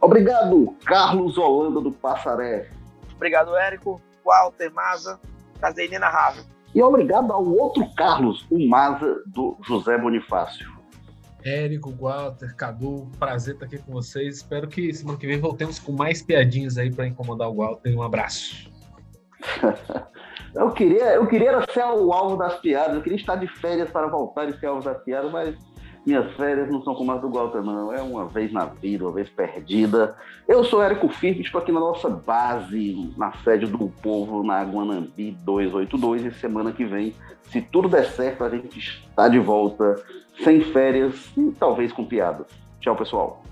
Obrigado, 0.02 0.76
Carlos 0.86 1.38
Holanda 1.38 1.80
do 1.80 1.92
Passaré. 1.92 2.70
Obrigado, 3.16 3.56
Érico, 3.56 4.02
Walter, 4.26 4.72
Maza, 4.74 5.20
prazer 5.60 5.88
inenarrável. 5.88 6.44
E 6.74 6.84
obrigado 6.84 7.32
ao 7.32 7.48
outro 7.48 7.88
Carlos, 7.96 8.46
o 8.52 8.68
Maza 8.68 9.24
do 9.28 9.58
José 9.62 9.98
Bonifácio. 9.98 10.76
Érico, 11.46 11.92
Walter, 11.92 12.54
Cadu, 12.56 13.08
prazer 13.18 13.54
estar 13.54 13.68
aqui 13.68 13.78
com 13.78 13.94
vocês. 13.94 14.38
Espero 14.38 14.68
que 14.68 14.92
semana 14.94 15.18
que 15.18 15.28
vem 15.28 15.40
voltemos 15.40 15.80
com 15.80 15.92
mais 15.92 16.22
piadinhas 16.22 16.78
aí 16.78 16.92
para 16.92 17.08
incomodar 17.08 17.50
o 17.50 17.56
Walter. 17.56 17.96
Um 17.96 18.02
abraço. 18.02 18.75
eu 20.56 20.72
queria, 20.72 21.14
eu 21.14 21.28
queria 21.28 21.62
ser 21.72 21.86
o 21.86 22.12
alvo 22.12 22.38
das 22.38 22.60
piadas, 22.60 22.96
eu 22.96 23.02
queria 23.02 23.18
estar 23.18 23.36
de 23.36 23.48
férias 23.48 23.90
para 23.90 24.08
voltar 24.08 24.48
e 24.50 24.54
ser 24.58 24.68
alvo 24.68 24.84
das 24.84 25.02
piadas, 25.04 25.32
mas 25.32 25.56
minhas 26.06 26.32
férias 26.34 26.70
não 26.70 26.84
são 26.84 26.94
como 26.94 27.12
as 27.12 27.20
do 27.20 27.32
Walter, 27.32 27.64
não. 27.64 27.92
É 27.92 28.02
uma 28.02 28.26
vez 28.26 28.54
na 28.54 28.66
vida, 28.66 29.04
uma 29.06 29.12
vez 29.12 29.28
perdida. 29.28 30.16
Eu 30.48 30.64
sou 30.64 30.84
Érico 30.84 31.10
Firme, 31.10 31.42
estou 31.42 31.60
aqui 31.60 31.72
na 31.72 31.80
nossa 31.80 32.10
base, 32.10 33.12
na 33.18 33.32
sede 33.44 33.66
do 33.66 33.90
povo, 34.04 34.44
na 34.44 34.64
Guanambi 34.64 35.32
282. 35.32 36.26
E 36.26 36.32
semana 36.40 36.72
que 36.72 36.86
vem, 36.86 37.16
se 37.50 37.60
tudo 37.60 37.90
der 37.90 38.06
certo, 38.06 38.44
a 38.44 38.50
gente 38.50 38.78
está 38.78 39.28
de 39.28 39.40
volta, 39.40 39.96
sem 40.44 40.62
férias 40.62 41.32
e 41.36 41.52
talvez 41.58 41.92
com 41.92 42.06
piadas. 42.06 42.48
Tchau, 42.80 42.96
pessoal. 42.96 43.45